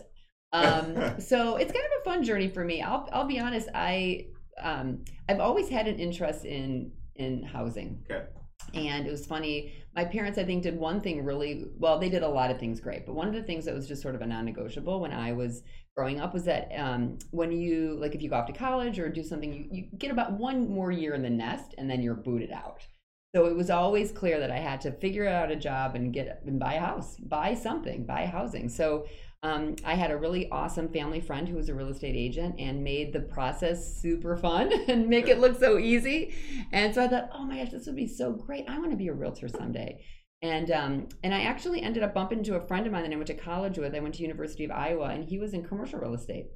Um, 0.53 0.95
so 1.19 1.55
it's 1.55 1.71
kind 1.71 1.85
of 1.85 2.01
a 2.01 2.03
fun 2.03 2.23
journey 2.23 2.49
for 2.49 2.63
me. 2.63 2.81
I'll 2.81 3.09
I'll 3.11 3.27
be 3.27 3.39
honest. 3.39 3.67
I 3.73 4.27
um, 4.61 5.03
I've 5.27 5.39
always 5.39 5.69
had 5.69 5.87
an 5.87 5.97
interest 5.97 6.45
in 6.45 6.91
in 7.15 7.41
housing. 7.41 8.05
Okay. 8.09 8.25
And 8.73 9.07
it 9.07 9.11
was 9.11 9.25
funny. 9.25 9.73
My 9.95 10.03
parents, 10.05 10.37
I 10.37 10.43
think, 10.43 10.63
did 10.63 10.77
one 10.77 11.01
thing 11.01 11.23
really 11.23 11.65
well. 11.77 11.99
They 11.99 12.09
did 12.09 12.23
a 12.23 12.27
lot 12.27 12.51
of 12.51 12.59
things 12.59 12.79
great, 12.79 13.05
but 13.05 13.15
one 13.15 13.27
of 13.27 13.33
the 13.33 13.43
things 13.43 13.65
that 13.65 13.73
was 13.73 13.87
just 13.87 14.01
sort 14.01 14.15
of 14.15 14.21
a 14.21 14.25
non-negotiable 14.25 14.99
when 14.99 15.13
I 15.13 15.31
was 15.31 15.63
growing 15.95 16.19
up 16.19 16.33
was 16.33 16.43
that 16.43 16.69
um, 16.77 17.17
when 17.31 17.51
you 17.51 17.97
like 18.01 18.13
if 18.13 18.21
you 18.21 18.29
go 18.29 18.35
off 18.35 18.47
to 18.47 18.53
college 18.53 18.99
or 18.99 19.07
do 19.07 19.23
something, 19.23 19.53
you, 19.53 19.65
you 19.71 19.97
get 19.97 20.11
about 20.11 20.33
one 20.33 20.69
more 20.69 20.91
year 20.91 21.13
in 21.13 21.21
the 21.21 21.29
nest, 21.29 21.73
and 21.77 21.89
then 21.89 22.01
you're 22.01 22.15
booted 22.15 22.51
out. 22.51 22.85
So 23.35 23.45
it 23.47 23.55
was 23.55 23.69
always 23.69 24.11
clear 24.11 24.39
that 24.39 24.51
I 24.51 24.59
had 24.59 24.79
to 24.81 24.91
figure 24.91 25.27
out 25.27 25.51
a 25.51 25.55
job 25.55 25.95
and 25.95 26.13
get 26.13 26.41
and 26.45 26.59
buy 26.59 26.73
a 26.75 26.79
house, 26.79 27.17
buy 27.17 27.53
something, 27.53 28.05
buy 28.05 28.25
housing. 28.25 28.69
So 28.69 29.05
um, 29.45 29.75
I 29.85 29.93
had 29.93 30.09
a 30.09 30.17
really 30.17 30.49
awesome 30.49 30.89
family 30.89 31.21
friend 31.21 31.47
who 31.47 31.55
was 31.55 31.69
a 31.69 31.75
real 31.75 31.89
estate 31.89 32.15
agent 32.15 32.55
and 32.57 32.83
made 32.83 33.13
the 33.13 33.19
process 33.19 34.01
super 34.01 34.35
fun 34.35 34.73
and 34.87 35.07
make 35.07 35.27
it 35.27 35.39
look 35.39 35.59
so 35.59 35.77
easy. 35.77 36.33
And 36.71 36.95
so 36.95 37.03
I 37.03 37.07
thought, 37.07 37.29
oh 37.31 37.45
my 37.45 37.59
gosh, 37.59 37.71
this 37.71 37.85
would 37.85 37.95
be 37.95 38.07
so 38.07 38.31
great. 38.31 38.65
I 38.67 38.79
want 38.79 38.89
to 38.89 38.97
be 38.97 39.07
a 39.07 39.13
realtor 39.13 39.47
someday. 39.47 40.03
And 40.41 40.71
um, 40.71 41.09
and 41.23 41.33
I 41.33 41.41
actually 41.43 41.83
ended 41.83 42.01
up 42.01 42.15
bumping 42.15 42.39
into 42.39 42.55
a 42.55 42.67
friend 42.67 42.87
of 42.87 42.91
mine 42.91 43.03
that 43.03 43.13
I 43.13 43.15
went 43.15 43.27
to 43.27 43.35
college 43.35 43.77
with. 43.77 43.93
I 43.93 43.99
went 43.99 44.15
to 44.15 44.23
University 44.23 44.65
of 44.65 44.71
Iowa, 44.71 45.09
and 45.09 45.23
he 45.23 45.37
was 45.37 45.53
in 45.53 45.63
commercial 45.63 45.99
real 45.99 46.15
estate. 46.15 46.47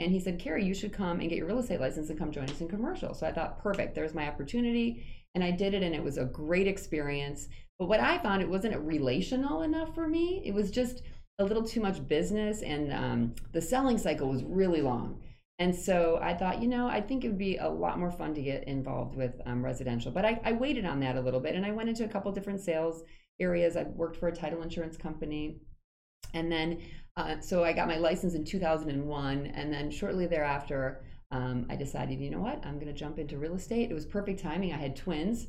And 0.00 0.10
he 0.10 0.20
said, 0.20 0.38
Carrie, 0.38 0.64
you 0.64 0.74
should 0.74 0.92
come 0.92 1.20
and 1.20 1.28
get 1.28 1.36
your 1.36 1.46
real 1.46 1.58
estate 1.58 1.80
license 1.80 2.08
and 2.08 2.18
come 2.18 2.32
join 2.32 2.48
us 2.48 2.60
in 2.62 2.68
commercial. 2.68 3.12
So 3.14 3.26
I 3.26 3.32
thought, 3.32 3.62
perfect, 3.62 3.94
there's 3.94 4.14
my 4.14 4.26
opportunity. 4.26 5.04
And 5.34 5.44
I 5.44 5.50
did 5.50 5.74
it, 5.74 5.82
and 5.82 5.94
it 5.94 6.02
was 6.02 6.16
a 6.16 6.24
great 6.24 6.66
experience. 6.66 7.46
But 7.78 7.88
what 7.88 8.00
I 8.00 8.18
found, 8.18 8.42
it 8.42 8.48
wasn't 8.48 8.78
relational 8.78 9.62
enough 9.62 9.94
for 9.94 10.08
me. 10.08 10.42
It 10.44 10.54
was 10.54 10.70
just 10.70 11.02
a 11.38 11.44
little 11.44 11.62
too 11.62 11.80
much 11.80 12.06
business, 12.08 12.62
and 12.62 12.92
um, 12.92 13.34
the 13.52 13.60
selling 13.60 13.96
cycle 13.96 14.28
was 14.28 14.42
really 14.42 14.82
long. 14.82 15.20
And 15.60 15.74
so 15.74 16.18
I 16.22 16.34
thought, 16.34 16.60
you 16.60 16.68
know, 16.68 16.88
I 16.88 17.00
think 17.00 17.24
it 17.24 17.28
would 17.28 17.38
be 17.38 17.56
a 17.56 17.68
lot 17.68 17.98
more 17.98 18.10
fun 18.10 18.34
to 18.34 18.42
get 18.42 18.64
involved 18.64 19.16
with 19.16 19.40
um, 19.46 19.64
residential. 19.64 20.10
But 20.10 20.24
I, 20.24 20.40
I 20.44 20.52
waited 20.52 20.84
on 20.84 21.00
that 21.00 21.16
a 21.16 21.20
little 21.20 21.40
bit, 21.40 21.54
and 21.54 21.64
I 21.64 21.70
went 21.70 21.88
into 21.88 22.04
a 22.04 22.08
couple 22.08 22.30
different 22.32 22.60
sales 22.60 23.02
areas. 23.40 23.76
I 23.76 23.84
worked 23.84 24.16
for 24.16 24.28
a 24.28 24.34
title 24.34 24.62
insurance 24.62 24.96
company, 24.96 25.60
and 26.34 26.50
then 26.50 26.80
uh, 27.16 27.40
so 27.40 27.64
I 27.64 27.72
got 27.72 27.88
my 27.88 27.98
license 27.98 28.34
in 28.34 28.44
2001, 28.44 29.46
and 29.46 29.72
then 29.72 29.90
shortly 29.90 30.26
thereafter, 30.26 31.02
um, 31.30 31.66
I 31.68 31.76
decided, 31.76 32.20
you 32.20 32.30
know 32.30 32.40
what, 32.40 32.64
I'm 32.64 32.74
going 32.74 32.92
to 32.92 32.98
jump 32.98 33.18
into 33.18 33.38
real 33.38 33.54
estate. 33.54 33.90
It 33.90 33.94
was 33.94 34.06
perfect 34.06 34.40
timing. 34.40 34.72
I 34.72 34.76
had 34.76 34.96
twins, 34.96 35.48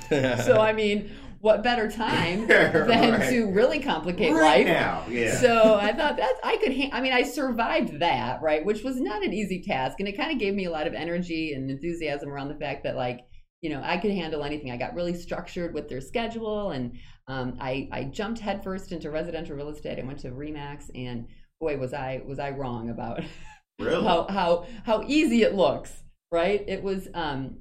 so 0.08 0.60
I 0.60 0.72
mean, 0.72 1.10
what 1.40 1.62
better 1.62 1.90
time 1.90 2.46
than 2.48 2.86
Right. 2.86 3.28
to 3.30 3.50
really 3.50 3.80
complicate 3.80 4.32
right 4.32 4.64
life? 4.64 4.66
now, 4.66 5.04
yeah. 5.08 5.34
So 5.36 5.74
I 5.74 5.92
thought 5.92 6.16
that 6.16 6.34
I 6.44 6.56
could. 6.58 6.72
Ha- 6.76 6.90
I 6.92 7.00
mean, 7.00 7.12
I 7.12 7.22
survived 7.22 7.98
that, 8.00 8.40
right? 8.42 8.64
Which 8.64 8.82
was 8.84 9.00
not 9.00 9.24
an 9.24 9.32
easy 9.32 9.62
task, 9.62 9.98
and 10.00 10.08
it 10.08 10.16
kind 10.16 10.30
of 10.32 10.38
gave 10.38 10.54
me 10.54 10.66
a 10.66 10.70
lot 10.70 10.86
of 10.86 10.94
energy 10.94 11.52
and 11.52 11.70
enthusiasm 11.70 12.28
around 12.28 12.48
the 12.48 12.54
fact 12.54 12.84
that, 12.84 12.94
like, 12.96 13.20
you 13.60 13.70
know, 13.70 13.80
I 13.84 13.96
could 13.96 14.12
handle 14.12 14.44
anything. 14.44 14.70
I 14.70 14.76
got 14.76 14.94
really 14.94 15.14
structured 15.14 15.74
with 15.74 15.88
their 15.88 16.00
schedule, 16.00 16.70
and 16.70 16.92
um, 17.28 17.56
I 17.60 17.88
I 17.92 18.04
jumped 18.04 18.40
headfirst 18.40 18.92
into 18.92 19.10
residential 19.10 19.56
real 19.56 19.68
estate. 19.68 19.98
I 19.98 20.04
went 20.04 20.20
to 20.20 20.30
Remax, 20.30 20.90
and 20.94 21.26
boy, 21.60 21.76
was 21.76 21.92
I 21.92 22.22
was 22.26 22.38
I 22.38 22.50
wrong 22.50 22.88
about 22.90 23.20
really? 23.80 24.04
how 24.04 24.26
how 24.28 24.66
how 24.84 25.02
easy 25.08 25.42
it 25.42 25.54
looks, 25.54 25.92
right? 26.30 26.64
It 26.68 26.82
was 26.84 27.08
um 27.14 27.58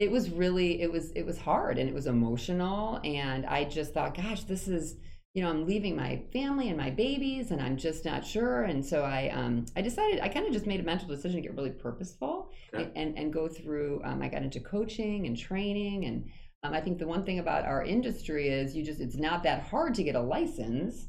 it 0.00 0.10
was 0.10 0.30
really 0.30 0.80
it 0.80 0.90
was 0.90 1.12
it 1.12 1.24
was 1.24 1.38
hard 1.38 1.78
and 1.78 1.88
it 1.88 1.94
was 1.94 2.06
emotional 2.06 3.00
and 3.04 3.46
I 3.46 3.64
just 3.64 3.92
thought, 3.94 4.16
gosh, 4.16 4.44
this 4.44 4.66
is 4.66 4.96
you 5.34 5.44
know, 5.44 5.50
I'm 5.50 5.64
leaving 5.64 5.94
my 5.94 6.20
family 6.32 6.70
and 6.70 6.76
my 6.76 6.90
babies 6.90 7.52
and 7.52 7.62
I'm 7.62 7.76
just 7.76 8.04
not 8.04 8.26
sure. 8.26 8.62
And 8.62 8.84
so 8.84 9.02
I 9.02 9.28
um 9.28 9.66
I 9.76 9.82
decided 9.82 10.20
I 10.20 10.28
kind 10.28 10.46
of 10.46 10.52
just 10.52 10.66
made 10.66 10.80
a 10.80 10.82
mental 10.82 11.06
decision 11.06 11.36
to 11.40 11.46
get 11.46 11.56
really 11.56 11.70
purposeful 11.70 12.50
Okay. 12.74 12.90
and, 12.96 13.18
and 13.18 13.32
go 13.32 13.46
through 13.48 14.00
um, 14.04 14.22
I 14.22 14.28
got 14.28 14.42
into 14.42 14.60
coaching 14.60 15.26
and 15.26 15.36
training 15.36 16.04
and 16.06 16.30
um, 16.62 16.72
I 16.72 16.80
think 16.80 16.98
the 16.98 17.06
one 17.06 17.24
thing 17.24 17.38
about 17.40 17.64
our 17.64 17.84
industry 17.84 18.48
is 18.48 18.74
you 18.76 18.84
just 18.84 19.00
it's 19.00 19.16
not 19.16 19.42
that 19.42 19.62
hard 19.62 19.94
to 19.96 20.02
get 20.02 20.14
a 20.14 20.20
license 20.20 21.06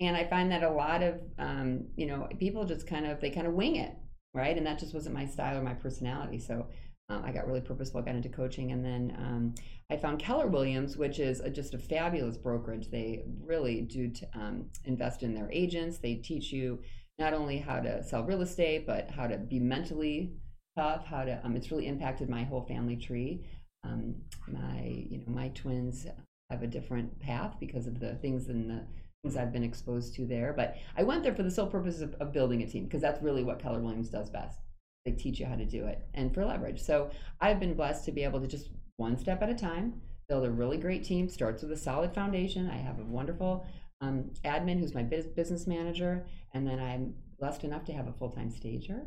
and 0.00 0.16
I 0.16 0.24
find 0.24 0.50
that 0.50 0.62
a 0.62 0.70
lot 0.70 1.02
of 1.02 1.20
um, 1.38 1.84
you 1.96 2.06
know 2.06 2.26
people 2.38 2.64
just 2.64 2.86
kind 2.86 3.06
of 3.06 3.20
they 3.20 3.30
kind 3.30 3.46
of 3.46 3.52
wing 3.54 3.76
it, 3.76 3.92
right? 4.34 4.56
And 4.56 4.66
that 4.66 4.78
just 4.78 4.94
wasn't 4.94 5.14
my 5.14 5.26
style 5.26 5.58
or 5.58 5.62
my 5.62 5.74
personality. 5.74 6.38
So 6.38 6.66
um, 7.10 7.24
I 7.24 7.32
got 7.32 7.46
really 7.46 7.60
purposeful, 7.60 8.00
got 8.02 8.14
into 8.14 8.28
coaching, 8.28 8.70
and 8.70 8.84
then 8.84 9.16
um, 9.18 9.54
I 9.90 9.96
found 9.96 10.20
Keller 10.20 10.46
Williams, 10.46 10.96
which 10.96 11.18
is 11.18 11.40
a, 11.40 11.50
just 11.50 11.74
a 11.74 11.78
fabulous 11.78 12.36
brokerage. 12.36 12.88
They 12.88 13.24
really 13.44 13.80
do 13.80 14.08
t- 14.08 14.26
um, 14.34 14.66
invest 14.84 15.24
in 15.24 15.34
their 15.34 15.50
agents. 15.50 15.98
They 15.98 16.14
teach 16.14 16.52
you 16.52 16.78
not 17.18 17.34
only 17.34 17.58
how 17.58 17.80
to 17.80 18.04
sell 18.04 18.22
real 18.22 18.42
estate, 18.42 18.86
but 18.86 19.10
how 19.10 19.26
to 19.26 19.36
be 19.38 19.58
mentally 19.58 20.34
tough. 20.76 21.04
How 21.04 21.24
to 21.24 21.44
um, 21.44 21.56
it's 21.56 21.72
really 21.72 21.88
impacted 21.88 22.28
my 22.28 22.44
whole 22.44 22.62
family 22.62 22.96
tree. 22.96 23.44
Um, 23.82 24.14
my 24.46 25.04
you 25.10 25.18
know 25.18 25.32
my 25.32 25.48
twins 25.48 26.06
have 26.50 26.62
a 26.62 26.68
different 26.68 27.18
path 27.18 27.56
because 27.58 27.88
of 27.88 27.98
the 27.98 28.14
things 28.16 28.48
and 28.48 28.70
the 28.70 28.84
things 29.22 29.36
I've 29.36 29.52
been 29.52 29.64
exposed 29.64 30.14
to 30.14 30.26
there. 30.26 30.52
But 30.56 30.76
I 30.96 31.02
went 31.02 31.24
there 31.24 31.34
for 31.34 31.42
the 31.42 31.50
sole 31.50 31.66
purpose 31.66 32.00
of, 32.00 32.14
of 32.20 32.32
building 32.32 32.62
a 32.62 32.66
team 32.68 32.84
because 32.84 33.02
that's 33.02 33.20
really 33.20 33.42
what 33.42 33.58
Keller 33.58 33.80
Williams 33.80 34.10
does 34.10 34.30
best 34.30 34.60
they 35.04 35.12
teach 35.12 35.40
you 35.40 35.46
how 35.46 35.56
to 35.56 35.64
do 35.64 35.86
it 35.86 36.06
and 36.14 36.32
for 36.32 36.44
leverage. 36.44 36.80
So 36.80 37.10
I've 37.40 37.60
been 37.60 37.74
blessed 37.74 38.04
to 38.06 38.12
be 38.12 38.24
able 38.24 38.40
to 38.40 38.46
just 38.46 38.68
one 38.96 39.16
step 39.18 39.42
at 39.42 39.48
a 39.48 39.54
time 39.54 40.00
build 40.28 40.44
a 40.44 40.50
really 40.50 40.76
great 40.76 41.02
team. 41.02 41.28
Starts 41.28 41.62
with 41.62 41.72
a 41.72 41.76
solid 41.76 42.14
foundation. 42.14 42.70
I 42.70 42.76
have 42.76 43.00
a 43.00 43.04
wonderful 43.04 43.66
um, 44.00 44.30
admin 44.44 44.78
who's 44.78 44.94
my 44.94 45.02
biz- 45.02 45.26
business 45.26 45.66
manager, 45.66 46.24
and 46.54 46.66
then 46.66 46.78
I'm 46.78 47.14
blessed 47.38 47.64
enough 47.64 47.84
to 47.86 47.92
have 47.92 48.06
a 48.06 48.12
full 48.12 48.30
time 48.30 48.50
stager 48.50 49.02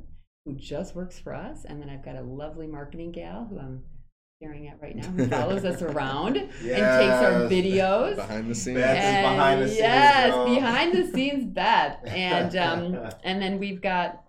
who 0.46 0.54
just 0.56 0.96
works 0.96 1.18
for 1.20 1.34
us, 1.34 1.64
and 1.66 1.82
then 1.82 1.90
I've 1.90 2.04
got 2.04 2.18
a 2.18 2.22
lovely 2.22 2.68
marketing 2.68 3.12
gal 3.14 3.48
who 3.50 3.58
I'm 3.58 3.84
staring 4.42 4.68
at 4.68 4.82
right 4.82 4.96
now 4.98 5.08
who 5.08 5.26
follows 5.28 5.64
us 5.64 5.82
around 5.82 6.36
and 6.38 6.50
takes 6.50 6.68
our 6.74 7.48
videos. 7.50 8.18
behind 8.18 8.52
the 8.52 8.56
scenes. 8.56 8.80
Beth 8.80 9.24
behind 9.24 9.62
the 9.62 9.68
scenes, 9.68 9.80
Yes, 9.80 10.34
girl. 10.34 10.54
behind 10.56 10.94
the 10.94 11.08
scenes, 11.08 11.46
Beth, 11.46 12.00
and 12.06 12.56
um, 12.58 13.10
and 13.24 13.42
then 13.42 13.60
we've 13.60 13.82
got 13.82 14.26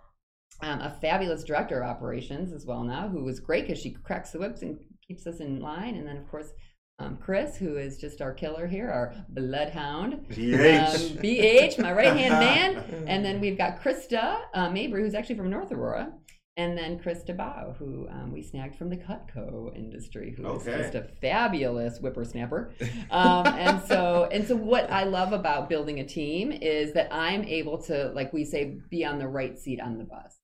um, 0.61 0.79
a 0.81 0.97
fabulous 1.01 1.43
director 1.43 1.81
of 1.81 1.89
operations 1.89 2.53
as 2.53 2.65
well 2.65 2.83
now, 2.83 3.07
who 3.07 3.23
was 3.23 3.39
great 3.39 3.67
because 3.67 3.81
she 3.81 3.91
cracks 3.91 4.31
the 4.31 4.39
whips 4.39 4.61
and 4.61 4.79
keeps 5.07 5.27
us 5.27 5.39
in 5.39 5.59
line. 5.59 5.95
And 5.95 6.07
then 6.07 6.17
of 6.17 6.27
course, 6.29 6.49
um, 6.97 7.17
Chris, 7.17 7.57
who 7.57 7.75
is 7.77 7.97
just 7.97 8.21
our 8.21 8.33
killer 8.33 8.67
here, 8.67 8.89
our 8.89 9.13
bloodhound. 9.29 10.25
BH. 10.29 11.11
Um, 11.11 11.17
BH, 11.17 11.79
my 11.79 11.91
right 11.91 12.15
hand 12.15 12.33
man. 12.87 13.05
And 13.07 13.23
then 13.25 13.41
we've 13.41 13.57
got 13.57 13.81
Krista 13.81 14.39
uh, 14.53 14.69
Mabry, 14.69 15.01
who's 15.03 15.13
actually 15.13 15.35
from 15.35 15.49
North 15.49 15.71
Aurora. 15.71 16.13
And 16.57 16.77
then 16.77 16.97
Krista 16.99 17.35
Bao, 17.35 17.75
who 17.75 18.07
um, 18.09 18.31
we 18.31 18.41
snagged 18.41 18.77
from 18.77 18.89
the 18.89 18.95
Cutco 18.95 19.75
industry, 19.75 20.33
who 20.37 20.49
is 20.55 20.65
Okay. 20.65 20.77
just 20.83 20.95
a 20.95 21.03
fabulous 21.21 21.97
whippersnapper. 21.99 22.71
Um, 23.11 23.45
and 23.45 23.83
so, 23.85 24.29
and 24.31 24.47
so, 24.47 24.55
what 24.55 24.89
I 24.89 25.03
love 25.03 25.33
about 25.33 25.67
building 25.67 25.99
a 25.99 26.05
team 26.05 26.53
is 26.53 26.93
that 26.93 27.13
I'm 27.13 27.43
able 27.43 27.77
to, 27.83 28.09
like 28.15 28.31
we 28.31 28.45
say, 28.45 28.77
be 28.89 29.03
on 29.03 29.19
the 29.19 29.27
right 29.27 29.59
seat 29.59 29.81
on 29.81 29.97
the 29.97 30.05
bus. 30.05 30.34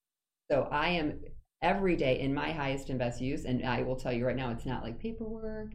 So 0.52 0.68
I 0.70 0.90
am 0.90 1.22
every 1.62 1.96
day 1.96 2.20
in 2.20 2.34
my 2.34 2.52
highest 2.52 2.90
and 2.90 3.00
best 3.00 3.22
use, 3.22 3.46
and 3.46 3.66
I 3.66 3.84
will 3.84 3.96
tell 3.96 4.12
you 4.12 4.28
right 4.28 4.36
now, 4.36 4.52
it's 4.52 4.66
not 4.66 4.84
like 4.84 5.00
paperwork 5.00 5.70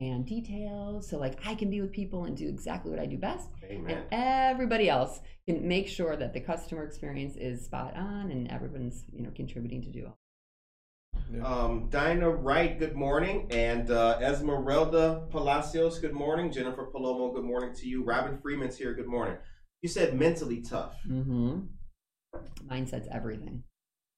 and 0.00 0.24
details. 0.24 1.10
So 1.10 1.18
like 1.18 1.38
I 1.44 1.54
can 1.54 1.68
be 1.68 1.82
with 1.82 1.92
people 1.92 2.24
and 2.24 2.34
do 2.34 2.48
exactly 2.48 2.90
what 2.90 2.98
I 2.98 3.04
do 3.04 3.18
best 3.18 3.50
Amen. 3.62 3.90
and 3.90 4.06
everybody 4.10 4.88
else 4.88 5.20
can 5.46 5.68
make 5.68 5.86
sure 5.86 6.16
that 6.16 6.32
the 6.32 6.40
customer 6.40 6.82
experience 6.82 7.36
is 7.36 7.66
spot 7.66 7.94
on 7.94 8.30
and 8.30 8.50
everyone's 8.50 9.04
you 9.12 9.22
know 9.22 9.30
contributing 9.34 9.82
to 9.82 9.90
do 9.90 10.06
it. 10.06 11.44
Um, 11.44 11.90
Dinah 11.90 12.30
Wright, 12.30 12.78
good 12.78 12.96
morning. 12.96 13.48
And 13.50 13.90
uh, 13.90 14.18
Esmeralda 14.22 15.26
Palacios, 15.28 15.98
good 15.98 16.14
morning. 16.14 16.50
Jennifer 16.50 16.88
Palomo, 16.90 17.34
good 17.34 17.44
morning 17.44 17.74
to 17.74 17.86
you. 17.86 18.02
Robin 18.02 18.38
Freeman's 18.40 18.78
here, 18.78 18.94
good 18.94 19.08
morning. 19.08 19.36
You 19.82 19.90
said 19.90 20.18
mentally 20.18 20.62
tough. 20.62 20.94
Mm-hmm. 21.06 21.60
Mindset's 22.66 23.08
everything. 23.12 23.64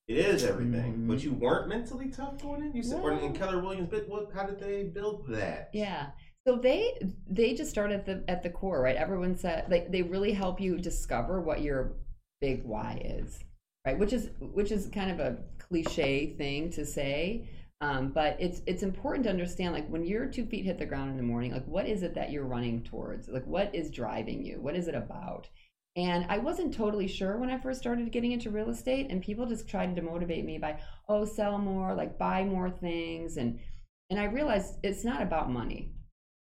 It 0.06 0.18
is 0.18 0.44
everything. 0.44 0.98
Mhm. 0.98 1.08
But 1.08 1.24
you 1.24 1.32
weren't 1.32 1.68
mentally 1.68 2.10
tough 2.10 2.40
going 2.42 2.62
in? 2.62 2.76
You 2.76 2.82
said, 2.82 3.00
or 3.02 3.12
in 3.12 3.32
Keller 3.32 3.60
Williams, 3.60 3.88
but 3.90 4.08
what, 4.08 4.30
how 4.34 4.44
did 4.44 4.60
they 4.60 4.82
build 4.84 5.26
that? 5.28 5.70
Yeah. 5.72 6.10
So 6.46 6.56
they 6.56 6.92
they 7.26 7.54
just 7.54 7.70
start 7.70 7.90
at 7.90 8.04
the 8.04 8.22
at 8.28 8.42
the 8.42 8.50
core, 8.50 8.82
right? 8.82 8.96
Everyone 8.96 9.36
said 9.36 9.70
like 9.70 9.90
they 9.90 10.02
really 10.02 10.32
help 10.32 10.60
you 10.60 10.76
discover 10.78 11.40
what 11.40 11.62
your 11.62 11.94
big 12.42 12.64
why 12.64 13.00
is, 13.02 13.42
right? 13.86 13.98
Which 13.98 14.12
is 14.12 14.28
which 14.40 14.70
is 14.70 14.88
kind 14.88 15.10
of 15.10 15.20
a 15.20 15.38
cliche 15.58 16.34
thing 16.36 16.68
to 16.72 16.84
say, 16.84 17.48
um, 17.80 18.10
but 18.10 18.36
it's 18.38 18.60
it's 18.66 18.82
important 18.82 19.24
to 19.24 19.30
understand 19.30 19.72
like 19.72 19.88
when 19.88 20.04
your 20.04 20.26
two 20.26 20.44
feet 20.44 20.66
hit 20.66 20.78
the 20.78 20.84
ground 20.84 21.10
in 21.12 21.16
the 21.16 21.22
morning, 21.22 21.52
like 21.52 21.64
what 21.66 21.88
is 21.88 22.02
it 22.02 22.14
that 22.14 22.30
you're 22.30 22.44
running 22.44 22.82
towards? 22.82 23.26
Like 23.28 23.46
what 23.46 23.74
is 23.74 23.90
driving 23.90 24.44
you? 24.44 24.60
What 24.60 24.76
is 24.76 24.86
it 24.86 24.94
about? 24.94 25.48
And 25.96 26.26
I 26.28 26.38
wasn't 26.38 26.74
totally 26.74 27.06
sure 27.06 27.36
when 27.36 27.50
I 27.50 27.58
first 27.58 27.80
started 27.80 28.10
getting 28.10 28.32
into 28.32 28.50
real 28.50 28.70
estate, 28.70 29.06
and 29.10 29.22
people 29.22 29.46
just 29.46 29.68
tried 29.68 29.94
to 29.94 30.02
motivate 30.02 30.44
me 30.44 30.58
by, 30.58 30.80
oh, 31.08 31.24
sell 31.24 31.56
more, 31.56 31.94
like 31.94 32.18
buy 32.18 32.44
more 32.44 32.70
things, 32.70 33.36
and 33.36 33.60
and 34.10 34.20
I 34.20 34.24
realized 34.24 34.78
it's 34.82 35.04
not 35.04 35.22
about 35.22 35.50
money. 35.50 35.92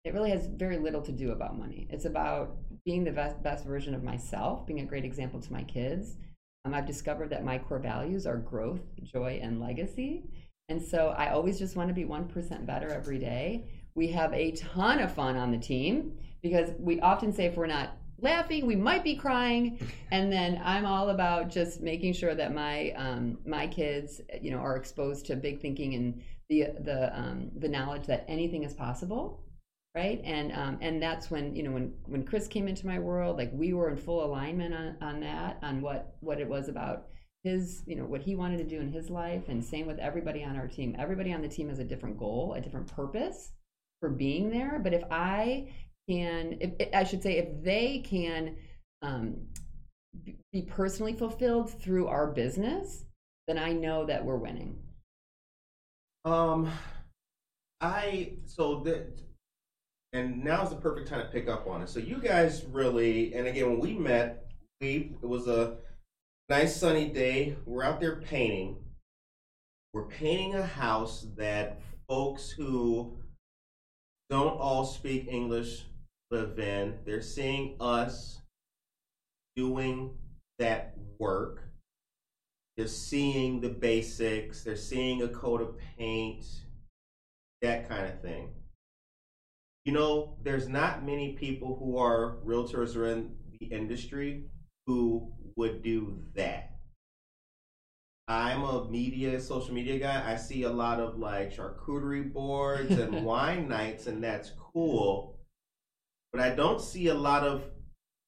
It 0.04 0.14
really 0.14 0.30
has 0.30 0.46
very 0.46 0.78
little 0.78 1.02
to 1.02 1.12
do 1.12 1.30
about 1.30 1.58
money. 1.58 1.86
It's 1.90 2.06
about 2.06 2.56
being 2.84 3.04
the 3.04 3.12
best, 3.12 3.40
best 3.42 3.64
version 3.64 3.94
of 3.94 4.02
myself, 4.02 4.66
being 4.66 4.80
a 4.80 4.84
great 4.84 5.04
example 5.04 5.40
to 5.40 5.52
my 5.52 5.62
kids. 5.62 6.16
Um, 6.64 6.74
I've 6.74 6.86
discovered 6.86 7.30
that 7.30 7.44
my 7.44 7.58
core 7.58 7.78
values 7.78 8.26
are 8.26 8.36
growth, 8.36 8.80
joy, 9.04 9.38
and 9.42 9.60
legacy. 9.60 10.24
And 10.68 10.82
so 10.82 11.14
I 11.16 11.30
always 11.30 11.58
just 11.58 11.76
want 11.76 11.88
to 11.88 11.94
be 11.94 12.04
1% 12.04 12.66
better 12.66 12.88
every 12.88 13.18
day. 13.18 13.64
We 13.94 14.08
have 14.08 14.32
a 14.32 14.52
ton 14.52 14.98
of 14.98 15.14
fun 15.14 15.36
on 15.36 15.52
the 15.52 15.58
team 15.58 16.18
because 16.42 16.70
we 16.78 17.00
often 17.00 17.32
say 17.32 17.46
if 17.46 17.56
we're 17.56 17.66
not 17.66 17.96
laughing, 18.22 18.66
we 18.66 18.76
might 18.76 19.04
be 19.04 19.16
crying. 19.16 19.78
And 20.10 20.32
then 20.32 20.60
I'm 20.64 20.86
all 20.86 21.10
about 21.10 21.50
just 21.50 21.80
making 21.80 22.14
sure 22.14 22.34
that 22.34 22.54
my 22.54 22.92
um, 22.92 23.38
my 23.46 23.66
kids, 23.66 24.20
you 24.40 24.50
know, 24.50 24.58
are 24.58 24.76
exposed 24.76 25.26
to 25.26 25.36
big 25.36 25.60
thinking 25.60 25.94
and 25.94 26.22
the 26.48 26.66
the 26.84 27.18
um, 27.18 27.50
the 27.58 27.68
knowledge 27.68 28.06
that 28.06 28.24
anything 28.28 28.62
is 28.62 28.74
possible 28.74 29.42
right 29.94 30.20
and 30.24 30.52
um, 30.52 30.78
and 30.80 31.02
that's 31.02 31.30
when 31.30 31.54
you 31.54 31.62
know 31.62 31.70
when 31.70 31.92
when 32.06 32.24
chris 32.24 32.48
came 32.48 32.66
into 32.66 32.86
my 32.86 32.98
world 32.98 33.36
like 33.36 33.50
we 33.52 33.72
were 33.72 33.90
in 33.90 33.96
full 33.96 34.24
alignment 34.24 34.74
on 34.74 34.96
on 35.00 35.20
that 35.20 35.58
on 35.62 35.80
what 35.80 36.16
what 36.20 36.40
it 36.40 36.48
was 36.48 36.68
about 36.68 37.08
his 37.44 37.82
you 37.86 37.96
know 37.96 38.04
what 38.04 38.22
he 38.22 38.34
wanted 38.34 38.56
to 38.56 38.64
do 38.64 38.80
in 38.80 38.90
his 38.90 39.10
life 39.10 39.48
and 39.48 39.62
same 39.62 39.86
with 39.86 39.98
everybody 39.98 40.44
on 40.44 40.56
our 40.56 40.68
team 40.68 40.96
everybody 40.98 41.32
on 41.32 41.42
the 41.42 41.48
team 41.48 41.68
has 41.68 41.78
a 41.78 41.84
different 41.84 42.18
goal 42.18 42.54
a 42.56 42.60
different 42.60 42.86
purpose 42.86 43.52
for 44.00 44.08
being 44.08 44.50
there 44.50 44.80
but 44.82 44.94
if 44.94 45.02
i 45.10 45.68
can 46.08 46.56
if, 46.60 46.88
i 46.94 47.04
should 47.04 47.22
say 47.22 47.38
if 47.38 47.62
they 47.64 47.98
can 48.04 48.56
um, 49.02 49.36
be- 50.52 50.62
personally 50.62 51.12
fulfilled 51.12 51.70
through 51.82 52.06
our 52.08 52.26
business 52.28 53.04
then 53.48 53.58
i 53.58 53.72
know 53.72 54.04
that 54.06 54.24
we're 54.24 54.36
winning 54.36 54.76
Um, 56.24 56.70
I 57.80 58.34
so 58.46 58.80
that, 58.84 59.20
and 60.12 60.44
now's 60.44 60.70
the 60.70 60.76
perfect 60.76 61.08
time 61.08 61.20
to 61.26 61.32
pick 61.32 61.48
up 61.48 61.66
on 61.66 61.82
it. 61.82 61.88
So 61.88 61.98
you 61.98 62.18
guys 62.18 62.64
really, 62.70 63.34
and 63.34 63.46
again, 63.48 63.70
when 63.70 63.80
we 63.80 63.94
met, 63.94 64.46
we 64.80 65.16
it 65.22 65.26
was 65.26 65.48
a 65.48 65.78
nice 66.48 66.76
sunny 66.76 67.08
day. 67.08 67.56
We're 67.66 67.82
out 67.82 68.00
there 68.00 68.16
painting. 68.20 68.76
We're 69.92 70.06
painting 70.06 70.54
a 70.54 70.64
house 70.66 71.26
that 71.36 71.80
folks 72.08 72.50
who 72.50 73.18
don't 74.30 74.58
all 74.60 74.84
speak 74.84 75.26
English 75.28 75.84
live 76.32 76.58
in. 76.58 76.98
They're 77.04 77.20
seeing 77.20 77.76
us 77.80 78.40
doing 79.56 80.10
that 80.58 80.94
work. 81.18 81.68
They're 82.76 82.86
seeing 82.86 83.60
the 83.60 83.68
basics. 83.70 84.62
They're 84.62 84.76
seeing 84.76 85.22
a 85.22 85.28
coat 85.28 85.62
of 85.62 85.78
paint, 85.78 86.44
that 87.62 87.88
kind 87.88 88.06
of 88.06 88.20
thing. 88.20 88.50
You 89.84 89.92
know, 89.92 90.36
there's 90.42 90.68
not 90.68 91.04
many 91.04 91.34
people 91.34 91.76
who 91.76 91.96
are 91.96 92.36
realtors 92.44 92.94
or 92.96 93.06
in 93.06 93.36
the 93.60 93.66
industry 93.66 94.44
who 94.86 95.32
would 95.56 95.82
do 95.82 96.22
that. 96.34 96.70
I'm 98.28 98.62
a 98.62 98.88
media, 98.88 99.38
social 99.40 99.74
media 99.74 99.98
guy. 99.98 100.22
I 100.32 100.36
see 100.36 100.62
a 100.62 100.70
lot 100.70 101.00
of 101.00 101.18
like 101.18 101.52
charcuterie 101.52 102.32
boards 102.32 102.90
and 102.92 103.24
wine 103.24 103.68
nights, 103.68 104.06
and 104.06 104.22
that's 104.22 104.50
cool. 104.72 105.31
But 106.32 106.40
I 106.40 106.50
don't 106.50 106.80
see 106.80 107.08
a 107.08 107.14
lot 107.14 107.44
of 107.44 107.64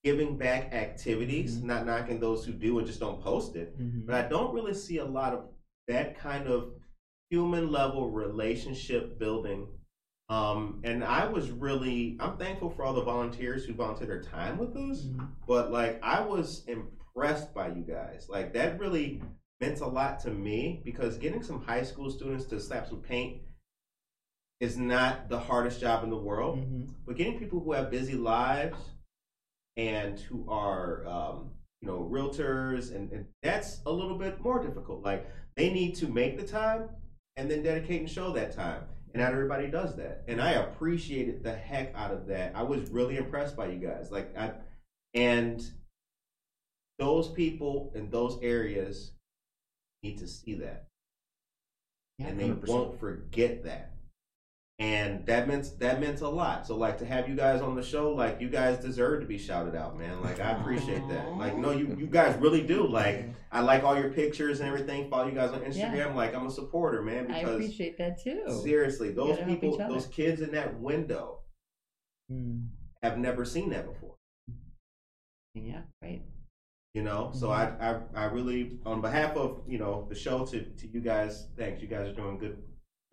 giving 0.04 0.36
back 0.36 0.72
activities, 0.74 1.56
mm-hmm. 1.56 1.68
not 1.68 1.86
knocking 1.86 2.20
those 2.20 2.44
who 2.44 2.52
do 2.52 2.78
and 2.78 2.86
just 2.86 3.00
don't 3.00 3.22
post 3.22 3.56
it. 3.56 3.78
Mm-hmm. 3.80 4.06
But 4.06 4.14
I 4.14 4.28
don't 4.28 4.54
really 4.54 4.74
see 4.74 4.98
a 4.98 5.04
lot 5.04 5.32
of 5.32 5.46
that 5.88 6.18
kind 6.18 6.46
of 6.46 6.72
human 7.30 7.72
level 7.72 8.10
relationship 8.10 9.18
building. 9.18 9.66
Um, 10.28 10.80
and 10.84 11.02
I 11.02 11.26
was 11.26 11.50
really, 11.50 12.16
I'm 12.20 12.36
thankful 12.36 12.70
for 12.70 12.84
all 12.84 12.94
the 12.94 13.02
volunteers 13.02 13.64
who 13.64 13.74
volunteer 13.74 14.06
their 14.06 14.22
time 14.22 14.58
with 14.58 14.76
us. 14.76 15.02
Mm-hmm. 15.02 15.24
But 15.48 15.72
like, 15.72 15.98
I 16.02 16.20
was 16.20 16.64
impressed 16.66 17.54
by 17.54 17.68
you 17.68 17.82
guys. 17.82 18.26
Like, 18.28 18.52
that 18.54 18.78
really 18.78 19.22
meant 19.60 19.80
a 19.80 19.86
lot 19.86 20.20
to 20.20 20.30
me 20.30 20.82
because 20.84 21.16
getting 21.16 21.42
some 21.42 21.62
high 21.62 21.82
school 21.82 22.10
students 22.10 22.44
to 22.46 22.60
slap 22.60 22.88
some 22.88 23.00
paint 23.00 23.40
is 24.64 24.78
not 24.78 25.28
the 25.28 25.38
hardest 25.38 25.78
job 25.78 26.02
in 26.04 26.10
the 26.10 26.16
world. 26.16 26.58
Mm-hmm. 26.58 26.92
But 27.06 27.16
getting 27.16 27.38
people 27.38 27.60
who 27.60 27.72
have 27.72 27.90
busy 27.90 28.14
lives 28.14 28.78
and 29.76 30.18
who 30.18 30.46
are 30.48 31.06
um, 31.06 31.50
you 31.82 31.88
know 31.88 32.08
realtors, 32.10 32.94
and, 32.94 33.12
and 33.12 33.26
that's 33.42 33.80
a 33.84 33.92
little 33.92 34.16
bit 34.16 34.40
more 34.40 34.62
difficult. 34.62 35.02
Like 35.02 35.28
they 35.56 35.70
need 35.70 35.94
to 35.96 36.08
make 36.08 36.38
the 36.38 36.46
time 36.46 36.88
and 37.36 37.50
then 37.50 37.62
dedicate 37.62 38.00
and 38.00 38.10
show 38.10 38.32
that 38.32 38.56
time. 38.56 38.82
And 39.12 39.22
not 39.22 39.32
everybody 39.32 39.68
does 39.68 39.94
that. 39.96 40.24
And 40.26 40.40
I 40.40 40.52
appreciated 40.52 41.44
the 41.44 41.54
heck 41.54 41.94
out 41.94 42.10
of 42.10 42.26
that. 42.28 42.52
I 42.56 42.62
was 42.62 42.90
really 42.90 43.16
impressed 43.16 43.56
by 43.56 43.66
you 43.66 43.78
guys. 43.78 44.10
Like 44.10 44.36
I 44.36 44.52
and 45.12 45.62
those 46.98 47.28
people 47.28 47.92
in 47.94 48.08
those 48.10 48.38
areas 48.40 49.12
need 50.02 50.18
to 50.18 50.26
see 50.26 50.54
that. 50.54 50.86
Yeah, 52.18 52.28
and 52.28 52.40
they 52.40 52.48
100%. 52.48 52.68
won't 52.68 53.00
forget 53.00 53.64
that. 53.64 53.93
And 54.80 55.24
that 55.26 55.46
meant 55.46 55.78
that 55.78 56.00
meant 56.00 56.20
a 56.20 56.28
lot. 56.28 56.66
So 56.66 56.76
like 56.76 56.98
to 56.98 57.06
have 57.06 57.28
you 57.28 57.36
guys 57.36 57.62
on 57.62 57.76
the 57.76 57.82
show, 57.82 58.12
like 58.12 58.40
you 58.40 58.48
guys 58.48 58.78
deserve 58.78 59.20
to 59.20 59.26
be 59.26 59.38
shouted 59.38 59.76
out, 59.76 59.96
man. 59.96 60.20
Like 60.20 60.40
I 60.40 60.50
appreciate 60.50 61.08
that. 61.10 61.36
Like 61.36 61.56
no, 61.56 61.70
you 61.70 61.94
you 61.96 62.06
guys 62.06 62.36
really 62.40 62.60
do. 62.62 62.84
Like 62.86 63.26
I 63.52 63.60
like 63.60 63.84
all 63.84 63.96
your 63.96 64.10
pictures 64.10 64.58
and 64.58 64.68
everything. 64.68 65.08
Follow 65.08 65.28
you 65.28 65.34
guys 65.34 65.52
on 65.52 65.60
Instagram. 65.60 65.96
Yeah. 65.96 66.14
Like 66.14 66.34
I'm 66.34 66.46
a 66.46 66.50
supporter, 66.50 67.02
man. 67.02 67.28
Because 67.28 67.44
I 67.44 67.52
appreciate 67.52 67.98
that 67.98 68.20
too. 68.20 68.60
seriously, 68.64 69.12
those 69.12 69.38
people, 69.46 69.78
those 69.78 70.06
kids 70.08 70.40
in 70.40 70.50
that 70.52 70.78
window 70.80 71.40
Mm. 72.32 72.68
have 73.02 73.18
never 73.18 73.44
seen 73.44 73.68
that 73.68 73.84
before. 73.86 74.14
Yeah, 75.54 75.82
right. 76.02 76.22
You 76.94 77.02
know, 77.02 77.30
so 77.34 77.50
I, 77.50 77.72
I 77.78 78.00
I 78.14 78.24
really 78.24 78.78
on 78.86 79.02
behalf 79.02 79.36
of 79.36 79.60
you 79.68 79.78
know 79.78 80.06
the 80.08 80.14
show 80.14 80.44
to 80.46 80.62
to 80.64 80.88
you 80.88 81.00
guys, 81.00 81.48
thanks. 81.56 81.82
You 81.82 81.86
guys 81.86 82.08
are 82.08 82.14
doing 82.14 82.38
good 82.38 82.62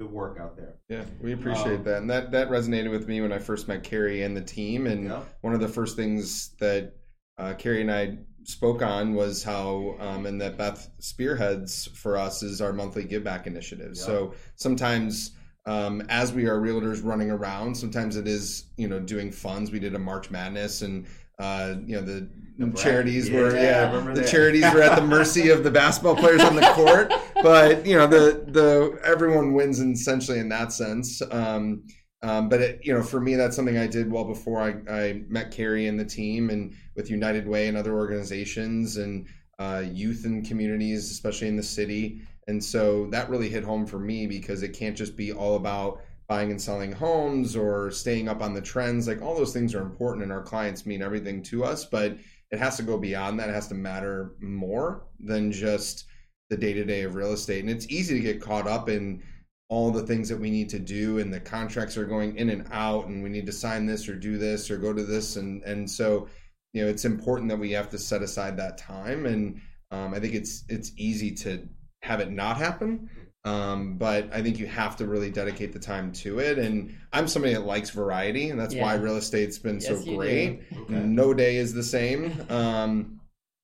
good 0.02 0.12
work 0.12 0.38
out 0.40 0.56
there. 0.56 0.76
Yeah, 0.90 1.04
we 1.22 1.34
appreciate 1.34 1.78
Um, 1.80 1.84
that, 1.84 1.98
and 2.02 2.10
that 2.10 2.32
that 2.32 2.50
resonated 2.50 2.92
with 2.92 3.08
me 3.08 3.22
when 3.22 3.32
I 3.32 3.40
first 3.40 3.68
met 3.68 3.84
Carrie 3.84 4.24
and 4.24 4.36
the 4.36 4.42
team. 4.42 4.88
And 4.88 5.06
Yeah. 5.06 5.24
one 5.42 5.54
of 5.54 5.60
the 5.60 5.68
first 5.68 5.96
things 5.96 6.50
that 6.60 6.94
uh, 7.38 7.54
Carrie 7.54 7.82
and 7.82 7.92
I 7.92 8.20
spoke 8.44 8.82
on 8.82 9.14
was 9.14 9.44
how, 9.44 9.96
um, 10.00 10.26
and 10.26 10.42
that 10.42 10.58
Beth 10.58 10.90
spearheads 11.00 11.88
for 11.94 12.18
us 12.18 12.44
is 12.44 12.62
our 12.62 12.74
monthly 12.74 13.04
give 13.04 13.24
back 13.24 13.48
initiative. 13.48 13.94
Yeah. 13.96 14.04
So 14.04 14.34
sometimes. 14.56 15.32
Um, 15.68 16.02
as 16.10 16.34
we 16.34 16.48
are 16.48 16.60
realtors 16.60 17.06
running 17.06 17.30
around, 17.30 17.76
sometimes 17.76 18.16
it 18.18 18.28
is 18.28 18.64
you 18.78 18.88
know 18.88 19.00
doing 19.00 19.32
funds. 19.32 19.70
We 19.72 19.78
did 19.78 19.94
a 19.94 20.00
March 20.00 20.32
Madness, 20.32 20.82
and 20.82 21.06
uh, 21.42 21.76
you 21.86 21.96
know 21.96 22.02
the 22.02 22.30
The 22.58 22.72
charities 22.74 23.30
Yeah, 23.30 23.36
were 23.42 23.56
I 23.58 23.60
yeah 23.62 23.88
the 24.14 24.22
that. 24.22 24.28
charities 24.28 24.72
were 24.72 24.82
at 24.82 24.96
the 24.96 25.02
mercy 25.02 25.50
of 25.50 25.64
the 25.64 25.72
basketball 25.72 26.16
players 26.16 26.44
on 26.44 26.56
the 26.56 26.62
court. 26.76 27.14
But 27.42 27.86
you 27.86 27.96
know 27.98 28.08
the 28.08 28.46
the 28.48 29.00
everyone 29.04 29.54
wins 29.54 29.80
essentially 29.80 30.40
in 30.40 30.50
that 30.50 30.72
sense. 30.74 31.22
Um, 31.32 31.84
um, 32.24 32.50
but 32.50 32.62
it, 32.62 32.80
you 32.84 32.94
know 32.94 33.02
for 33.04 33.20
me 33.20 33.36
that's 33.36 33.56
something 33.56 33.78
i 33.80 33.88
did 33.88 34.12
well 34.12 34.26
before 34.26 34.62
i, 34.62 34.76
I 34.88 35.24
met 35.28 35.50
carrie 35.52 35.88
and 35.88 36.00
the 36.00 36.06
team 36.06 36.52
and 36.52 36.76
with 36.96 37.10
united 37.10 37.48
way 37.48 37.68
and 37.68 37.76
other 37.76 37.96
organizations 37.96 38.98
and 38.98 39.28
uh, 39.60 39.84
youth 39.92 40.26
and 40.26 40.46
communities 40.48 41.12
especially 41.12 41.48
in 41.48 41.56
the 41.56 41.64
city. 41.64 42.22
And 42.48 42.64
so 42.64 43.06
that 43.12 43.30
really 43.30 43.50
hit 43.50 43.64
home 43.64 43.86
for 43.86 44.00
me 44.00 44.26
because 44.26 44.64
it 44.64 44.70
can't 44.70 44.98
just 44.98 45.16
be 45.16 45.32
all 45.32 45.56
about 45.56 46.02
buying 46.32 46.50
and 46.50 46.62
selling 46.62 46.94
homes 46.94 47.58
or 47.58 47.92
staying 47.92 48.30
up 48.30 48.42
on 48.42 48.54
the 48.54 48.62
trends. 48.62 49.06
Like 49.06 49.22
all 49.22 49.36
those 49.36 49.52
things 49.52 49.76
are 49.76 49.82
important 49.82 50.24
and 50.24 50.32
our 50.32 50.42
clients 50.42 50.86
mean 50.86 51.02
everything 51.02 51.44
to 51.44 51.66
us 51.66 51.84
but 51.84 52.18
it 52.52 52.58
has 52.58 52.78
to 52.78 52.84
go 52.84 52.98
beyond 52.98 53.38
that. 53.38 53.50
It 53.50 53.54
has 53.54 53.68
to 53.68 53.76
matter 53.76 54.36
more 54.40 55.04
than 55.20 55.52
just 55.52 56.06
the 56.50 56.56
day 56.56 56.72
to 56.72 56.86
day 56.86 57.02
of 57.02 57.16
real 57.16 57.34
estate. 57.34 57.60
And 57.60 57.70
it's 57.70 57.90
easy 57.90 58.14
to 58.16 58.22
get 58.22 58.40
caught 58.40 58.66
up 58.66 58.88
in 58.88 59.22
all 59.68 59.92
the 59.92 60.08
things 60.08 60.30
that 60.30 60.40
we 60.40 60.50
need 60.50 60.70
to 60.70 60.80
do 60.80 61.20
and 61.20 61.34
the 61.34 61.40
contracts 61.42 61.98
are 61.98 62.06
going 62.06 62.38
in 62.38 62.50
and 62.50 62.66
out 62.72 63.08
and 63.08 63.22
we 63.22 63.28
need 63.28 63.46
to 63.48 63.52
sign 63.52 63.86
this 63.86 64.08
or 64.08 64.16
do 64.16 64.38
this 64.38 64.72
or 64.72 64.78
go 64.78 64.94
to 64.94 65.04
this. 65.04 65.36
And 65.36 65.62
and 65.64 65.90
so 65.90 66.30
you 66.72 66.82
know 66.82 66.90
it's 66.90 67.04
important 67.04 67.50
that 67.50 67.60
we 67.60 67.72
have 67.72 67.90
to 67.90 67.98
set 67.98 68.22
aside 68.22 68.56
that 68.56 68.78
time. 68.78 69.26
And 69.26 69.60
um, 69.92 70.14
I 70.14 70.20
think 70.22 70.34
it's 70.34 70.64
it's 70.70 70.94
easy 70.96 71.32
to 71.44 71.68
have 72.04 72.22
it 72.22 72.32
not 72.32 72.56
happen 72.56 73.10
um, 73.44 73.98
but 73.98 74.32
I 74.34 74.42
think 74.42 74.60
you 74.60 74.68
have 74.68 74.96
to 74.98 75.08
really 75.08 75.32
dedicate 75.32 75.74
the 75.74 75.80
time 75.80 76.12
to 76.14 76.40
it. 76.40 76.60
And 76.60 76.96
I'm 77.12 77.28
somebody 77.28 77.54
that 77.54 77.66
likes 77.66 77.90
variety 77.90 78.50
and 78.50 78.60
that's 78.60 78.76
why 78.76 78.94
real 78.96 79.18
estate's 79.18 79.58
been 79.58 79.80
Yes, 79.80 79.88
so 79.88 80.16
great. 80.16 80.62
Okay. 80.72 80.94
no 80.94 81.34
day 81.34 81.58
is 81.58 81.74
the 81.74 81.84
same. 81.84 82.46
Um, 82.50 83.20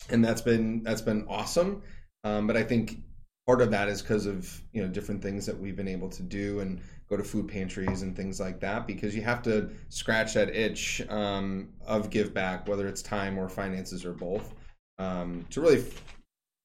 and 0.09 0.23
that's 0.23 0.41
been 0.41 0.83
that's 0.83 1.01
been 1.01 1.25
awesome. 1.27 1.81
Um, 2.23 2.47
but 2.47 2.57
i 2.57 2.63
think 2.63 2.99
part 3.45 3.61
of 3.61 3.71
that 3.71 3.87
is 3.87 4.01
because 4.01 4.25
of 4.25 4.61
you 4.73 4.81
know 4.81 4.87
different 4.89 5.21
things 5.21 5.45
that 5.45 5.57
we've 5.57 5.75
been 5.77 5.87
able 5.87 6.09
to 6.09 6.21
do 6.21 6.59
and 6.59 6.81
go 7.09 7.15
to 7.15 7.23
food 7.23 7.47
pantries 7.47 8.01
and 8.01 8.15
things 8.15 8.39
like 8.39 8.59
that 8.59 8.85
because 8.85 9.15
you 9.15 9.21
have 9.21 9.41
to 9.41 9.69
scratch 9.87 10.33
that 10.33 10.53
itch 10.53 11.01
um, 11.09 11.69
of 11.85 12.09
give 12.09 12.33
back 12.33 12.67
whether 12.67 12.87
it's 12.87 13.01
time 13.01 13.37
or 13.39 13.47
finances 13.47 14.03
or 14.03 14.11
both 14.11 14.53
um, 14.99 15.45
to 15.49 15.61
really 15.61 15.79
f- 15.79 16.03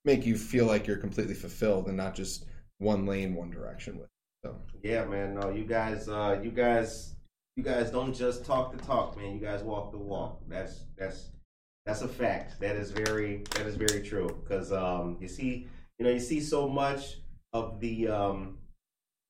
make 0.04 0.26
you 0.26 0.36
feel 0.36 0.66
like 0.66 0.86
you're 0.86 0.96
completely 0.96 1.34
fulfilled 1.34 1.86
and 1.86 1.96
not 1.96 2.14
just 2.14 2.46
one 2.82 3.06
lane 3.06 3.34
one 3.34 3.50
direction 3.50 3.98
with 3.98 4.08
so 4.44 4.56
Yeah, 4.82 5.04
man. 5.04 5.34
No, 5.34 5.50
you 5.50 5.64
guys, 5.64 6.08
uh, 6.08 6.40
you 6.42 6.50
guys, 6.50 7.14
you 7.56 7.62
guys 7.62 7.90
don't 7.90 8.12
just 8.12 8.44
talk 8.44 8.76
the 8.76 8.82
talk, 8.82 9.16
man. 9.16 9.32
You 9.32 9.40
guys 9.40 9.62
walk 9.62 9.92
the 9.92 9.98
walk. 9.98 10.40
That's 10.48 10.84
that's 10.98 11.30
that's 11.86 12.02
a 12.02 12.08
fact. 12.08 12.60
That 12.60 12.76
is 12.76 12.90
very 12.90 13.44
that 13.54 13.66
is 13.66 13.76
very 13.76 14.02
true. 14.02 14.28
Because 14.42 14.72
um, 14.72 15.16
you 15.20 15.28
see, 15.28 15.68
you 15.98 16.04
know, 16.04 16.10
you 16.10 16.20
see 16.20 16.40
so 16.40 16.68
much 16.68 17.18
of 17.52 17.78
the 17.78 18.08
um, 18.08 18.58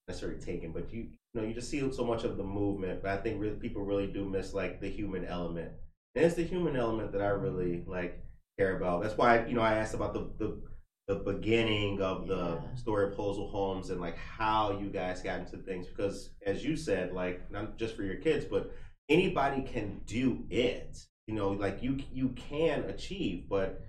necessarily 0.08 0.40
taken, 0.40 0.72
but 0.72 0.92
you 0.92 1.08
you 1.34 1.40
know, 1.40 1.46
you 1.46 1.54
just 1.54 1.70
see 1.70 1.80
so 1.92 2.04
much 2.04 2.24
of 2.24 2.36
the 2.36 2.44
movement. 2.44 3.02
But 3.02 3.10
I 3.12 3.16
think 3.18 3.40
really, 3.40 3.56
people 3.56 3.82
really 3.82 4.06
do 4.06 4.24
miss 4.24 4.54
like 4.54 4.80
the 4.80 4.88
human 4.88 5.24
element. 5.24 5.72
And 6.14 6.24
it's 6.24 6.34
the 6.34 6.44
human 6.44 6.76
element 6.76 7.12
that 7.12 7.22
I 7.22 7.28
really 7.28 7.84
like 7.86 8.22
care 8.58 8.76
about. 8.76 9.02
That's 9.02 9.16
why 9.16 9.44
you 9.46 9.54
know 9.54 9.62
I 9.62 9.74
asked 9.74 9.94
about 9.94 10.14
the 10.14 10.30
the 10.38 10.71
the 11.08 11.16
beginning 11.16 12.00
of 12.00 12.26
the 12.28 12.60
Yeah. 12.62 12.74
story 12.74 13.06
of 13.06 13.14
Holzer 13.14 13.50
Homes 13.50 13.90
and 13.90 14.00
like 14.00 14.16
how 14.16 14.78
you 14.78 14.88
guys 14.88 15.20
got 15.22 15.40
into 15.40 15.56
things 15.58 15.86
because 15.88 16.30
as 16.46 16.64
you 16.64 16.76
said, 16.76 17.12
like 17.12 17.50
not 17.50 17.76
just 17.76 17.96
for 17.96 18.02
your 18.04 18.16
kids, 18.16 18.44
but 18.44 18.72
anybody 19.08 19.62
can 19.62 20.00
do 20.06 20.44
it. 20.50 20.96
You 21.26 21.34
know, 21.34 21.50
like 21.50 21.82
you 21.82 21.98
you 22.12 22.30
can 22.30 22.84
achieve, 22.84 23.48
but 23.48 23.80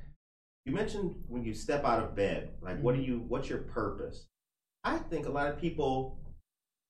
you 0.66 0.74
mentioned 0.74 1.24
when 1.28 1.43
you 1.43 1.53
step 1.53 1.84
out 1.86 2.03
of 2.03 2.16
bed, 2.16 2.51
like 2.61 2.80
what 2.82 2.95
do 2.95 3.01
Mm-hmm. 3.01 3.11
you 3.11 3.20
what's 3.28 3.49
your 3.49 3.59
purpose? 3.59 4.26
I 4.84 4.97
think 4.97 5.26
a 5.28 5.32
lot 5.32 5.49
of 5.49 5.57
people 5.59 6.18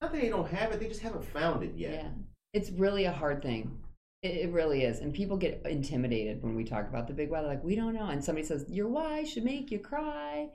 not 0.02 0.12
that 0.12 0.22
they 0.22 0.30
don't 0.30 0.48
have 0.50 0.72
it, 0.72 0.80
they 0.80 0.88
just 0.88 1.02
haven't 1.02 1.26
found 1.26 1.64
it 1.64 1.74
yet. 1.76 1.94
Yeah. 1.94 2.10
It's 2.54 2.72
really 2.72 3.06
a 3.06 3.12
hard 3.12 3.42
thing. 3.42 3.80
It, 4.24 4.52
really 4.54 4.84
is. 4.84 5.00
And 5.00 5.14
people 5.14 5.36
get 5.36 5.62
intimidated 5.66 6.42
when 6.42 6.56
we 6.56 6.64
talk 6.64 6.88
about 6.88 7.08
the 7.08 7.14
big 7.14 7.30
why. 7.30 7.42
They're 7.42 7.50
like, 7.50 7.64
we 7.64 7.76
don't 7.76 7.94
know. 7.94 8.08
And 8.08 8.24
somebody 8.24 8.48
says, 8.48 8.66
your 8.70 8.88
why 8.88 9.26
should 9.26 9.44
make 9.44 9.70
you 9.70 9.80
cry. 9.80 10.48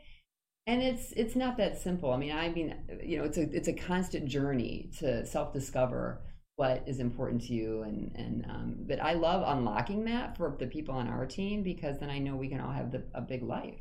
And 0.66 0.82
it's 0.82 1.12
it's 1.12 1.36
not 1.36 1.56
that 1.58 1.80
simple. 1.80 2.12
I 2.12 2.16
mean, 2.16 2.32
I 2.32 2.48
mean, 2.50 2.74
you 3.02 3.18
know, 3.18 3.24
it's 3.24 3.38
a 3.38 3.42
it's 3.42 3.68
a 3.68 3.72
constant 3.72 4.26
journey 4.28 4.90
to 4.98 5.24
self 5.26 5.52
discover 5.52 6.22
what 6.56 6.82
is 6.86 6.98
important 6.98 7.40
to 7.42 7.52
you 7.52 7.82
and 7.82 8.10
and 8.16 8.44
um, 8.50 8.76
but 8.80 9.00
I 9.00 9.12
love 9.12 9.44
unlocking 9.46 10.04
that 10.06 10.36
for 10.36 10.56
the 10.58 10.66
people 10.66 10.94
on 10.94 11.08
our 11.08 11.24
team 11.24 11.62
because 11.62 11.98
then 11.98 12.10
I 12.10 12.18
know 12.18 12.36
we 12.36 12.48
can 12.48 12.60
all 12.60 12.72
have 12.72 12.90
the, 12.90 13.04
a 13.14 13.20
big 13.20 13.42
life, 13.42 13.80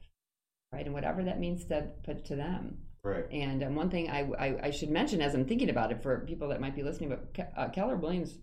right? 0.71 0.85
And 0.85 0.93
whatever 0.93 1.23
that 1.23 1.39
means 1.39 1.65
to 1.65 1.87
put 2.05 2.25
to 2.25 2.35
them. 2.35 2.77
Right. 3.03 3.25
And 3.31 3.63
um, 3.63 3.75
one 3.75 3.89
thing 3.89 4.09
I, 4.09 4.29
I, 4.37 4.67
I 4.67 4.71
should 4.71 4.89
mention 4.89 5.21
as 5.21 5.33
I'm 5.33 5.45
thinking 5.45 5.69
about 5.69 5.91
it 5.91 6.03
for 6.03 6.19
people 6.27 6.49
that 6.49 6.61
might 6.61 6.75
be 6.75 6.83
listening, 6.83 7.09
but 7.09 7.33
Ke- 7.33 7.57
uh, 7.57 7.69
Keller 7.69 7.95
Williams, 7.95 8.37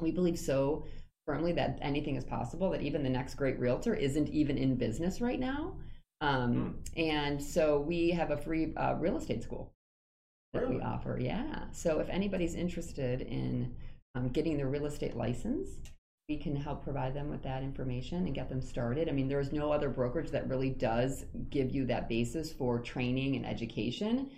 we 0.00 0.10
believe 0.10 0.38
so 0.38 0.84
firmly 1.26 1.52
that 1.52 1.78
anything 1.80 2.16
is 2.16 2.24
possible, 2.24 2.70
that 2.70 2.82
even 2.82 3.02
the 3.02 3.08
next 3.08 3.34
great 3.34 3.58
realtor 3.58 3.94
isn't 3.94 4.28
even 4.28 4.58
in 4.58 4.74
business 4.76 5.20
right 5.20 5.40
now. 5.40 5.74
Um, 6.20 6.78
And 6.96 7.42
so 7.42 7.80
we 7.80 8.10
have 8.10 8.30
a 8.30 8.36
free 8.36 8.74
uh, 8.76 8.94
real 8.94 9.16
estate 9.16 9.42
school 9.42 9.72
that 10.52 10.68
we 10.68 10.80
offer. 10.80 11.18
Yeah. 11.20 11.64
So 11.72 12.00
if 12.00 12.08
anybody's 12.08 12.54
interested 12.54 13.22
in 13.22 13.74
um, 14.14 14.28
getting 14.28 14.56
their 14.56 14.68
real 14.68 14.86
estate 14.86 15.16
license, 15.16 15.70
we 16.28 16.36
can 16.36 16.54
help 16.54 16.84
provide 16.84 17.14
them 17.14 17.28
with 17.28 17.42
that 17.42 17.62
information 17.62 18.26
and 18.26 18.34
get 18.34 18.48
them 18.48 18.60
started. 18.60 19.08
I 19.08 19.12
mean, 19.12 19.28
there's 19.28 19.52
no 19.52 19.72
other 19.72 19.88
brokerage 19.88 20.30
that 20.30 20.48
really 20.48 20.70
does 20.70 21.24
give 21.48 21.70
you 21.70 21.86
that 21.86 22.08
basis 22.08 22.52
for 22.52 22.78
training 22.78 23.36
and 23.36 23.46
education. 23.46 24.30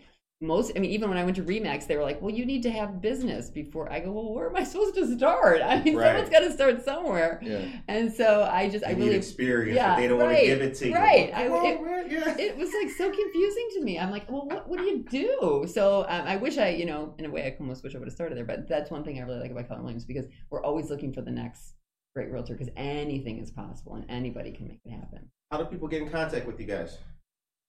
Most, 0.43 0.73
I 0.77 0.81
mean, 0.81 0.91
even 0.91 1.09
when 1.09 1.17
I 1.19 1.25
went 1.25 1.37
to 1.37 1.43
Remax, 1.45 1.87
they 1.87 1.97
were 1.97 2.03
like, 2.03 2.21
"Well, 2.21 2.35
you 2.35 2.45
need 2.45 2.63
to 2.65 2.71
have 2.71 3.01
business 3.01 3.49
before." 3.49 3.91
I 3.93 4.01
go, 4.01 4.11
"Well, 4.11 4.35
where 4.35 4.51
am 4.51 4.57
I 4.57 4.65
supposed 4.65 4.95
to 4.97 5.17
start? 5.17 5.63
I 5.65 5.81
mean, 5.83 5.95
Right. 5.97 6.09
someone's 6.09 6.31
got 6.31 6.41
to 6.41 6.53
start 6.53 6.85
somewhere." 6.85 7.39
yeah 7.43 7.65
And 7.89 8.13
so 8.13 8.43
I 8.51 8.69
just, 8.69 8.85
I 8.85 8.91
You 8.91 8.97
need 8.97 9.05
really, 9.05 9.17
experience, 9.17 9.77
yeah, 9.77 9.95
but 9.95 10.01
they 10.01 10.09
don't 10.09 10.19
want 10.19 10.37
to 10.37 10.45
give 10.45 10.61
it 10.61 10.75
to 10.75 10.89
you. 10.89 10.95
right. 10.95 11.31
I- 11.33 11.45
Come 11.45 11.53
on, 11.53 11.67
it- 11.67 12.11
yeah. 12.13 12.37
it 12.39 12.57
was 12.59 12.71
like 12.75 12.91
so 12.91 13.09
confusing 13.11 13.69
to 13.75 13.81
me. 13.83 13.99
I'm 13.99 14.11
like, 14.11 14.31
well, 14.31 14.47
what, 14.47 14.69
what 14.69 14.79
do 14.81 14.85
you 14.85 15.05
do? 15.09 15.65
So 15.73 16.05
um, 16.09 16.27
I 16.27 16.37
wish 16.37 16.59
I, 16.59 16.71
you 16.71 16.87
know, 16.87 17.15
in 17.19 17.25
a 17.25 17.31
way, 17.31 17.47
I 17.47 17.57
almost 17.61 17.85
wish 17.85 17.95
I 17.95 17.99
would 17.99 18.09
have 18.09 18.15
started 18.15 18.37
there. 18.37 18.45
But 18.45 18.69
that's 18.69 18.91
one 18.91 19.05
thing 19.05 19.19
I 19.19 19.23
really 19.23 19.39
like 19.41 19.53
about 19.53 19.69
Keller 19.69 19.83
Williams 19.83 20.05
because 20.05 20.27
we're 20.51 20.63
always 20.63 20.91
looking 20.91 21.13
for 21.13 21.23
the 21.23 21.31
next 21.31 21.75
great 22.17 22.31
realtor 22.33 22.55
because 22.55 22.73
anything 22.77 23.39
is 23.39 23.51
possible 23.51 23.95
and 23.95 24.05
anybody 24.11 24.51
can 24.53 24.67
make 24.69 24.81
it 24.85 24.91
happen. 24.91 25.31
How 25.51 25.59
do 25.59 25.65
people 25.67 25.89
get 25.89 26.03
in 26.03 26.11
contact 26.11 26.47
with 26.47 26.59
you 26.61 26.67
guys? 26.67 26.99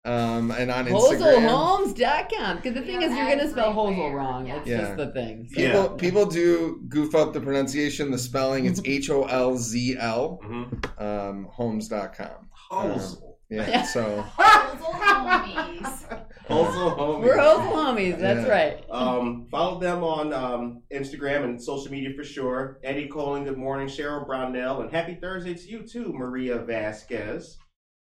um, 0.06 0.52
and 0.52 0.70
on 0.70 0.86
Instagram. 0.88 1.48
HolzerHomes.com. 1.48 2.58
Because 2.58 2.74
the 2.74 2.82
thing 2.82 3.02
Yeah, 3.02 3.08
is, 3.10 3.16
you're 3.16 3.26
going 3.26 3.40
to 3.40 3.50
spell 3.50 3.70
everywhere. 3.70 4.10
Holzer 4.12 4.16
wrong. 4.16 4.48
Yeah. 4.48 4.56
That's 4.56 4.68
Yeah. 4.68 4.78
just 4.82 4.98
the 4.98 5.12
thing. 5.12 5.48
So- 5.50 5.56
People, 5.62 5.82
Yeah. 5.82 5.88
people 5.98 6.26
do 6.26 6.82
goof 6.90 7.16
up 7.16 7.34
the 7.34 7.40
pronunciation, 7.40 8.12
the 8.12 8.18
spelling. 8.18 8.66
It's 8.66 8.82
H 8.86 9.10
O 9.10 9.24
L 9.24 9.56
Z 9.58 9.98
L, 10.00 10.40
Mhm. 10.44 11.02
um, 11.02 11.48
homes.com. 11.52 12.50
Holzer. 12.72 13.18
Yeah, 13.50 13.84
so 13.84 14.24
Holzer 14.38 14.92
homies. 15.00 16.20
Holzer 16.50 16.98
Homies. 16.98 17.22
We're 17.24 17.38
Holzer 17.38 17.72
Homies. 17.72 18.20
That's 18.20 18.46
Yeah. 18.48 18.52
right. 18.52 18.84
Um, 18.90 19.48
follow 19.52 19.80
them 19.80 20.04
on 20.04 20.34
um, 20.34 20.82
Instagram 20.94 21.44
and 21.46 21.62
social 21.62 21.92
media 21.92 22.10
for 22.18 22.24
sure. 22.24 22.80
Eddie 22.84 23.08
Colin, 23.08 23.44
good 23.46 23.58
morning. 23.58 23.88
Cheryl 23.88 24.26
Brownell, 24.26 24.82
and 24.82 24.92
happy 24.92 25.18
Thursday 25.22 25.54
to 25.54 25.70
you 25.70 25.84
too, 25.88 26.12
Maria 26.14 26.58
Vasquez. 26.60 27.58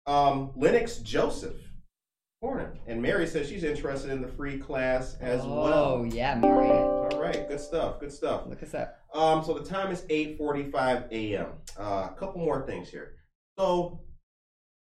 Um, 0.06 0.52
Lennox 0.56 0.98
Joseph, 0.98 1.56
morning. 2.40 2.78
And 2.86 3.02
Mary 3.02 3.26
says 3.26 3.48
she's 3.48 3.64
interested 3.64 4.10
in 4.10 4.22
the 4.22 4.28
free 4.28 4.58
class 4.58 5.16
as 5.20 5.40
oh, 5.42 5.62
well. 5.62 5.74
Oh 5.74 6.04
yeah, 6.04 6.36
Mary. 6.36 6.68
All 6.68 7.08
right, 7.20 7.48
good 7.48 7.60
stuff. 7.60 7.98
Good 7.98 8.12
stuff. 8.12 8.42
Look 8.46 8.62
us 8.62 8.74
up. 8.74 8.96
Um, 9.12 9.42
so 9.42 9.54
the 9.54 9.68
time 9.68 9.90
is 9.90 10.02
8:45 10.02 11.10
a.m. 11.10 11.46
Uh, 11.78 12.08
a 12.10 12.14
couple 12.16 12.40
more 12.40 12.64
things 12.64 12.88
here. 12.88 13.14
So, 13.58 14.02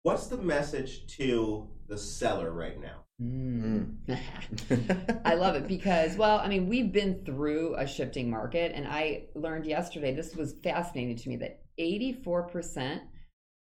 what's 0.02 0.26
the 0.26 0.36
message 0.36 1.07
to 1.16 1.68
the 1.86 1.96
seller 1.96 2.50
right 2.50 2.80
now? 2.80 3.05
Mm. 3.22 3.98
I 5.24 5.34
love 5.34 5.55
it 5.55 5.68
because, 5.68 6.16
well, 6.16 6.38
I 6.38 6.48
mean, 6.48 6.68
we've 6.68 6.90
been 6.90 7.24
through 7.24 7.76
a 7.76 7.86
shifting 7.86 8.28
market, 8.28 8.72
and 8.74 8.88
I 8.88 9.26
learned 9.36 9.66
yesterday, 9.66 10.12
this 10.12 10.34
was 10.34 10.55
fascinating 10.64 11.16
to 11.18 11.28
me, 11.28 11.36
that 11.36 11.61
84% 11.78 13.02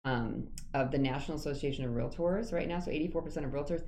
um, 0.04 0.48
of 0.74 0.90
the 0.90 0.98
National 0.98 1.36
Association 1.36 1.84
of 1.84 1.92
Realtors 1.92 2.52
right 2.52 2.68
now, 2.68 2.80
so 2.80 2.90
84% 2.90 3.44
of 3.44 3.50
realtors, 3.52 3.82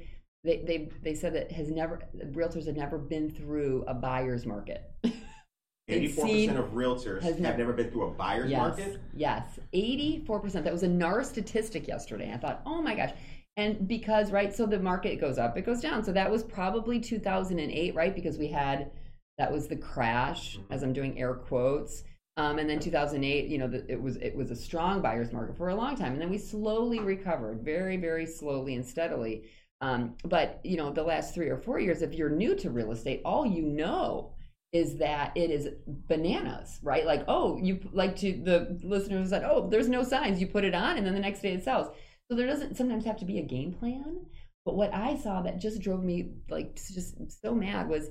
they, 0.45 0.59
they, 0.59 0.89
they 1.03 1.15
said 1.15 1.35
that 1.35 1.51
has 1.53 1.71
never, 1.71 2.01
realtors 2.33 2.67
have 2.67 2.77
never 2.77 2.99
been 2.99 3.31
through 3.31 3.85
a 3.89 3.95
buyer's 3.95 4.47
market. 4.47 4.85
84% 5.91 6.15
seen- 6.15 6.51
of 6.57 6.71
realtors 6.71 7.23
have 7.23 7.41
never- 7.41 7.59
never 7.59 7.73
been 7.73 7.91
through 7.91 8.05
a 8.07 8.11
buyer's 8.11 8.51
yes, 8.51 8.59
market. 8.59 9.01
Yes, 9.15 9.59
84%. 9.75 10.65
That 10.65 10.73
was 10.73 10.83
a 10.83 10.89
NAR 10.89 11.23
statistic 11.25 11.87
yesterday. 11.89 12.33
I 12.33 12.39
thought, 12.39 12.63
oh 12.65 12.81
my 12.81 12.95
gosh. 12.95 13.13
And 13.57 13.87
because, 13.87 14.33
right, 14.33 14.53
so 14.55 14.67
the 14.67 14.81
market 14.81 15.21
goes 15.21 15.39
up, 15.39 15.57
it 15.57 15.63
goes 15.67 15.81
down. 15.81 16.03
So 16.03 16.13
that 16.13 16.31
was 16.31 16.43
probably 16.43 16.99
2008, 17.01 17.95
right? 17.95 18.15
Because 18.15 18.37
we 18.39 18.49
had, 18.49 18.91
that 19.39 19.53
was 19.53 19.69
the 19.69 19.77
crash, 19.77 20.57
Mhm. 20.59 20.65
as 20.71 20.83
I'm 20.83 20.93
doing 20.93 21.19
air 21.19 21.35
quotes. 21.35 22.03
Um, 22.37 22.59
and 22.59 22.69
then 22.69 22.81
2008, 22.81 23.47
you 23.47 23.59
know, 23.59 23.69
the, 23.69 23.91
it 23.91 24.01
was 24.01 24.17
it 24.17 24.35
was 24.35 24.51
a 24.51 24.57
strong 24.57 25.01
buyer's 25.01 25.33
market 25.33 25.57
for 25.57 25.69
a 25.69 25.75
long 25.75 25.97
time, 25.97 26.13
and 26.13 26.21
then 26.21 26.31
we 26.31 26.39
slowly 26.39 26.99
recovered, 26.99 27.63
very 27.63 27.97
very 27.97 28.27
slowly 28.27 28.75
and 28.75 28.85
steadily. 28.85 29.45
Um, 29.81 30.17
but 30.25 30.61
you 30.65 30.77
know, 30.77 30.91
the 30.91 31.03
last 31.03 31.35
three 31.35 31.49
or 31.49 31.59
four 31.59 31.79
years, 31.79 32.03
if 32.03 32.15
you're 32.15 32.31
new 32.31 32.57
to 32.57 32.71
real 32.71 32.91
estate, 32.91 33.23
all 33.25 33.47
you 33.47 33.63
know 33.63 34.33
is 34.73 34.97
that 34.97 35.31
it 35.37 35.51
is 35.53 35.69
bananas, 35.87 36.81
right? 36.83 37.07
Like, 37.07 37.25
oh, 37.29 37.57
you 37.59 37.79
like 37.93 38.17
to 38.17 38.33
the 38.33 38.81
listeners 38.83 39.31
said, 39.31 39.45
oh, 39.45 39.69
there's 39.69 39.89
no 39.89 40.03
signs. 40.03 40.41
You 40.41 40.49
put 40.49 40.65
it 40.65 40.75
on, 40.75 40.97
and 40.97 41.07
then 41.07 41.15
the 41.15 41.21
next 41.21 41.41
day 41.41 41.53
it 41.53 41.63
sells. 41.63 41.87
So 42.29 42.37
there 42.37 42.49
doesn't 42.49 42.77
sometimes 42.77 43.05
have 43.05 43.19
to 43.19 43.25
be 43.25 43.39
a 43.39 43.43
game 43.43 43.73
plan. 43.73 44.27
But 44.65 44.75
what 44.75 44.93
I 44.93 45.17
saw 45.17 45.43
that 45.43 45.61
just 45.61 45.81
drove 45.81 46.03
me 46.03 46.31
like 46.49 46.75
just 46.75 47.15
so 47.41 47.55
mad 47.55 47.89
was 47.89 48.09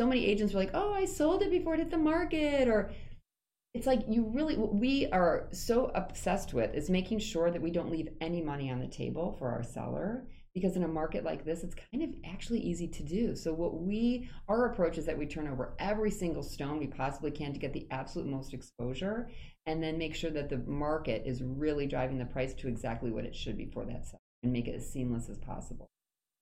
so 0.00 0.06
many 0.06 0.26
agents 0.26 0.54
were 0.54 0.60
like, 0.60 0.70
oh, 0.74 0.92
I 0.92 1.04
sold 1.04 1.42
it 1.42 1.50
before 1.50 1.74
it 1.74 1.80
hit 1.80 1.90
the 1.90 1.98
market, 1.98 2.66
or 2.66 2.90
it's 3.74 3.86
like 3.86 4.02
you 4.08 4.24
really 4.34 4.56
what 4.56 4.74
we 4.74 5.06
are 5.12 5.48
so 5.52 5.92
obsessed 5.94 6.52
with 6.52 6.74
is 6.74 6.90
making 6.90 7.18
sure 7.20 7.50
that 7.50 7.62
we 7.62 7.70
don't 7.70 7.90
leave 7.90 8.08
any 8.20 8.42
money 8.42 8.70
on 8.70 8.80
the 8.80 8.88
table 8.88 9.36
for 9.38 9.48
our 9.48 9.62
seller 9.62 10.26
because 10.54 10.74
in 10.74 10.82
a 10.82 10.88
market 10.88 11.24
like 11.24 11.44
this 11.44 11.62
it's 11.62 11.76
kind 11.92 12.02
of 12.02 12.10
actually 12.28 12.58
easy 12.58 12.88
to 12.88 13.04
do. 13.04 13.36
So 13.36 13.52
what 13.52 13.80
we 13.80 14.28
our 14.48 14.66
approach 14.66 14.98
is 14.98 15.06
that 15.06 15.16
we 15.16 15.26
turn 15.26 15.46
over 15.46 15.74
every 15.78 16.10
single 16.10 16.42
stone 16.42 16.78
we 16.78 16.88
possibly 16.88 17.30
can 17.30 17.52
to 17.52 17.60
get 17.60 17.72
the 17.72 17.86
absolute 17.92 18.28
most 18.28 18.54
exposure 18.54 19.28
and 19.66 19.80
then 19.80 19.98
make 19.98 20.16
sure 20.16 20.30
that 20.32 20.48
the 20.48 20.58
market 20.58 21.22
is 21.24 21.42
really 21.42 21.86
driving 21.86 22.18
the 22.18 22.24
price 22.24 22.54
to 22.54 22.68
exactly 22.68 23.12
what 23.12 23.24
it 23.24 23.36
should 23.36 23.56
be 23.56 23.66
for 23.66 23.84
that 23.84 24.04
seller 24.04 24.18
and 24.42 24.52
make 24.52 24.66
it 24.66 24.74
as 24.74 24.90
seamless 24.90 25.28
as 25.28 25.38
possible. 25.38 25.86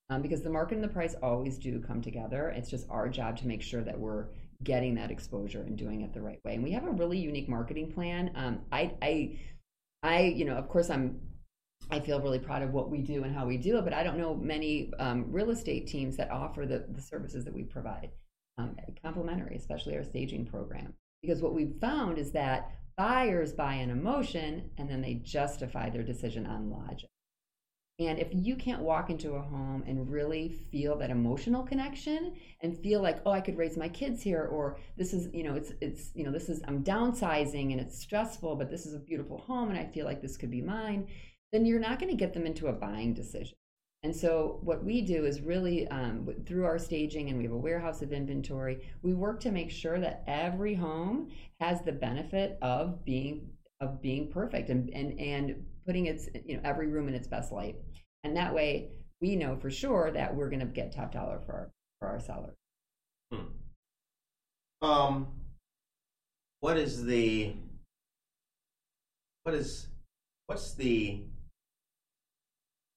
Um, 0.09 0.23
because 0.23 0.41
the 0.41 0.49
market 0.49 0.77
and 0.77 0.85
the 0.85 0.89
price 0.89 1.15
always 1.23 1.59
do 1.59 1.79
come 1.81 2.01
together. 2.01 2.49
It's 2.49 2.71
just 2.71 2.89
our 2.89 3.11
job 3.11 3.37
to 3.39 3.47
make 3.47 3.61
sure 3.61 3.83
that 3.83 3.99
we're 3.99 4.29
getting 4.65 4.95
that 4.95 5.11
exposure 5.11 5.63
and 5.63 5.77
doing 5.77 6.03
it 6.03 6.13
the 6.13 6.21
right 6.21 6.41
way 6.45 6.55
and 6.55 6.65
we 6.65 6.73
have 6.73 6.85
a 6.85 6.91
really 6.91 7.19
unique 7.19 7.49
marketing 7.49 7.91
plan 7.93 8.31
um, 8.35 8.61
i 8.73 8.93
i 9.03 9.39
i 10.03 10.21
you 10.23 10.45
know 10.45 10.55
of 10.55 10.69
course 10.69 10.91
i'm 10.91 11.21
I 11.91 12.01
feel 12.01 12.21
really 12.21 12.39
proud 12.39 12.63
of 12.63 12.73
what 12.73 12.91
we 12.91 13.01
do 13.01 13.25
and 13.25 13.35
how 13.35 13.47
we 13.47 13.57
do 13.57 13.79
it, 13.79 13.85
but 13.85 13.95
I 13.95 14.03
don't 14.03 14.19
know 14.19 14.35
many 14.35 14.93
um, 14.99 15.27
real 15.31 15.51
estate 15.51 15.87
teams 15.87 16.17
that 16.17 16.31
offer 16.31 16.67
the, 16.67 16.85
the 16.91 17.01
services 17.01 17.45
that 17.45 17.55
we 17.55 17.63
provide, 17.63 18.11
um, 18.59 18.77
complimentary, 19.03 19.57
especially 19.57 19.97
our 19.97 20.05
staging 20.05 20.45
program. 20.45 20.93
Because 21.23 21.41
what 21.41 21.55
we've 21.55 21.75
found 21.81 22.19
is 22.19 22.31
that 22.33 22.71
buyers 22.97 23.53
buy 23.53 23.75
an 23.75 23.91
emotion 23.91 24.71
and 24.77 24.91
then 24.91 25.01
they 25.01 25.15
justify 25.15 25.89
their 25.89 26.03
decision 26.03 26.47
on 26.47 26.71
logic. 26.71 27.09
And 28.01 28.21
if 28.21 28.29
you 28.33 28.55
can't 28.55 28.83
walk 28.83 29.11
into 29.11 29.33
a 29.33 29.43
home 29.43 29.83
and 29.87 30.09
really 30.09 30.51
feel 30.71 30.97
that 30.99 31.11
emotional 31.11 31.65
connection 31.65 32.35
and 32.61 32.79
feel 32.79 33.03
like, 33.03 33.21
oh, 33.27 33.33
I 33.33 33.41
could 33.41 33.59
raise 33.59 33.77
my 33.77 33.89
kids 33.89 34.23
here, 34.23 34.45
or 34.45 34.79
this 34.97 35.13
is, 35.13 35.29
you 35.35 35.43
know, 35.43 35.57
it's, 35.57 35.73
it's, 35.81 36.13
you 36.15 36.23
know, 36.23 36.31
this 36.31 36.49
is, 36.49 36.61
I'm 36.69 36.85
downsizing 36.85 37.73
and 37.73 37.81
it's 37.81 37.99
stressful, 37.99 38.55
but 38.55 38.71
this 38.71 38.87
is 38.87 38.95
a 38.95 39.01
beautiful 39.01 39.39
home 39.39 39.71
and 39.71 39.79
I 39.79 39.85
feel 39.85 40.07
like 40.07 40.23
this 40.23 40.37
could 40.37 40.51
be 40.51 40.63
mine, 40.63 41.09
then 41.51 41.67
you're 41.67 41.81
not 41.81 41.99
going 41.99 42.11
to 42.11 42.17
get 42.17 42.33
them 42.33 42.47
into 42.47 42.69
a 42.69 42.73
buying 42.73 43.15
decision. 43.15 43.57
And 44.05 44.15
so, 44.15 44.61
what 44.63 44.85
we 44.85 45.01
do 45.03 45.25
is 45.25 45.41
really 45.41 45.89
um, 45.89 46.29
through 46.47 46.67
our 46.67 46.79
staging, 46.79 47.31
and 47.31 47.37
we 47.37 47.43
have 47.43 47.53
a 47.53 47.59
warehouse 47.59 48.01
of 48.01 48.13
inventory. 48.13 48.89
We 49.03 49.13
work 49.13 49.41
to 49.41 49.51
make 49.51 49.73
sure 49.73 49.99
that 49.99 50.23
every 50.29 50.75
home 50.75 51.31
has 51.61 51.83
the 51.83 51.91
benefit 51.91 52.59
of 52.63 53.05
being 53.05 53.51
of 53.81 54.01
being 54.01 54.31
perfect 54.31 54.71
and 54.71 54.89
and 54.91 55.19
and 55.19 55.65
putting 55.89 56.05
its 56.05 56.29
you 56.45 56.55
know 56.55 56.61
every 56.65 56.87
room 56.87 57.09
in 57.09 57.15
its 57.15 57.27
best 57.27 57.51
light. 57.51 57.77
And 58.23 58.37
that 58.37 58.55
way, 58.55 58.91
we 59.23 59.35
know 59.35 59.57
for 59.57 59.71
sure 59.71 60.11
that 60.11 60.37
we're 60.37 60.51
going 60.51 60.61
to 60.61 60.67
get 60.67 60.93
top 60.93 61.13
dollar 61.13 61.41
for 61.47 61.53
our 61.53 61.71
for 61.99 62.09
our 62.09 62.21
sellers. 62.21 62.55
Um, 64.83 65.29
what 66.61 66.77
is 66.77 67.05
the 67.05 67.55
what 69.43 69.55
is 69.55 69.89
what's 70.47 70.75
the 70.75 71.23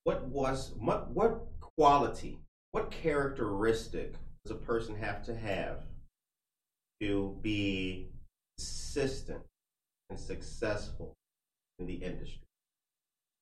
what 0.03 0.25
was 0.25 0.73
what 0.77 1.09
what 1.11 1.45
quality 1.77 2.39
what 2.71 2.91
characteristic 2.91 4.15
does 4.43 4.51
a 4.51 4.55
person 4.55 4.95
have 4.95 5.23
to 5.23 5.35
have 5.35 5.85
to 6.99 7.37
be 7.41 8.09
consistent 8.57 9.41
and 10.09 10.19
successful 10.19 11.13
in 11.79 11.87
the 11.87 11.95
industry 11.95 12.41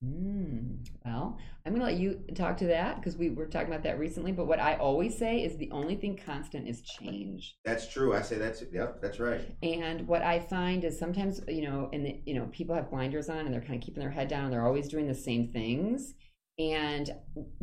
Mm, 0.04 0.78
well, 1.04 1.38
I'm 1.66 1.74
going 1.74 1.82
to 1.82 1.92
let 1.92 2.00
you 2.00 2.22
talk 2.34 2.56
to 2.58 2.68
that 2.68 2.96
because 2.98 3.18
we 3.18 3.30
were 3.32 3.48
talking 3.48 3.68
about 3.68 3.84
that 3.84 4.00
recently. 4.00 4.32
But 4.32 4.48
what 4.48 4.60
I 4.60 4.76
always 4.76 5.18
say 5.18 5.44
is 5.44 5.58
the 5.58 5.70
only 5.72 5.96
thing 5.96 6.18
constant 6.26 6.68
is 6.70 6.82
change. 6.82 7.58
that's 7.66 7.92
true 7.92 8.14
i 8.14 8.22
say 8.22 8.38
that's 8.38 8.64
yep 8.72 9.02
that's 9.02 9.20
right 9.20 9.42
And 9.62 10.08
what 10.08 10.22
I 10.22 10.40
find 10.40 10.84
is 10.86 10.98
sometimes, 10.98 11.42
you 11.48 11.64
know, 11.64 11.90
and 11.92 12.06
the, 12.06 12.22
you 12.26 12.34
know, 12.34 12.48
people 12.54 12.76
have 12.76 12.90
blinders 12.90 13.30
on 13.30 13.40
and 13.40 13.54
they're 13.54 13.62
kind 13.62 13.76
of 13.76 13.82
keeping 13.82 14.00
their 14.02 14.12
head 14.12 14.30
down 14.30 14.46
and 14.46 14.54
they're 14.54 14.66
always 14.66 14.88
doing 14.88 15.08
the 15.08 15.14
same 15.16 15.52
things. 15.52 16.14
And 16.58 17.10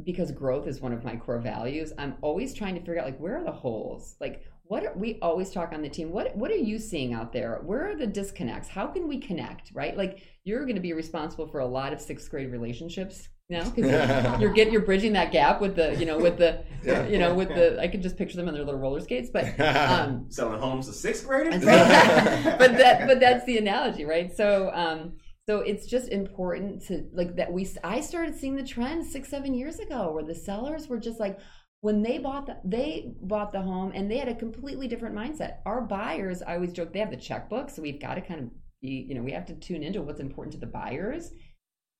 because 0.04 0.30
growth 0.32 0.66
is 0.66 0.80
one 0.80 0.92
of 0.92 1.04
my 1.04 1.16
core 1.16 1.38
values, 1.40 1.92
I'm 1.98 2.16
always 2.22 2.54
trying 2.54 2.74
to 2.74 2.80
figure 2.80 2.98
out 2.98 3.06
like 3.06 3.18
where 3.18 3.38
are 3.38 3.44
the 3.44 3.52
holes? 3.52 4.16
Like 4.20 4.42
what 4.68 4.84
are, 4.84 4.92
we 4.94 5.18
always 5.20 5.50
talk 5.50 5.72
on 5.72 5.82
the 5.82 5.88
team. 5.88 6.10
What 6.10 6.36
what 6.36 6.50
are 6.50 6.56
you 6.56 6.78
seeing 6.78 7.14
out 7.14 7.32
there? 7.32 7.60
Where 7.64 7.90
are 7.90 7.96
the 7.96 8.06
disconnects? 8.06 8.68
How 8.68 8.86
can 8.86 9.08
we 9.08 9.18
connect? 9.18 9.70
Right? 9.72 9.96
Like 9.96 10.22
you're 10.44 10.62
going 10.62 10.76
to 10.76 10.80
be 10.80 10.92
responsible 10.92 11.46
for 11.46 11.60
a 11.60 11.66
lot 11.66 11.92
of 11.92 12.00
sixth 12.00 12.30
grade 12.30 12.50
relationships 12.50 13.28
now 13.48 13.68
because 13.70 14.40
you're 14.40 14.52
get 14.52 14.72
you're 14.72 14.82
bridging 14.82 15.12
that 15.12 15.30
gap 15.30 15.60
with 15.60 15.76
the 15.76 15.94
you 15.96 16.06
know 16.06 16.18
with 16.18 16.38
the 16.38 16.64
Yeah. 16.82 17.06
you 17.08 17.18
know 17.18 17.34
with 17.34 17.48
the 17.48 17.80
I 17.80 17.88
could 17.88 18.02
just 18.02 18.16
picture 18.16 18.36
them 18.36 18.48
on 18.48 18.54
their 18.54 18.64
little 18.64 18.80
roller 18.80 19.00
skates, 19.00 19.30
but 19.32 19.58
um, 19.60 20.26
selling 20.28 20.60
homes 20.60 20.86
to 20.86 20.92
sixth 20.92 21.26
graders 21.26 21.64
but 21.64 21.64
that 21.64 23.06
but 23.06 23.20
that's 23.20 23.44
the 23.44 23.58
analogy 23.58 24.04
right 24.04 24.34
so 24.36 24.70
um 24.74 25.12
so 25.48 25.60
it's 25.60 25.86
just 25.86 26.08
important 26.08 26.82
to 26.88 27.08
like 27.12 27.36
that 27.36 27.52
we 27.52 27.68
i 27.84 28.00
started 28.00 28.36
seeing 28.36 28.56
the 28.56 28.64
trend 28.64 29.04
six 29.04 29.28
seven 29.28 29.54
years 29.54 29.78
ago 29.78 30.10
where 30.12 30.24
the 30.24 30.34
sellers 30.34 30.88
were 30.88 30.98
just 30.98 31.20
like 31.20 31.38
when 31.80 32.02
they 32.02 32.18
bought 32.18 32.46
the 32.46 32.56
they 32.64 33.12
bought 33.22 33.52
the 33.52 33.60
home 33.60 33.92
and 33.94 34.10
they 34.10 34.18
had 34.18 34.28
a 34.28 34.34
completely 34.34 34.88
different 34.88 35.14
mindset 35.14 35.58
our 35.66 35.80
buyers 35.80 36.42
i 36.42 36.54
always 36.54 36.72
joke 36.72 36.92
they 36.92 36.98
have 36.98 37.10
the 37.10 37.16
checkbook 37.16 37.70
so 37.70 37.82
we've 37.82 38.00
got 38.00 38.14
to 38.14 38.20
kind 38.20 38.40
of 38.40 38.50
be 38.82 39.06
you 39.08 39.14
know 39.14 39.22
we 39.22 39.32
have 39.32 39.46
to 39.46 39.54
tune 39.54 39.82
into 39.82 40.02
what's 40.02 40.20
important 40.20 40.52
to 40.52 40.60
the 40.60 40.66
buyers 40.66 41.32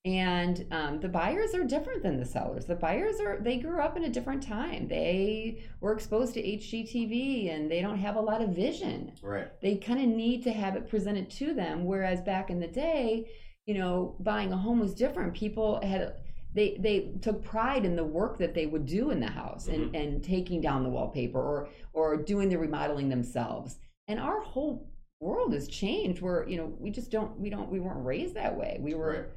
And 0.05 0.67
um, 0.71 1.01
the 1.01 1.09
buyers 1.09 1.53
are 1.53 1.65
different 1.65 2.05
than 2.05 2.17
the 2.17 2.25
sellers. 2.25 2.65
The 2.67 2.77
buyers 2.77 3.19
are 3.19 3.41
they 3.41 3.59
grew 3.59 3.81
up 3.81 3.97
in 3.97 4.05
a 4.05 4.09
different 4.09 4.41
time. 4.41 4.87
They 4.87 5.65
were 5.81 5.93
exposed 5.93 6.35
to 6.35 6.43
HGTV 6.43 7.53
and 7.53 7.69
they 7.69 7.81
don't 7.81 7.99
have 7.99 8.15
a 8.15 8.21
lot 8.21 8.41
of 8.41 8.51
vision. 8.51 9.13
Right. 9.21 9.49
They 9.61 9.77
kind 9.79 10.01
of 10.01 10.07
need 10.07 10.45
to 10.45 10.53
have 10.53 10.77
it 10.77 10.89
presented 10.89 11.29
to 11.31 11.55
them. 11.55 11.85
Whereas 11.85 12.21
back 12.23 12.51
in 12.51 12.61
the 12.61 12.69
day, 12.69 13.27
you 13.67 13.75
know, 13.75 14.15
buying 14.21 14.53
a 14.53 14.57
home 14.57 14.79
was 14.79 14.95
different. 14.95 15.35
People 15.35 15.81
had 15.83 16.15
they 16.57 16.77
they 16.81 17.13
took 17.21 17.45
pride 17.45 17.85
in 17.85 17.95
the 17.97 18.05
work 18.05 18.39
that 18.39 18.55
they 18.55 18.67
would 18.67 18.87
do 18.87 19.11
in 19.11 19.21
the 19.21 19.31
house 19.31 19.69
and, 19.69 19.95
and 19.95 20.25
taking 20.25 20.61
down 20.61 20.83
the 20.83 20.89
wallpaper 20.89 21.39
or 21.39 21.69
or 21.93 22.17
doing 22.17 22.49
the 22.49 22.57
remodeling 22.59 23.09
themselves. 23.09 23.79
And 24.09 24.19
our 24.19 24.41
whole 24.41 24.89
world 25.21 25.53
has 25.53 25.69
changed 25.69 26.21
where, 26.23 26.49
you 26.49 26.57
know, 26.57 26.73
we 26.79 26.91
just 26.91 27.11
don't 27.11 27.39
we 27.39 27.51
don't 27.51 27.71
we 27.71 27.79
weren't 27.79 28.05
raised 28.05 28.35
that 28.35 28.57
way. 28.57 28.79
We 28.81 28.95
were 28.95 29.29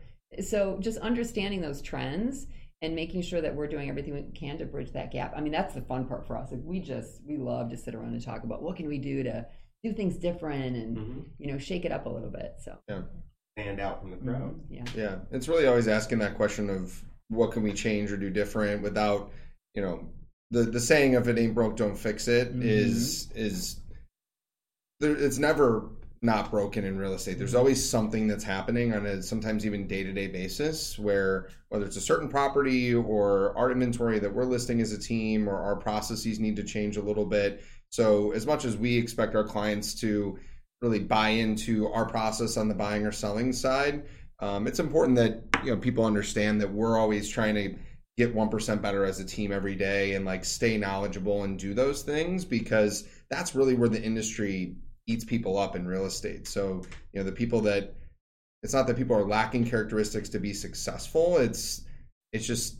so 0.41 0.77
just 0.79 0.97
understanding 0.99 1.61
those 1.61 1.81
trends 1.81 2.47
and 2.81 2.95
making 2.95 3.21
sure 3.23 3.41
that 3.41 3.53
we're 3.53 3.67
doing 3.67 3.89
everything 3.89 4.13
we 4.13 4.21
can 4.33 4.57
to 4.57 4.65
bridge 4.65 4.91
that 4.93 5.11
gap. 5.11 5.33
I 5.35 5.41
mean, 5.41 5.51
that's 5.51 5.73
the 5.73 5.81
fun 5.81 6.05
part 6.05 6.25
for 6.25 6.37
us. 6.37 6.51
Like 6.51 6.61
we 6.63 6.79
just 6.79 7.21
we 7.25 7.35
love 7.37 7.69
to 7.71 7.77
sit 7.77 7.93
around 7.95 8.13
and 8.13 8.23
talk 8.23 8.43
about 8.43 8.61
what 8.61 8.77
can 8.77 8.87
we 8.87 8.97
do 8.97 9.23
to 9.23 9.45
do 9.83 9.91
things 9.93 10.15
different 10.17 10.75
and 10.75 10.97
Mhm. 10.97 11.25
you 11.37 11.51
know 11.51 11.57
shake 11.57 11.83
it 11.83 11.91
up 11.91 12.05
a 12.05 12.09
little 12.09 12.29
bit. 12.29 12.55
So 12.59 12.77
yeah, 12.87 13.01
Stand 13.57 13.79
out 13.81 13.99
from 14.01 14.11
the 14.11 14.17
crowd. 14.17 14.57
yeah, 14.69 14.85
Yeah, 14.95 15.15
it's 15.31 15.49
really 15.49 15.67
always 15.67 15.87
asking 15.89 16.19
that 16.19 16.35
question 16.35 16.69
of 16.69 17.03
what 17.29 17.51
can 17.51 17.63
we 17.63 17.73
change 17.73 18.11
or 18.11 18.17
do 18.17 18.29
different 18.29 18.81
without, 18.81 19.31
you 19.75 19.81
know, 19.81 20.09
the 20.51 20.63
the 20.63 20.79
saying 20.79 21.15
of 21.15 21.27
it 21.27 21.37
ain't 21.37 21.53
broke, 21.53 21.77
don't 21.77 21.95
fix 21.95 22.27
it 22.27 22.49
mm-hmm. 22.49 22.63
is 22.63 23.29
is 23.35 23.79
there. 24.99 25.15
It's 25.15 25.37
never 25.37 25.89
not 26.21 26.51
broken 26.51 26.83
in 26.83 26.97
real 26.97 27.13
estate. 27.13 27.37
There's 27.37 27.51
mm-hmm. 27.51 27.59
always 27.59 27.87
something 27.89 28.27
that's 28.27 28.43
happening 28.43 28.93
on 28.93 29.05
a 29.05 29.21
sometimes 29.21 29.65
even 29.65 29.87
day 29.87 30.03
to 30.03 30.11
day 30.11 30.27
basis 30.27 30.99
where 30.99 31.49
whether 31.69 31.85
it's 31.85 31.97
a 31.97 32.01
certain 32.01 32.27
property 32.27 32.93
or 32.93 33.55
our 33.57 33.71
inventory 33.71 34.19
that 34.19 34.33
we're 34.33 34.43
listing 34.43 34.81
as 34.81 34.91
a 34.91 34.99
team 34.99 35.47
or 35.47 35.55
our 35.55 35.75
processes 35.75 36.39
need 36.39 36.55
to 36.55 36.63
change 36.63 36.97
a 36.97 37.01
little 37.01 37.25
bit. 37.25 37.63
So 37.89 38.31
as 38.31 38.45
much 38.45 38.65
as 38.65 38.75
we 38.75 38.97
expect 38.97 39.35
our 39.35 39.43
clients 39.43 39.93
to 40.01 40.37
really 40.81 40.99
buy 40.99 41.29
into 41.29 41.87
our 41.89 42.05
process 42.05 42.57
on 42.57 42.67
the 42.67 42.73
buying 42.73 43.05
or 43.05 43.11
selling 43.11 43.53
side, 43.53 44.03
um, 44.41 44.67
it's 44.67 44.79
important 44.79 45.17
that 45.17 45.43
you 45.63 45.71
know 45.71 45.77
people 45.77 46.05
understand 46.05 46.61
that 46.61 46.71
we're 46.71 46.97
always 46.97 47.27
trying 47.29 47.55
to 47.55 47.75
get 48.17 48.35
1% 48.35 48.81
better 48.81 49.05
as 49.05 49.19
a 49.19 49.25
team 49.25 49.51
every 49.51 49.75
day 49.75 50.15
and 50.15 50.25
like 50.25 50.43
stay 50.43 50.77
knowledgeable 50.77 51.43
and 51.43 51.57
do 51.57 51.73
those 51.73 52.01
things 52.03 52.43
because 52.43 53.07
that's 53.29 53.55
really 53.55 53.75
where 53.75 53.87
the 53.87 54.01
industry 54.01 54.75
eats 55.07 55.23
people 55.23 55.57
up 55.57 55.75
in 55.75 55.87
real 55.87 56.05
estate. 56.05 56.47
So 56.47 56.83
you 57.13 57.19
know 57.19 57.23
the 57.23 57.31
people 57.31 57.61
that 57.61 57.93
it's 58.61 58.73
not 58.73 58.87
that 58.87 58.97
people 58.97 59.15
are 59.15 59.25
lacking 59.25 59.65
characteristics 59.65 60.29
to 60.29 60.39
be 60.39 60.53
successful. 60.53 61.37
It's 61.37 61.85
it's 62.33 62.45
just 62.45 62.75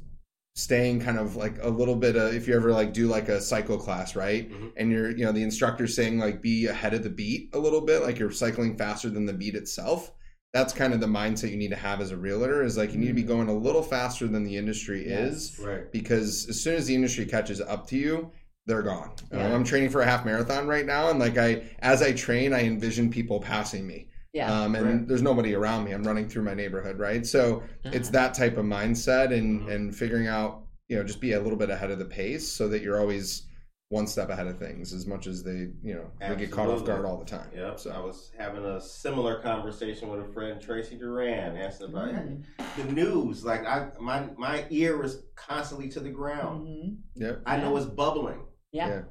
staying 0.56 1.00
kind 1.00 1.18
of 1.18 1.38
like 1.38 1.58
a 1.62 1.70
little 1.70 1.96
bit 1.96 2.18
of 2.18 2.34
if 2.34 2.48
you 2.48 2.54
ever 2.54 2.72
like 2.74 2.92
do 2.92 3.08
like 3.08 3.30
a 3.30 3.40
cycle 3.40 3.78
class 3.78 4.16
right? 4.16 4.52
Mhm. 4.52 4.74
and 4.76 4.92
you're 4.92 5.12
you 5.12 5.24
know 5.24 5.32
the 5.32 5.44
instructor's 5.44 5.96
saying 5.96 6.20
like 6.20 6.42
be 6.42 6.66
ahead 6.66 6.94
of 6.94 7.04
the 7.04 7.10
beat 7.10 7.50
a 7.54 7.60
little 7.60 7.82
bit 7.82 8.02
like 8.02 8.20
you're 8.20 8.32
cycling 8.32 8.76
faster 8.78 9.10
than 9.10 9.26
the 9.26 9.34
beat 9.34 9.56
itself 9.56 10.12
that's 10.54 10.74
kind 10.74 10.94
of 10.94 11.00
the 11.00 11.06
mindset 11.08 11.52
you 11.52 11.58
need 11.58 11.70
to 11.70 11.76
have 11.76 12.02
as 12.02 12.12
a 12.12 12.18
realtor 12.18 12.64
is 12.64 12.78
like 12.78 12.92
you 12.92 12.98
need 12.98 13.08
to 13.08 13.14
be 13.14 13.24
going 13.24 13.50
a 13.50 13.54
little 13.54 13.84
faster 13.84 14.28
than 14.28 14.44
the 14.44 14.58
industry 14.58 15.08
Yes. 15.08 15.34
is 15.34 15.60
Right. 15.60 15.92
because 15.92 16.48
as 16.50 16.60
soon 16.60 16.76
as 16.76 16.88
the 16.88 16.96
industry 16.96 17.26
catches 17.26 17.62
up 17.62 17.88
to 17.88 17.98
you 17.98 18.32
they're 18.66 18.82
gone 18.82 19.12
Um, 19.32 19.40
i'm 19.40 19.64
training 19.64 19.90
for 19.90 20.02
a 20.02 20.06
half 20.06 20.26
marathon 20.26 20.68
right 20.68 20.86
now 20.86 21.10
and 21.10 21.20
like 21.20 21.38
i 21.38 21.64
as 21.80 22.02
i 22.02 22.12
train 22.14 22.54
i 22.54 22.62
envision 22.64 23.10
people 23.10 23.40
passing 23.40 23.86
me 23.86 24.08
yeah. 24.34 24.52
um, 24.64 24.76
and 24.76 24.86
Right. 24.86 25.08
there's 25.08 25.22
nobody 25.22 25.54
around 25.56 25.86
me 25.86 25.92
i'm 25.92 26.04
running 26.04 26.28
through 26.28 26.44
my 26.44 26.54
neighborhood 26.56 27.00
right 27.00 27.26
so 27.26 27.64
it's 27.86 28.10
Uh-huh. 28.10 28.12
that 28.14 28.34
type 28.34 28.58
of 28.58 28.66
mindset 28.66 29.32
and 29.34 29.62
Mhm. 29.62 29.72
and 29.74 29.96
figuring 29.96 30.28
out 30.28 30.64
you 30.88 30.98
know 30.98 31.04
just 31.04 31.22
be 31.22 31.34
a 31.34 31.40
little 31.40 31.58
bit 31.58 31.70
ahead 31.70 31.92
of 31.92 32.00
the 32.00 32.06
pace 32.06 32.48
so 32.48 32.68
that 32.70 32.82
you're 32.82 33.00
always 33.00 33.44
one 33.90 34.06
step 34.06 34.30
ahead 34.30 34.46
of 34.46 34.60
things 34.60 34.94
as 34.94 35.08
much 35.08 35.26
as 35.26 35.44
they 35.44 35.68
you 35.84 35.96
know 35.96 36.06
they 36.20 36.36
get 36.36 36.52
caught 36.52 36.70
off 36.70 36.86
guard 36.86 37.06
all 37.06 37.18
the 37.18 37.26
time 37.26 37.48
Yep. 37.56 37.80
so 37.80 37.90
I 37.92 38.00
was 38.00 38.32
having 38.38 38.64
a 38.64 38.80
similar 38.80 39.42
conversation 39.42 40.10
with 40.10 40.22
a 40.22 40.32
friend, 40.32 40.62
Tracy 40.62 40.96
Duran, 40.96 41.58
asking 41.58 41.88
about 41.88 42.10
Mhm. 42.10 42.44
the 42.78 42.84
news. 42.92 43.44
Like 43.44 43.66
I, 43.66 43.90
my 44.00 44.30
my 44.38 44.66
ear 44.70 45.04
is 45.04 45.24
constantly 45.36 45.90
to 45.90 46.00
the 46.00 46.12
ground. 46.12 46.68
Mhm. 46.68 46.98
Yep. 47.16 47.42
I 47.48 47.58
know 47.58 47.76
it's 47.78 47.88
bubbling. 47.88 48.46
Yeah. 48.72 48.88
Yeah. 48.90 49.02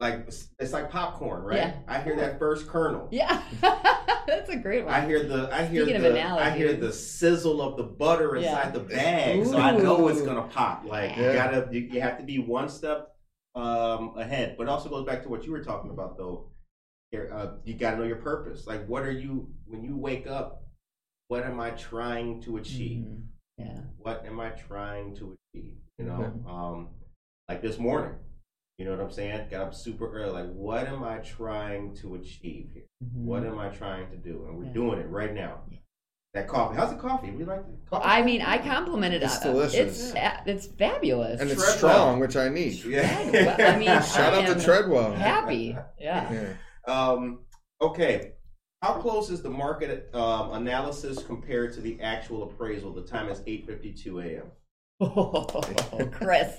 Like 0.00 0.24
it's, 0.26 0.48
it's 0.58 0.72
like 0.72 0.90
popcorn, 0.90 1.42
right? 1.42 1.56
Yeah. 1.58 1.74
I 1.86 2.00
hear 2.00 2.16
that 2.16 2.38
first 2.38 2.66
kernel. 2.66 3.08
Yeah. 3.12 3.42
That's 4.26 4.48
a 4.48 4.56
great 4.56 4.84
one. 4.86 4.94
I 4.94 5.04
hear 5.06 5.22
the 5.24 5.50
I 5.54 5.66
hear 5.66 5.82
Speaking 5.84 6.04
of 6.06 6.12
the 6.14 6.22
I 6.22 6.50
hear 6.50 6.72
the 6.72 6.92
sizzle 6.92 7.60
of 7.60 7.76
the 7.76 7.82
butter 7.84 8.36
inside 8.36 8.64
Yeah. 8.66 8.70
the 8.70 8.80
bag, 8.80 9.44
so 9.46 9.58
I 9.58 9.76
know 9.76 10.08
it's 10.08 10.22
gonna 10.22 10.48
pop. 10.48 10.84
Like 10.86 11.18
you 11.18 11.22
gotta 11.34 11.68
you, 11.70 11.80
you 11.80 12.00
have 12.00 12.16
to 12.16 12.24
be 12.24 12.38
one 12.38 12.70
step 12.70 13.11
um, 13.54 14.16
ahead. 14.16 14.56
But 14.58 14.68
also 14.68 14.88
goes 14.88 15.04
back 15.06 15.22
to 15.22 15.28
what 15.28 15.44
you 15.44 15.52
were 15.52 15.62
talking 15.64 15.90
about 15.90 16.16
though. 16.16 16.48
Here, 17.10 17.30
uh, 17.32 17.58
you 17.64 17.74
gotta 17.74 17.98
know 17.98 18.04
your 18.04 18.16
purpose. 18.16 18.66
Like 18.66 18.86
what 18.86 19.02
are 19.02 19.10
you 19.12 19.48
when 19.66 19.84
you 19.84 19.96
wake 19.96 20.26
up? 20.26 20.64
What 21.28 21.44
am 21.44 21.60
I 21.60 21.70
trying 21.70 22.40
to 22.42 22.56
achieve? 22.56 23.04
Mhm. 23.04 23.22
Yeah. 23.58 23.80
What 23.98 24.24
am 24.26 24.40
I 24.40 24.50
trying 24.50 25.14
to 25.16 25.34
achieve? 25.54 25.74
You 25.98 26.06
know, 26.06 26.32
um, 26.46 26.88
like 27.48 27.62
this 27.62 27.78
morning. 27.78 28.14
You 28.78 28.86
know 28.86 28.92
what 28.92 29.00
I'm 29.00 29.12
saying? 29.12 29.48
Got 29.50 29.60
up 29.66 29.74
super 29.74 30.10
early. 30.10 30.32
Like, 30.32 30.52
what 30.54 30.86
am 30.88 31.04
I 31.04 31.18
trying 31.18 31.94
to 31.96 32.14
achieve 32.16 32.70
here? 32.72 32.86
Mhm. 33.04 33.24
What 33.24 33.44
am 33.44 33.58
I 33.58 33.68
trying 33.68 34.10
to 34.10 34.16
do? 34.16 34.46
And 34.46 34.56
we're 34.58 34.64
Yeah. 34.64 34.72
doing 34.72 34.98
it 34.98 35.08
right 35.08 35.32
now. 35.34 35.62
Yeah. 35.70 35.78
That 36.34 36.48
coffee. 36.48 36.76
How's 36.76 36.88
the 36.90 36.96
coffee? 36.96 37.30
We 37.30 37.44
like 37.44 37.60
the 37.66 37.76
coffee. 37.90 38.04
I 38.06 38.22
mean, 38.22 38.40
I 38.40 38.56
complimented 38.56 39.22
It's 39.22 39.36
it. 39.36 39.42
delicious. 39.44 40.00
It's, 40.02 40.12
fa- 40.12 40.42
it's 40.46 40.66
fabulous. 40.66 41.40
and 41.42 41.50
it's 41.50 41.60
Treadwell. 41.62 41.76
strong 41.78 42.20
which 42.20 42.36
i 42.36 42.48
need 42.48 42.82
Yeah. 42.84 43.54
I 43.58 43.76
mean, 43.78 43.88
shout 44.02 44.32
I 44.32 44.46
out 44.46 44.58
to 44.58 44.64
treadwell 44.64 45.12
happy. 45.12 45.76
Yeah. 46.00 46.32
yeah 46.32 46.92
um, 46.92 47.40
okay. 47.82 48.32
How 48.80 48.94
close 48.94 49.30
is 49.30 49.42
the 49.42 49.50
market 49.50 50.10
um, 50.14 50.54
analysis 50.54 51.22
compared 51.22 51.74
to 51.74 51.80
the 51.82 52.00
actual 52.00 52.44
appraisal? 52.44 52.92
The 52.94 53.02
time 53.02 53.28
is 53.28 53.40
8:52 53.40 54.24
a.m. 54.24 54.46
Oh, 55.00 56.08
Chris. 56.12 56.56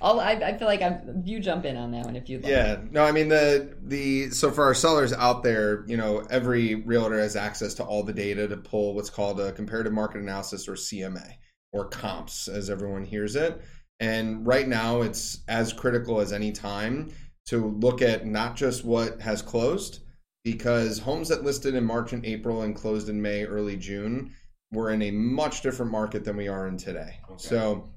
I'll, 0.00 0.20
I, 0.20 0.32
I 0.32 0.58
feel 0.58 0.68
like 0.68 0.82
I'm, 0.82 1.22
you 1.24 1.40
jump 1.40 1.64
in 1.64 1.76
on 1.76 1.90
that 1.92 2.04
one 2.04 2.16
if 2.16 2.28
you'd 2.28 2.42
like. 2.42 2.50
Yeah, 2.50 2.78
no, 2.90 3.04
I 3.04 3.12
mean 3.12 3.28
the 3.28 3.76
the 3.82 4.30
so 4.30 4.50
for 4.50 4.64
our 4.64 4.74
sellers 4.74 5.12
out 5.12 5.42
there, 5.42 5.84
you 5.86 5.96
know, 5.96 6.26
every 6.30 6.76
realtor 6.76 7.18
has 7.18 7.36
access 7.36 7.74
to 7.74 7.84
all 7.84 8.02
the 8.02 8.12
data 8.12 8.48
to 8.48 8.56
pull 8.56 8.94
what's 8.94 9.10
called 9.10 9.40
a 9.40 9.52
comparative 9.52 9.92
market 9.92 10.20
analysis 10.20 10.68
or 10.68 10.74
CMA 10.74 11.34
or 11.72 11.88
comps 11.88 12.48
as 12.48 12.70
everyone 12.70 13.04
hears 13.04 13.36
it. 13.36 13.60
And 14.00 14.46
right 14.46 14.66
now 14.66 15.02
it's 15.02 15.40
as 15.48 15.72
critical 15.72 16.20
as 16.20 16.32
any 16.32 16.52
time 16.52 17.12
to 17.46 17.66
look 17.66 18.02
at 18.02 18.26
not 18.26 18.56
just 18.56 18.84
what 18.84 19.20
has 19.20 19.42
closed 19.42 20.00
because 20.44 20.98
homes 20.98 21.28
that 21.28 21.44
listed 21.44 21.74
in 21.74 21.84
March 21.84 22.12
and 22.12 22.24
April 22.24 22.62
and 22.62 22.76
closed 22.76 23.08
in 23.08 23.20
May, 23.20 23.44
early 23.44 23.76
June 23.76 24.32
were 24.70 24.90
in 24.90 25.02
a 25.02 25.10
much 25.10 25.62
different 25.62 25.90
market 25.90 26.24
than 26.24 26.36
we 26.36 26.48
are 26.48 26.68
in 26.68 26.76
today. 26.76 27.18
Okay. 27.30 27.36
So 27.38 27.88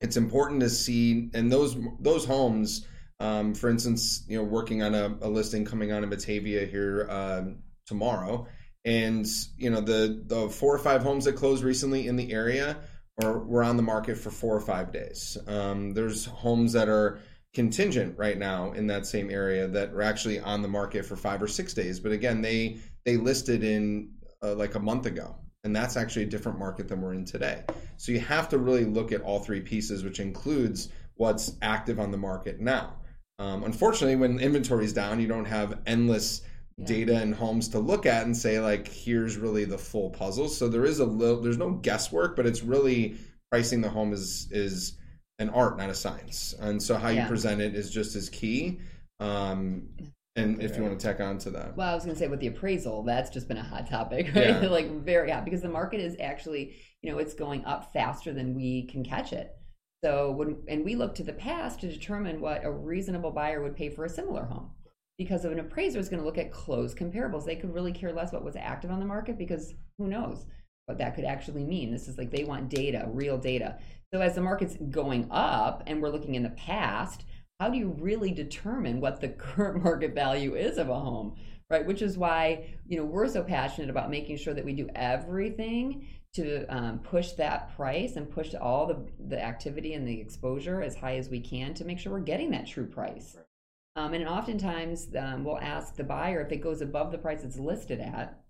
it's 0.00 0.16
important 0.16 0.60
to 0.60 0.70
see 0.70 1.30
and 1.34 1.50
those 1.50 1.76
those 2.00 2.24
homes 2.24 2.86
um, 3.20 3.54
for 3.54 3.70
instance 3.70 4.24
you 4.28 4.36
know 4.36 4.44
working 4.44 4.82
on 4.82 4.94
a, 4.94 5.16
a 5.22 5.28
listing 5.28 5.64
coming 5.64 5.92
on 5.92 6.02
in 6.02 6.10
batavia 6.10 6.66
here 6.66 7.06
um, 7.10 7.58
tomorrow 7.86 8.46
and 8.84 9.26
you 9.56 9.70
know 9.70 9.80
the 9.80 10.22
the 10.26 10.48
four 10.48 10.74
or 10.74 10.78
five 10.78 11.02
homes 11.02 11.24
that 11.24 11.34
closed 11.34 11.64
recently 11.64 12.06
in 12.06 12.16
the 12.16 12.32
area 12.32 12.76
are 13.22 13.38
were 13.38 13.62
on 13.62 13.76
the 13.76 13.82
market 13.82 14.18
for 14.18 14.30
four 14.30 14.56
or 14.56 14.60
five 14.60 14.92
days. 14.92 15.38
Um, 15.46 15.92
there's 15.94 16.26
homes 16.26 16.72
that 16.72 16.88
are 16.88 17.20
contingent 17.54 18.18
right 18.18 18.36
now 18.36 18.72
in 18.72 18.88
that 18.88 19.06
same 19.06 19.30
area 19.30 19.68
that 19.68 19.90
are 19.90 20.02
actually 20.02 20.40
on 20.40 20.60
the 20.60 20.68
market 20.68 21.06
for 21.06 21.14
five 21.14 21.40
or 21.40 21.46
six 21.46 21.72
days 21.72 22.00
but 22.00 22.10
again 22.10 22.42
they 22.42 22.76
they 23.04 23.16
listed 23.16 23.62
in 23.62 24.10
uh, 24.42 24.56
like 24.56 24.74
a 24.74 24.80
month 24.80 25.06
ago 25.06 25.36
and 25.64 25.74
that's 25.74 25.96
actually 25.96 26.22
a 26.22 26.26
different 26.26 26.58
market 26.58 26.88
than 26.88 27.00
we're 27.00 27.14
in 27.14 27.24
today 27.24 27.64
so 27.96 28.12
you 28.12 28.20
have 28.20 28.48
to 28.50 28.58
really 28.58 28.84
look 28.84 29.12
at 29.12 29.22
all 29.22 29.38
three 29.40 29.60
pieces, 29.60 30.04
which 30.04 30.20
includes 30.20 30.88
what's 31.16 31.56
active 31.62 32.00
on 32.00 32.10
the 32.10 32.16
market 32.16 32.60
now. 32.60 32.94
Um, 33.38 33.64
unfortunately, 33.64 34.16
when 34.16 34.38
inventory 34.38 34.84
is 34.84 34.92
down, 34.92 35.20
you 35.20 35.28
don't 35.28 35.44
have 35.44 35.78
endless 35.86 36.42
Yeah. 36.76 36.86
data 36.86 37.16
and 37.18 37.34
homes 37.34 37.68
to 37.68 37.78
look 37.78 38.04
at 38.04 38.26
and 38.26 38.36
say 38.36 38.58
like, 38.58 38.88
here's 38.88 39.36
really 39.36 39.64
the 39.64 39.78
full 39.78 40.10
puzzle. 40.10 40.48
So 40.48 40.68
there 40.68 40.84
is 40.84 40.98
a 40.98 41.04
little, 41.04 41.40
there's 41.40 41.58
no 41.58 41.70
guesswork, 41.70 42.34
but 42.34 42.46
it's 42.46 42.62
really 42.62 43.16
pricing 43.50 43.80
the 43.80 43.88
home 43.88 44.12
is 44.12 44.48
is 44.50 44.94
an 45.38 45.50
art, 45.50 45.78
not 45.78 45.90
a 45.90 45.94
science. 45.94 46.54
And 46.58 46.82
so 46.82 46.96
how 46.96 47.08
you 47.08 47.24
present 47.26 47.60
it 47.60 47.74
is 47.74 47.90
just 47.90 48.16
as 48.16 48.28
key. 48.28 48.80
Um, 49.20 49.88
and 50.36 50.62
if 50.62 50.76
you 50.76 50.82
want 50.82 50.98
to 50.98 51.06
tack 51.06 51.20
on 51.20 51.38
to 51.38 51.50
that, 51.50 51.76
Well, 51.76 51.90
I 51.90 51.94
was 51.94 52.04
going 52.04 52.14
to 52.14 52.18
say 52.18 52.28
with 52.28 52.40
the 52.40 52.48
appraisal, 52.48 53.02
that's 53.02 53.30
just 53.30 53.48
been 53.48 53.56
a 53.56 53.62
hot 53.62 53.88
topic, 53.88 54.26
right? 54.34 54.62
Yeah. 54.62 54.68
like 54.68 54.90
very 55.02 55.30
hot 55.30 55.44
because 55.44 55.62
the 55.62 55.68
market 55.68 56.00
is 56.00 56.16
actually, 56.20 56.76
you 57.02 57.10
know, 57.10 57.18
it's 57.18 57.34
going 57.34 57.64
up 57.64 57.92
faster 57.92 58.32
than 58.32 58.54
we 58.54 58.86
can 58.86 59.04
catch 59.04 59.32
it. 59.32 59.56
So 60.02 60.32
when 60.32 60.58
and 60.68 60.84
we 60.84 60.96
look 60.96 61.14
to 61.16 61.22
the 61.22 61.32
past 61.32 61.80
to 61.80 61.88
determine 61.88 62.40
what 62.40 62.64
a 62.64 62.70
reasonable 62.70 63.30
buyer 63.30 63.62
would 63.62 63.76
pay 63.76 63.88
for 63.88 64.04
a 64.04 64.08
similar 64.10 64.44
home. 64.44 64.70
Because 65.16 65.44
of 65.44 65.52
an 65.52 65.60
appraiser 65.60 66.00
is 66.00 66.08
going 66.08 66.18
to 66.18 66.26
look 66.26 66.38
at 66.38 66.50
closed 66.52 66.98
comparables. 66.98 67.44
They 67.44 67.54
could 67.54 67.72
really 67.72 67.92
care 67.92 68.12
less 68.12 68.32
what 68.32 68.44
was 68.44 68.56
active 68.56 68.90
on 68.90 68.98
the 68.98 69.06
market 69.06 69.38
because 69.38 69.74
who 69.96 70.08
knows? 70.08 70.44
what 70.86 70.98
that 70.98 71.14
could 71.14 71.24
actually 71.24 71.64
mean. 71.64 71.90
This 71.90 72.08
is 72.08 72.18
like 72.18 72.30
they 72.30 72.44
want 72.44 72.68
data, 72.68 73.08
real 73.08 73.38
data. 73.38 73.78
So 74.12 74.20
as 74.20 74.34
the 74.34 74.40
market's 74.40 74.76
going 74.90 75.28
up 75.30 75.82
and 75.86 76.00
we're 76.00 76.10
looking 76.10 76.34
in 76.34 76.42
the 76.42 76.50
past, 76.50 77.24
how 77.60 77.68
do 77.70 77.78
you 77.78 77.96
really 77.98 78.32
determine 78.32 79.00
what 79.00 79.20
the 79.20 79.28
current 79.28 79.82
market 79.82 80.14
value 80.14 80.54
is 80.54 80.78
of 80.78 80.88
a 80.88 80.98
home? 80.98 81.36
Right, 81.70 81.86
which 81.86 82.02
is 82.02 82.18
why 82.18 82.74
you 82.86 82.98
know 82.98 83.04
we're 83.04 83.26
so 83.26 83.42
passionate 83.42 83.90
about 83.90 84.10
making 84.10 84.36
sure 84.36 84.54
that 84.54 84.64
we 84.64 84.74
do 84.74 84.88
everything 84.94 86.06
to 86.34 86.66
um, 86.66 86.98
push 86.98 87.32
that 87.32 87.74
price 87.74 88.16
and 88.16 88.30
push 88.30 88.54
all 88.54 88.86
the 88.86 89.06
the 89.28 89.42
activity 89.42 89.94
and 89.94 90.06
the 90.06 90.20
exposure 90.20 90.82
as 90.82 90.94
high 90.94 91.16
as 91.16 91.30
we 91.30 91.40
can 91.40 91.72
to 91.74 91.84
make 91.84 91.98
sure 91.98 92.12
we're 92.12 92.20
getting 92.20 92.50
that 92.50 92.66
true 92.66 92.86
price. 92.86 93.36
Um, 93.96 94.12
and 94.12 94.28
oftentimes 94.28 95.08
um, 95.18 95.44
we'll 95.44 95.58
ask 95.58 95.94
the 95.96 96.04
buyer 96.04 96.40
if 96.40 96.52
it 96.52 96.60
goes 96.60 96.80
above 96.80 97.12
the 97.12 97.18
price 97.18 97.44
it's 97.44 97.58
listed 97.58 98.00
at, 98.00 98.40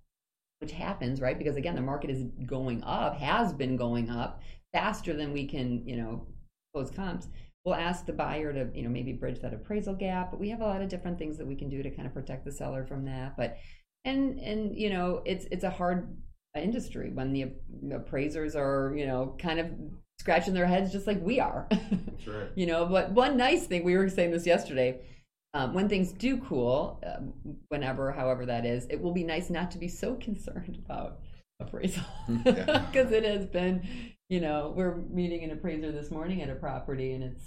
which 0.61 0.73
happens, 0.73 1.21
right? 1.21 1.39
Because 1.39 1.57
again, 1.57 1.75
the 1.75 1.83
market 1.83 2.11
is 2.11 2.25
going 2.47 2.83
up, 2.83 3.19
has 3.19 3.53
been 3.53 3.77
going 3.77 4.09
up 4.09 4.43
faster 4.73 5.15
than 5.15 5.33
we 5.33 5.47
can, 5.47 5.87
you 5.87 5.97
know, 5.97 6.27
close 6.73 6.91
comps. 6.91 7.29
We'll 7.65 7.75
ask 7.75 8.05
the 8.05 8.13
buyer 8.13 8.53
to, 8.53 8.69
you 8.75 8.83
know, 8.83 8.91
maybe 8.91 9.13
bridge 9.13 9.41
that 9.41 9.55
appraisal 9.55 9.95
gap, 9.95 10.31
but 10.31 10.39
we 10.41 10.51
have 10.51 10.61
a 10.61 10.67
lot 10.67 10.83
of 10.83 10.89
different 10.89 11.19
things 11.19 11.39
that 11.39 11.47
we 11.47 11.55
can 11.55 11.71
do 11.71 11.83
to 11.83 11.91
kind 11.91 12.07
of 12.07 12.13
protect 12.13 12.45
the 12.45 12.53
seller 12.53 12.85
from 12.85 13.05
that. 13.07 13.37
But 13.37 13.57
and 14.05 14.39
and 14.41 14.77
you 14.77 14.91
know, 14.91 15.23
it's 15.25 15.47
it's 15.51 15.65
a 15.65 15.71
hard 15.71 16.15
industry 16.55 17.11
when 17.13 17.33
the 17.33 17.53
appraisers 17.93 18.55
are, 18.55 18.93
you 18.97 19.07
know, 19.07 19.35
kind 19.39 19.59
of 19.59 19.71
scratching 20.21 20.55
their 20.55 20.67
heads 20.67 20.93
just 20.93 21.07
like 21.07 21.21
we 21.23 21.41
are. 21.41 21.67
That's 21.71 22.27
right. 22.27 22.49
you 22.55 22.67
know, 22.67 22.85
but 22.87 23.11
one 23.13 23.37
nice 23.37 23.67
thing 23.67 23.83
we 23.83 23.97
were 23.97 24.09
saying 24.09 24.31
this 24.31 24.47
yesterday 24.47 25.01
um, 25.55 25.73
when 25.73 25.89
things 25.89 26.13
do 26.13 26.39
cool, 26.39 27.01
um, 27.07 27.33
whenever, 27.69 28.11
however 28.11 28.45
that 28.45 28.67
is, 28.67 28.87
it 28.91 29.01
will 29.01 29.13
be 29.13 29.23
nice 29.23 29.51
not 29.51 29.71
to 29.71 29.79
be 29.79 29.89
so 29.89 30.15
concerned 30.21 30.79
about 30.85 31.21
appraisal 31.61 32.03
Yeah. 32.45 32.85
because 32.91 33.13
it 33.13 33.25
has 33.25 33.47
been, 33.47 33.89
you 34.29 34.41
know, 34.41 34.73
we're 34.77 34.97
meeting 34.97 35.45
an 35.45 35.51
appraiser 35.51 35.93
this 35.93 36.11
morning 36.11 36.43
at 36.43 36.49
a 36.51 36.55
property 36.55 37.13
and 37.13 37.23
it's, 37.23 37.43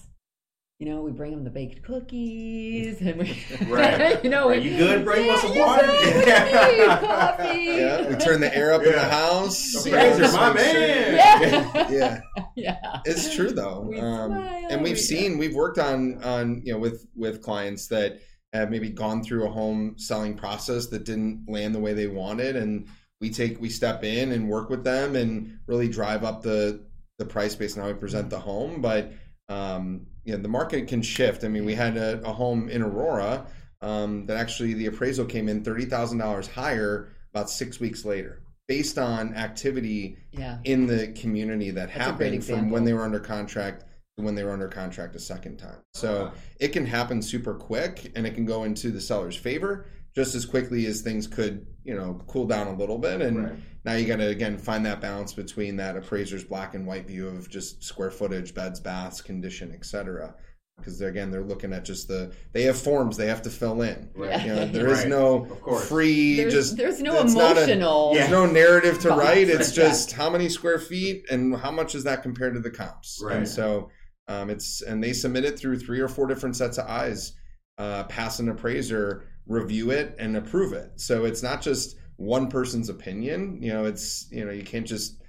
you 0.79 0.85
know, 0.87 1.01
we 1.01 1.11
bring 1.11 1.31
them 1.31 1.43
the 1.43 1.49
baked 1.49 1.81
cookies 1.83 3.01
and 3.01 3.17
we, 3.17 3.43
Right. 3.67 4.23
you 4.23 4.29
know, 4.29 4.47
Are 4.47 4.51
we- 4.51 4.59
you 4.59 4.77
good? 4.77 5.03
Bring 5.03 5.25
yeah, 5.25 5.33
us 5.33 5.41
some 5.41 5.53
you 5.55 5.59
water. 5.61 5.87
good? 5.87 6.27
You? 6.27 6.85
Coffee. 6.87 7.63
Yeah, 7.63 8.07
we 8.09 8.15
turn 8.15 8.41
the 8.41 8.55
air 8.55 8.73
up 8.73 8.83
in 8.83 8.91
the 8.91 8.99
house. 8.99 9.85
Appraiser, 9.85 10.19
Just 10.21 10.35
my 10.35 10.53
man. 10.53 11.15
Yeah. 11.15 11.87
Yeah, 11.89 12.21
yeah. 12.55 12.99
it's 13.05 13.33
true 13.33 13.49
though, 13.51 13.81
We 13.89 13.99
um, 13.99 14.33
and 14.33 14.83
we- 14.83 14.91
we've 14.91 14.99
seen 14.99 15.37
we've 15.39 15.55
worked 15.55 15.79
on 15.79 16.23
on 16.23 16.61
you 16.63 16.73
know 16.73 16.79
with 16.79 17.07
with 17.15 17.41
clients 17.41 17.87
that 17.87 18.19
have 18.53 18.69
maybe 18.69 18.89
gone 18.89 19.23
through 19.23 19.45
a 19.45 19.49
home 19.49 19.95
selling 19.97 20.35
process 20.35 20.87
that 20.87 21.03
didn't 21.05 21.45
land 21.47 21.73
the 21.75 21.79
way 21.79 21.93
they 21.93 22.07
wanted, 22.07 22.55
and 22.55 22.87
we 23.19 23.29
take 23.29 23.59
we 23.59 23.69
step 23.69 24.03
in 24.03 24.31
and 24.31 24.49
work 24.49 24.69
with 24.69 24.83
them 24.83 25.15
and 25.15 25.59
really 25.67 25.87
drive 25.87 26.23
up 26.23 26.41
the 26.41 26.81
the 27.17 27.25
price 27.25 27.55
based 27.55 27.77
on 27.77 27.83
how 27.83 27.89
we 27.89 27.95
present 27.95 28.29
the 28.29 28.39
home, 28.39 28.81
but. 28.81 29.11
Um, 29.49 30.07
you 30.25 30.35
know, 30.35 30.41
the 30.41 30.49
market 30.49 30.89
can 30.89 31.01
shift. 31.01 31.45
I 31.45 31.47
mean, 31.47 31.63
we 31.63 31.73
had 31.73 31.95
a, 31.95 32.21
a 32.25 32.33
home 32.33 32.67
in 32.67 32.81
Aurora 32.81 33.45
um, 33.79 34.25
that 34.25 34.35
actually 34.35 34.73
the 34.73 34.87
appraisal 34.87 35.23
came 35.23 35.47
in 35.47 35.63
thirty 35.63 35.85
thousand 35.85 36.17
dollars 36.17 36.47
higher 36.47 37.07
about 37.33 37.49
six 37.49 37.79
weeks 37.79 38.03
later, 38.03 38.41
based 38.67 38.97
on 38.97 39.33
activity 39.35 40.17
Yeah. 40.33 40.57
in 40.65 40.85
the 40.85 41.13
community 41.13 41.71
that 41.71 41.87
That's 41.87 41.97
happened 41.97 42.43
from 42.43 42.71
when 42.71 42.83
they 42.83 42.91
were 42.91 43.03
under 43.05 43.21
contract 43.21 43.85
to 44.17 44.23
when 44.25 44.35
they 44.35 44.43
were 44.43 44.51
under 44.51 44.67
contract 44.67 45.15
a 45.15 45.19
second 45.19 45.59
time. 45.59 45.77
So 45.93 46.33
it 46.59 46.73
can 46.73 46.85
happen 46.85 47.21
super 47.21 47.53
quick 47.53 48.11
and 48.13 48.27
it 48.27 48.35
can 48.35 48.45
go 48.45 48.65
into 48.65 48.91
the 48.91 48.99
seller's 48.99 49.37
favor 49.37 49.85
just 50.13 50.35
as 50.35 50.45
quickly 50.45 50.87
as 50.87 50.99
things 50.99 51.25
could, 51.25 51.65
you 51.87 51.95
know, 51.95 52.21
cool 52.27 52.45
down 52.45 52.67
a 52.67 52.73
little 52.75 52.97
bit. 52.97 53.21
And 53.21 53.43
Right. 53.45 53.53
now 53.85 53.93
you 53.93 54.05
got 54.05 54.17
to 54.17 54.27
again 54.27 54.57
find 54.57 54.85
that 54.85 54.99
balance 54.99 55.33
between 55.33 55.77
that 55.77 55.95
appraiser's 55.95 56.43
black 56.43 56.75
and 56.75 56.85
white 56.85 57.07
view 57.07 57.27
of 57.29 57.49
just 57.49 57.81
square 57.83 58.11
footage, 58.11 58.53
beds, 58.53 58.79
baths, 58.79 59.21
condition, 59.21 59.71
etc. 59.73 60.35
Because 60.77 60.99
they're, 60.99 61.09
again, 61.09 61.31
they're 61.31 61.43
looking 61.43 61.73
at 61.73 61.85
just 61.85 62.07
the 62.07 62.31
they 62.51 62.63
have 62.63 62.77
forms 62.77 63.17
they 63.17 63.25
have 63.27 63.41
to 63.43 63.49
fill 63.49 63.81
in. 63.81 64.09
Right. 64.15 64.45
You 64.45 64.53
know, 64.53 64.67
there 64.67 64.87
is 64.91 64.99
Right. 64.99 65.07
no 65.07 65.47
Of 65.65 65.83
free 65.85 66.35
There's, 66.35 66.53
just 66.53 66.77
there's 66.77 67.01
no 67.01 67.19
it's 67.23 67.33
not 67.33 67.57
a- 67.57 67.63
emotional. 67.63 68.11
Yeah. 68.13 68.19
there's 68.19 68.31
no 68.31 68.45
narrative 68.45 68.99
to 68.99 69.09
write. 69.09 69.47
It's 69.49 69.75
Yeah. 69.75 69.85
just 69.87 70.11
how 70.11 70.29
many 70.29 70.49
square 70.49 70.77
feet 70.79 71.25
and 71.31 71.55
how 71.55 71.71
much 71.71 71.95
is 71.95 72.03
that 72.03 72.21
compared 72.21 72.53
to 72.55 72.59
the 72.59 72.69
comps. 72.69 73.19
Right. 73.23 73.37
And 73.37 73.47
so 73.47 73.89
um, 74.27 74.49
it's 74.49 74.81
and 74.81 75.01
they 75.01 75.13
submit 75.13 75.45
it 75.45 75.57
through 75.57 75.79
three 75.79 76.01
or 76.01 76.09
four 76.09 76.27
different 76.27 76.57
sets 76.57 76.77
of 76.77 76.85
eyes, 76.85 77.31
uh, 77.77 78.03
pass 78.03 78.39
an 78.39 78.49
appraiser, 78.49 79.23
review 79.47 79.91
it, 79.91 80.15
and 80.19 80.37
approve 80.37 80.73
it. 80.73 80.91
So 80.99 81.25
it's 81.25 81.43
not 81.43 81.61
just 81.61 81.97
one 82.17 82.49
person's 82.49 82.89
opinion. 82.89 83.61
You 83.61 83.73
know, 83.73 83.85
it's 83.85 84.29
you 84.31 84.45
know 84.45 84.51
you 84.51 84.63
can't 84.63 84.87
just 84.87 85.21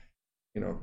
you 0.54 0.60
know 0.60 0.80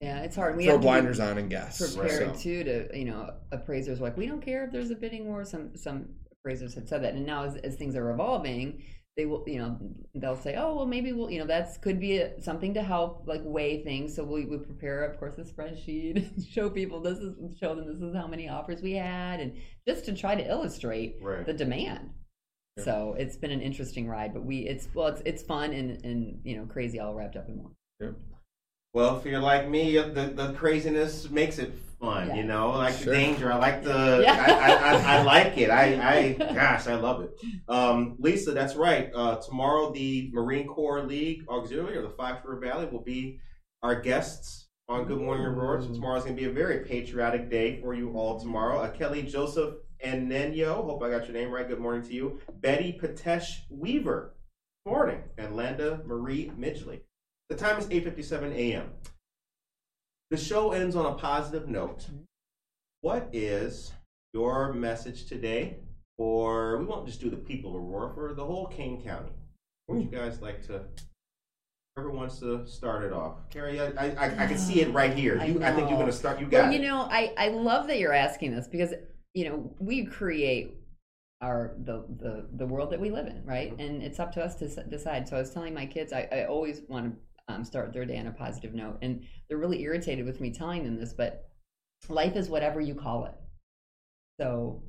Yeah, 0.00 0.20
it's 0.20 0.36
hard. 0.36 0.56
We 0.56 0.64
throw 0.66 0.78
blinders 0.78 1.20
on 1.20 1.38
and 1.38 1.50
guess. 1.50 1.78
prepared 1.78 2.36
So, 2.36 2.42
too 2.42 2.64
to 2.64 2.98
you 2.98 3.04
know 3.04 3.30
appraisers 3.52 4.00
like 4.00 4.16
we 4.16 4.26
don't 4.26 4.42
care 4.42 4.64
if 4.64 4.72
there's 4.72 4.90
a 4.90 4.96
bidding 4.96 5.26
war 5.26 5.44
some 5.44 5.76
some 5.76 6.08
appraisers 6.32 6.74
had 6.74 6.88
said 6.88 7.02
that 7.02 7.14
and 7.14 7.26
now 7.26 7.44
as, 7.44 7.56
as 7.56 7.76
things 7.76 7.96
are 7.96 8.10
evolving 8.10 8.82
they 9.16 9.26
will 9.26 9.44
you 9.46 9.58
know 9.58 9.78
they'll 10.16 10.36
say 10.36 10.56
oh 10.56 10.74
well 10.74 10.86
maybe 10.86 11.12
we'll 11.12 11.30
you 11.30 11.38
know 11.38 11.46
that's 11.46 11.76
could 11.78 12.00
be 12.00 12.18
a, 12.18 12.40
something 12.42 12.74
to 12.74 12.82
help 12.82 13.22
like 13.26 13.40
weigh 13.44 13.82
things 13.82 14.14
so 14.14 14.24
we, 14.24 14.44
we 14.44 14.58
prepare 14.58 15.04
of 15.04 15.18
course 15.18 15.38
a 15.38 15.42
spreadsheet 15.44 16.48
show 16.52 16.68
people 16.68 17.00
this 17.00 17.18
is 17.18 17.34
show 17.58 17.74
them 17.74 17.86
this 17.86 18.02
is 18.02 18.14
how 18.14 18.26
many 18.26 18.48
offers 18.48 18.82
we 18.82 18.92
had 18.92 19.38
and 19.40 19.56
just 19.86 20.04
to 20.04 20.12
try 20.14 20.34
to 20.34 20.48
illustrate 20.48 21.16
Right. 21.22 21.46
the 21.46 21.52
demand 21.52 22.10
Yeah. 22.76 22.84
so 22.84 23.14
it's 23.18 23.36
been 23.36 23.52
an 23.52 23.60
interesting 23.60 24.08
ride 24.08 24.34
but 24.34 24.44
we 24.44 24.58
it's 24.66 24.88
well 24.94 25.06
it's 25.08 25.22
it's 25.24 25.42
fun 25.42 25.72
and 25.72 26.04
and 26.04 26.40
you 26.44 26.56
know 26.56 26.66
crazy 26.66 26.98
all 26.98 27.14
wrapped 27.14 27.36
up 27.36 27.48
in 27.48 27.62
one 27.62 28.14
Well, 28.92 29.16
if 29.18 29.24
you're 29.26 29.40
like 29.40 29.68
me, 29.68 29.96
the, 29.96 30.32
the 30.34 30.52
craziness 30.52 31.28
makes 31.28 31.58
it 31.58 31.72
fun. 32.04 32.28
Yeah. 32.28 32.34
You 32.36 32.42
know, 32.44 32.70
I 32.72 32.76
like 32.76 32.94
Sure. 32.96 33.12
the 33.12 33.18
danger. 33.18 33.52
I 33.52 33.56
like 33.56 33.82
the. 33.82 34.20
Yeah. 34.22 34.44
I, 34.46 34.52
I, 34.72 35.16
I, 35.16 35.18
I 35.18 35.22
like 35.34 35.58
it. 35.58 35.70
I, 35.70 35.84
I 36.16 36.32
gosh, 36.54 36.86
I 36.86 36.94
love 36.96 37.22
it. 37.22 37.30
Um, 37.68 38.16
Lisa, 38.18 38.52
that's 38.52 38.74
right. 38.76 39.10
Uh, 39.14 39.36
tomorrow, 39.36 39.92
the 39.92 40.30
Marine 40.32 40.66
Corps 40.66 41.02
League 41.02 41.44
Auxiliary 41.48 41.96
or 41.96 42.02
the 42.02 42.10
Fox 42.10 42.44
River 42.44 42.60
Valley 42.60 42.86
will 42.86 43.02
be 43.02 43.40
our 43.82 44.00
guests 44.00 44.68
on 44.88 45.04
Good 45.06 45.18
Morning 45.20 45.46
Aurora. 45.46 45.82
So 45.82 45.88
tomorrow's 45.92 46.24
going 46.24 46.36
to 46.36 46.42
be 46.42 46.48
a 46.48 46.52
very 46.52 46.80
patriotic 46.84 47.50
day 47.50 47.80
for 47.80 47.94
you 47.94 48.12
all 48.16 48.38
tomorrow. 48.38 48.78
Uh, 48.80 48.90
Kelly 48.90 49.22
Joseph 49.22 49.74
and 50.00 50.30
Nenyo, 50.30 50.84
hope 50.84 51.02
I 51.02 51.10
got 51.10 51.24
your 51.24 51.32
name 51.34 51.50
right. 51.50 51.66
Good 51.66 51.80
morning 51.80 52.02
to 52.08 52.12
you. 52.14 52.40
Betty 52.60 52.98
Patesh 53.00 53.60
Weaver, 53.70 54.34
morning. 54.86 55.22
And 55.38 55.56
Landa 55.56 56.00
Marie 56.04 56.50
Midgley. 56.58 57.00
The 57.48 57.56
time 57.56 57.78
is 57.78 57.86
8:57 57.86 58.52
a.m. 58.54 58.90
The 60.34 60.40
show 60.40 60.72
ends 60.72 60.96
on 60.96 61.06
a 61.06 61.14
positive 61.14 61.68
note. 61.68 62.06
What 63.02 63.28
is 63.32 63.92
your 64.32 64.72
message 64.72 65.26
today? 65.26 65.76
Or 66.18 66.76
we 66.78 66.86
won't 66.86 67.06
just 67.06 67.20
do 67.20 67.30
the 67.30 67.36
people 67.36 67.76
of 67.76 67.84
Aurora 67.84 68.12
for 68.12 68.34
the 68.34 68.44
whole 68.44 68.66
Kane 68.66 69.00
County. 69.00 69.30
Would 69.86 70.02
you 70.02 70.08
guys 70.08 70.42
like 70.42 70.66
to? 70.66 70.86
Whoever 71.94 72.10
wants 72.10 72.40
to 72.40 72.66
start 72.66 73.04
it 73.04 73.12
off. 73.12 73.48
Carrie, 73.48 73.80
I, 73.80 73.90
I, 73.90 74.06
I, 74.08 74.24
I 74.42 74.46
can 74.48 74.58
see 74.58 74.80
it 74.80 74.92
right 74.92 75.14
here. 75.14 75.38
I 75.40 75.44
You, 75.44 75.62
I, 75.62 75.70
think 75.70 75.88
you're 75.88 75.98
going 75.98 76.06
to 76.06 76.12
start. 76.12 76.40
You 76.40 76.46
got 76.46 76.64
well, 76.64 76.72
you 76.72 76.80
know, 76.80 77.06
I, 77.08 77.32
I 77.38 77.48
love 77.50 77.86
that 77.86 78.00
you're 78.00 78.12
asking 78.12 78.56
this 78.56 78.66
because 78.66 78.92
you 79.34 79.48
know 79.48 79.72
we 79.78 80.04
create 80.04 80.74
our 81.42 81.76
the 81.84 82.06
the, 82.18 82.48
the 82.56 82.66
world 82.66 82.90
that 82.90 82.98
we 82.98 83.10
live 83.10 83.28
in, 83.28 83.44
right? 83.44 83.70
Mm-hmm. 83.70 83.80
And 83.80 84.02
it's 84.02 84.18
up 84.18 84.32
to 84.32 84.44
us 84.44 84.56
to 84.56 84.82
decide. 84.82 85.28
So 85.28 85.36
I 85.36 85.38
was 85.38 85.50
telling 85.50 85.74
my 85.74 85.86
kids, 85.86 86.12
I, 86.12 86.26
I 86.32 86.46
always 86.46 86.82
want 86.88 87.14
to 87.14 87.20
um, 87.48 87.64
start 87.64 87.92
their 87.92 88.04
day 88.04 88.18
on 88.18 88.26
a 88.26 88.32
positive 88.32 88.74
note, 88.74 88.98
and 89.02 89.22
they're 89.48 89.58
really 89.58 89.82
irritated 89.82 90.24
with 90.26 90.40
me 90.40 90.50
telling 90.50 90.84
them 90.84 90.96
this, 90.96 91.12
but 91.12 91.48
life 92.08 92.36
is 92.36 92.48
whatever 92.48 92.80
you 92.80 92.94
call 92.94 93.24
it. 93.26 93.34
So 94.40 94.82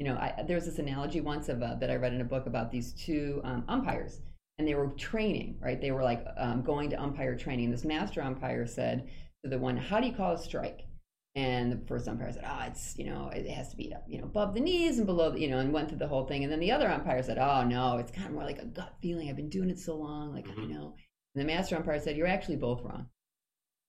you 0.00 0.06
know, 0.06 0.14
I, 0.14 0.44
there's 0.48 0.64
this 0.64 0.78
analogy 0.78 1.20
once 1.20 1.50
of 1.50 1.62
uh, 1.62 1.74
that 1.74 1.90
I 1.90 1.96
read 1.96 2.14
in 2.14 2.22
a 2.22 2.24
book 2.24 2.46
about 2.46 2.70
these 2.70 2.94
two 2.94 3.42
um, 3.44 3.64
umpires, 3.68 4.22
and 4.58 4.66
they 4.66 4.74
were 4.74 4.88
training, 4.88 5.58
right? 5.60 5.78
They 5.78 5.90
were 5.90 6.02
like 6.02 6.24
um, 6.38 6.62
going 6.62 6.88
to 6.90 7.00
umpire 7.00 7.36
training. 7.36 7.70
This 7.70 7.84
master 7.84 8.22
umpire 8.22 8.66
said 8.66 9.10
to 9.44 9.50
the 9.50 9.58
one, 9.58 9.76
"How 9.76 10.00
do 10.00 10.06
you 10.06 10.14
call 10.14 10.32
a 10.32 10.38
strike?" 10.38 10.86
And 11.34 11.70
the 11.70 11.86
first 11.86 12.08
umpire 12.08 12.32
said, 12.32 12.44
"Oh, 12.46 12.64
it's 12.66 12.96
you 12.98 13.04
know, 13.04 13.28
it 13.28 13.46
has 13.50 13.68
to 13.72 13.76
be 13.76 13.92
you 14.08 14.18
know 14.18 14.24
above 14.24 14.54
the 14.54 14.60
knees 14.60 14.96
and 14.96 15.06
below, 15.06 15.32
the, 15.32 15.40
you 15.40 15.50
know," 15.50 15.58
and 15.58 15.70
went 15.70 15.90
through 15.90 15.98
the 15.98 16.08
whole 16.08 16.24
thing. 16.24 16.44
And 16.44 16.52
then 16.52 16.60
the 16.60 16.72
other 16.72 16.88
umpire 16.90 17.22
said, 17.22 17.36
"Oh 17.36 17.62
no, 17.62 17.98
it's 17.98 18.10
kind 18.10 18.26
of 18.26 18.32
more 18.32 18.44
like 18.44 18.58
a 18.58 18.64
gut 18.64 18.94
feeling. 19.02 19.28
I've 19.28 19.36
been 19.36 19.50
doing 19.50 19.68
it 19.68 19.78
so 19.78 19.96
long, 19.96 20.32
like 20.32 20.48
I 20.48 20.52
Mhm. 20.52 20.70
know." 20.70 20.94
And 21.34 21.42
the 21.42 21.46
master 21.46 21.76
umpire 21.76 22.00
said, 22.00 22.16
"You're 22.16 22.26
actually 22.26 22.56
both 22.56 22.82
wrong." 22.82 23.06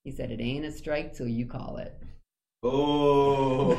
He 0.03 0.11
said, 0.11 0.31
"It 0.31 0.41
ain't 0.41 0.65
a 0.65 0.71
strike 0.71 1.13
till 1.13 1.27
you 1.27 1.45
call 1.45 1.77
it." 1.77 1.93
Oh, 2.63 3.71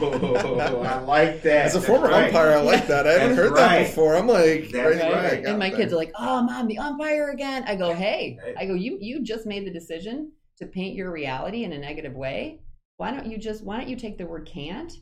I 0.85 0.99
like 1.01 1.43
that. 1.43 1.67
As 1.67 1.75
a 1.77 1.79
That's 1.79 1.87
former 1.87 2.09
right. 2.09 2.25
umpire, 2.27 2.51
I 2.53 2.61
like 2.61 2.89
that. 2.89 3.07
I 3.07 3.13
haven't 3.13 3.37
That's 3.37 3.49
heard 3.49 3.53
right. 3.53 3.79
that 3.85 3.87
before. 3.87 4.17
I'm 4.17 4.27
like, 4.27 4.71
That's 4.71 4.75
right, 4.75 5.03
right. 5.03 5.13
right, 5.15 5.33
I 5.35 5.41
got 5.41 5.51
and 5.51 5.59
my 5.59 5.71
that. 5.71 5.77
kids 5.77 5.93
are 5.93 5.97
like, 5.97 6.13
"Oh, 6.19 6.43
mom, 6.43 6.67
the 6.67 6.79
umpire 6.79 7.31
again." 7.31 7.63
I 7.67 7.77
go, 7.77 7.95
"Hey, 7.95 8.39
Hey. 8.45 8.55
I 8.59 8.67
go, 8.67 8.75
you 8.75 8.99
you 9.01 9.23
just 9.23 9.47
made 9.47 9.65
the 9.67 9.71
decision 9.73 10.33
to 10.59 10.67
paint 10.67 10.97
your 10.97 11.13
reality 11.13 11.63
in 11.65 11.73
a 11.73 11.79
negative 11.79 12.15
way. 12.15 12.61
Why 12.97 13.13
don't 13.13 13.27
you 13.27 13.39
just 13.39 13.63
why 13.65 13.79
don't 13.79 13.89
you 13.89 13.97
take 13.97 14.19
the 14.19 14.27
word 14.27 14.47
can't 14.53 14.93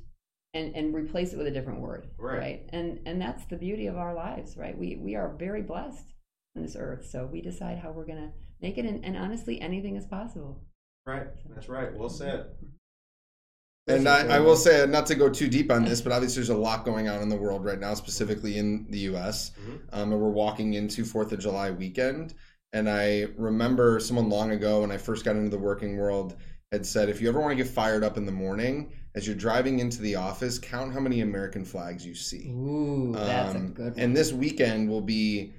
and 0.52 0.74
and 0.76 0.94
replace 0.94 1.32
it 1.32 1.38
with 1.38 1.46
a 1.46 1.50
different 1.50 1.80
word, 1.80 2.08
Right. 2.18 2.66
And 2.72 3.00
and 3.06 3.20
that's 3.20 3.46
the 3.46 3.56
beauty 3.56 3.86
of 3.86 3.96
our 3.96 4.14
lives, 4.14 4.56
right? 4.58 4.76
We 4.76 4.96
we 4.96 5.14
are 5.16 5.34
very 5.38 5.62
blessed 5.62 6.12
on 6.56 6.62
this 6.62 6.76
earth. 6.76 7.06
So 7.06 7.24
we 7.26 7.40
decide 7.40 7.78
how 7.78 7.92
we're 7.92 8.06
going 8.06 8.18
to 8.28 8.32
make 8.62 8.78
it, 8.78 8.84
and, 8.84 9.04
and 9.04 9.16
honestly, 9.16 9.60
anything 9.60 9.96
is 9.96 10.06
possible. 10.06 10.62
Right. 11.06 11.26
That's 11.54 11.68
right. 11.68 11.94
Well 11.94 12.08
said. 12.10 12.46
And 13.86 14.08
I, 14.08 14.36
I 14.36 14.38
will 14.40 14.54
say, 14.56 14.86
not 14.86 15.06
to 15.06 15.16
go 15.16 15.28
too 15.28 15.48
deep 15.48 15.72
on 15.72 15.84
this, 15.84 16.00
but 16.00 16.12
obviously 16.12 16.36
there's 16.36 16.50
a 16.50 16.54
lot 16.56 16.84
going 16.84 17.08
on 17.08 17.22
in 17.22 17.28
the 17.28 17.36
world 17.36 17.64
right 17.64 17.78
now, 17.80 17.94
specifically 17.94 18.56
in 18.56 18.86
the 18.88 18.98
U.S. 19.00 19.50
Mhm. 19.60 19.72
Um, 19.92 20.12
and 20.12 20.20
we're 20.22 20.28
walking 20.28 20.74
into 20.74 21.04
Fourth 21.04 21.32
of 21.32 21.40
July 21.40 21.72
weekend. 21.72 22.34
And 22.72 22.88
I 22.88 23.26
remember 23.36 23.98
someone 23.98 24.28
long 24.28 24.52
ago 24.52 24.82
when 24.82 24.92
I 24.92 24.96
first 24.96 25.24
got 25.24 25.34
into 25.34 25.50
the 25.50 25.58
working 25.58 25.96
world 25.96 26.36
had 26.70 26.86
said, 26.86 27.08
if 27.08 27.20
you 27.20 27.28
ever 27.28 27.40
want 27.40 27.50
to 27.50 27.56
get 27.56 27.66
fired 27.66 28.04
up 28.04 28.16
in 28.16 28.26
the 28.26 28.32
morning, 28.32 28.92
as 29.16 29.26
you're 29.26 29.34
driving 29.34 29.80
into 29.80 30.00
the 30.00 30.14
office, 30.14 30.60
count 30.60 30.92
how 30.92 31.00
many 31.00 31.20
American 31.20 31.64
flags 31.64 32.06
you 32.06 32.14
see. 32.14 32.48
Ooh, 32.50 33.12
that's 33.12 33.54
a 33.54 33.58
Um, 33.58 33.72
good 33.72 33.94
one. 33.94 33.98
And 33.98 34.16
this 34.16 34.32
weekend 34.32 34.88
will 34.88 35.00
be. 35.00 35.54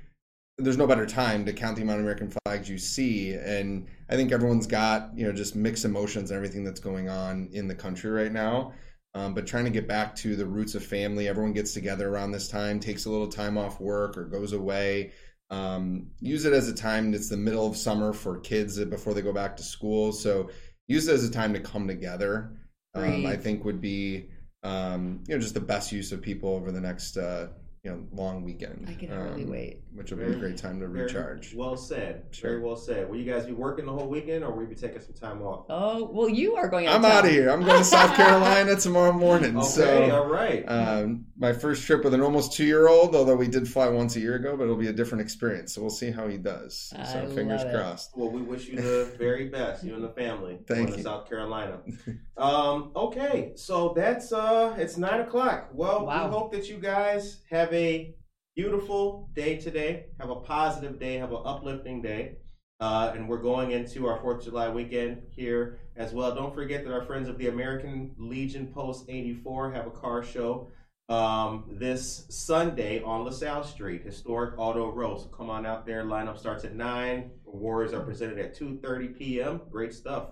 There's 0.58 0.78
no 0.78 0.86
better 0.86 1.06
time 1.06 1.46
to 1.46 1.54
count 1.54 1.76
the 1.76 1.82
amount 1.82 2.00
of 2.00 2.06
American 2.06 2.32
flags 2.46 2.70
you 2.70 2.78
see, 2.78 3.34
and 3.34 3.88
I 4.10 4.16
think 4.16 4.32
everyone's 4.32 4.68
got 4.68 5.12
you 5.16 5.26
know 5.26 5.32
just 5.32 5.56
mixed 5.56 5.86
emotions 5.86 6.30
and 6.30 6.38
everything 6.38 6.64
that's 6.64 6.80
going 6.80 7.10
on 7.10 7.50
in 7.52 7.68
the 7.68 7.76
country 7.76 8.12
right 8.12 8.32
now. 8.32 8.74
Um, 9.14 9.34
but 9.34 9.46
trying 9.46 9.66
to 9.66 9.72
get 9.72 9.88
back 9.88 10.16
to 10.18 10.36
the 10.36 10.46
roots 10.46 10.76
of 10.76 10.86
family, 10.86 11.28
everyone 11.28 11.52
gets 11.52 11.74
together 11.74 12.08
around 12.08 12.32
this 12.32 12.48
time, 12.48 12.80
takes 12.80 13.06
a 13.06 13.10
little 13.10 13.28
time 13.28 13.58
off 13.58 13.82
work 13.82 14.18
or 14.18 14.24
goes 14.26 14.54
away. 14.54 15.12
Um, 15.50 16.08
use 16.22 16.46
it 16.46 16.54
as 16.54 16.70
a 16.70 16.74
time. 16.74 17.14
It's 17.14 17.28
the 17.28 17.36
middle 17.36 17.68
of 17.68 17.76
summer 17.76 18.14
for 18.14 18.40
kids 18.40 18.84
before 18.86 19.14
they 19.14 19.22
go 19.22 19.34
back 19.34 19.58
to 19.58 19.64
school, 19.64 20.14
so 20.14 20.50
use 20.88 21.08
it 21.08 21.14
as 21.14 21.26
a 21.26 21.32
time 21.32 21.54
to 21.54 21.60
come 21.60 21.88
together. 21.88 22.54
Um, 22.94 23.26
I 23.26 23.38
think 23.38 23.64
would 23.64 23.82
be 23.82 24.28
um, 24.64 25.24
you 25.28 25.36
know 25.36 25.42
just 25.42 25.54
the 25.54 25.60
best 25.60 25.92
use 25.92 26.12
of 26.12 26.22
people 26.22 26.50
over 26.50 26.72
the 26.72 26.82
next 26.82 27.18
uh, 27.18 27.48
you 27.84 27.92
know 27.92 28.06
long 28.14 28.44
weekend. 28.44 28.86
I 28.90 28.94
can 28.94 29.10
hardly 29.10 29.44
um, 29.44 29.50
wait. 29.50 29.82
Which 29.94 30.10
will 30.12 30.20
be 30.20 30.24
a 30.24 30.36
great 30.36 30.56
time 30.56 30.80
to 30.80 30.88
recharge. 30.88 31.54
Well 31.54 31.76
said. 31.76 32.24
Sure. 32.32 32.52
Very 32.52 32.62
well 32.64 32.78
said. 32.78 33.10
Will 33.10 33.18
you 33.18 33.30
guys 33.30 33.46
be 33.46 33.52
working 33.52 33.86
the 33.86 33.92
whole 33.92 34.08
weekend, 34.08 34.42
or 34.46 34.52
will 34.54 34.62
you 34.62 34.70
be 34.70 34.76
taking 34.76 35.02
some 35.02 35.14
time 35.14 35.42
off? 35.42 35.66
Oh 35.70 36.10
well, 36.14 36.30
you 36.30 36.56
are 36.56 36.70
going. 36.70 36.88
I'm 36.88 37.04
out 37.04 37.26
of 37.26 37.32
here. 37.32 37.50
I'm 37.50 37.62
going 37.66 37.80
to 37.80 37.84
South 37.84 38.16
Carolina 38.16 38.78
tomorrow 38.78 39.12
morning. 39.12 39.58
Okay. 39.58 39.68
So 39.68 40.12
all 40.16 40.28
right. 40.28 40.64
um, 40.66 41.26
my 41.38 41.52
first 41.52 41.86
trip 41.86 42.06
with 42.06 42.14
an 42.14 42.22
almost 42.22 42.54
two 42.54 42.64
year 42.64 42.88
old, 42.88 43.16
although 43.16 43.36
we 43.36 43.48
did 43.50 43.68
fly 43.68 43.90
once 43.90 44.16
a 44.16 44.22
year 44.22 44.36
ago, 44.36 44.56
but 44.56 44.64
it'll 44.64 44.76
be 44.78 44.88
a 44.88 44.94
different 44.94 45.24
experience. 45.24 45.76
So 45.76 45.82
we'll 45.82 45.90
see 45.90 46.10
how 46.12 46.28
he 46.30 46.38
does. 46.38 46.94
I 46.98 47.04
So 47.04 47.28
fingers 47.36 47.62
love 47.64 47.74
it. 47.74 47.76
crossed. 47.78 48.12
Well, 48.16 48.30
we 48.32 48.42
wish 48.42 48.68
you 48.70 48.78
the 48.78 49.12
very 49.18 49.50
best, 49.50 49.84
you 49.84 49.94
and 49.96 50.04
the 50.04 50.10
family, 50.10 50.60
Thank 50.68 50.96
you. 50.98 51.04
South 51.04 51.28
Carolina. 51.28 51.80
Um, 52.38 52.92
okay, 52.96 53.52
so 53.56 53.94
that's 53.96 54.32
uh, 54.34 54.74
it's 54.78 54.98
nine 54.98 55.20
o'clock. 55.22 55.70
Well, 55.74 56.08
Wow. 56.08 56.26
we 56.26 56.32
hope 56.34 56.52
that 56.54 56.68
you 56.70 56.78
guys 56.78 57.42
have 57.52 57.72
a 57.72 58.16
beautiful 58.56 59.30
day 59.34 59.58
today. 59.58 60.08
Have 60.20 60.30
a 60.30 60.36
positive 60.36 61.00
day. 61.00 61.18
Have 61.18 61.32
an 61.32 61.42
uplifting 61.46 62.02
day. 62.02 62.38
Uh, 62.80 63.14
and 63.16 63.30
we're 63.30 63.42
going 63.42 63.72
into 63.72 64.08
our 64.08 64.20
Fourth 64.20 64.40
of 64.40 64.46
July 64.46 64.68
weekend 64.70 65.22
here 65.30 65.80
as 65.96 66.14
well. 66.14 66.34
Don't 66.34 66.54
forget 66.54 66.84
that 66.84 66.92
our 66.92 67.04
friends 67.04 67.30
of 67.30 67.38
the 67.38 67.48
American 67.48 68.12
Legion 68.18 68.68
Post 68.68 69.06
84 69.08 69.72
have 69.74 69.88
a 69.88 69.92
car 69.92 70.24
show 70.24 70.72
um, 71.08 71.66
this 71.70 72.26
Sunday 72.30 73.02
on 73.04 73.24
LaSalle 73.24 73.64
Street, 73.64 74.04
historic 74.04 74.58
Auto 74.58 74.92
Row. 74.92 75.18
So 75.18 75.26
come 75.26 75.50
on 75.50 75.66
out 75.66 75.86
there. 75.86 76.04
Lineup 76.04 76.40
starts 76.40 76.64
at 76.64 76.74
nine. 76.74 77.32
Awards 77.48 77.94
are 77.94 78.02
presented 78.02 78.40
at 78.40 78.58
2:30 78.58 79.18
p.m. 79.18 79.62
Great 79.70 79.94
stuff. 79.94 80.30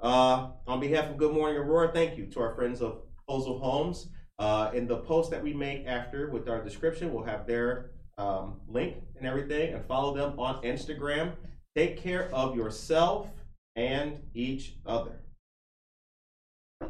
Uh, 0.00 0.50
on 0.66 0.80
behalf 0.80 1.08
of 1.10 1.16
Good 1.16 1.32
Morning 1.32 1.56
Aurora, 1.56 1.92
thank 1.92 2.18
you 2.18 2.26
to 2.26 2.40
our 2.40 2.54
friends 2.54 2.82
of 2.82 3.02
Holzer 3.28 3.58
Homes. 3.60 4.08
Uh, 4.40 4.70
in 4.72 4.86
the 4.88 4.96
post 4.96 5.30
that 5.30 5.42
we 5.42 5.52
make 5.52 5.86
after 5.86 6.30
with 6.30 6.48
our 6.48 6.64
description, 6.64 7.12
we'll 7.12 7.22
have 7.22 7.46
their 7.46 7.90
um, 8.16 8.58
link 8.66 8.96
and 9.18 9.26
everything, 9.26 9.74
and 9.74 9.84
follow 9.84 10.14
them 10.16 10.40
on 10.40 10.62
Instagram. 10.62 11.32
Take 11.76 11.98
care 11.98 12.34
of 12.34 12.56
yourself 12.56 13.28
and 13.76 14.18
each 14.32 14.76
other. 14.86 15.20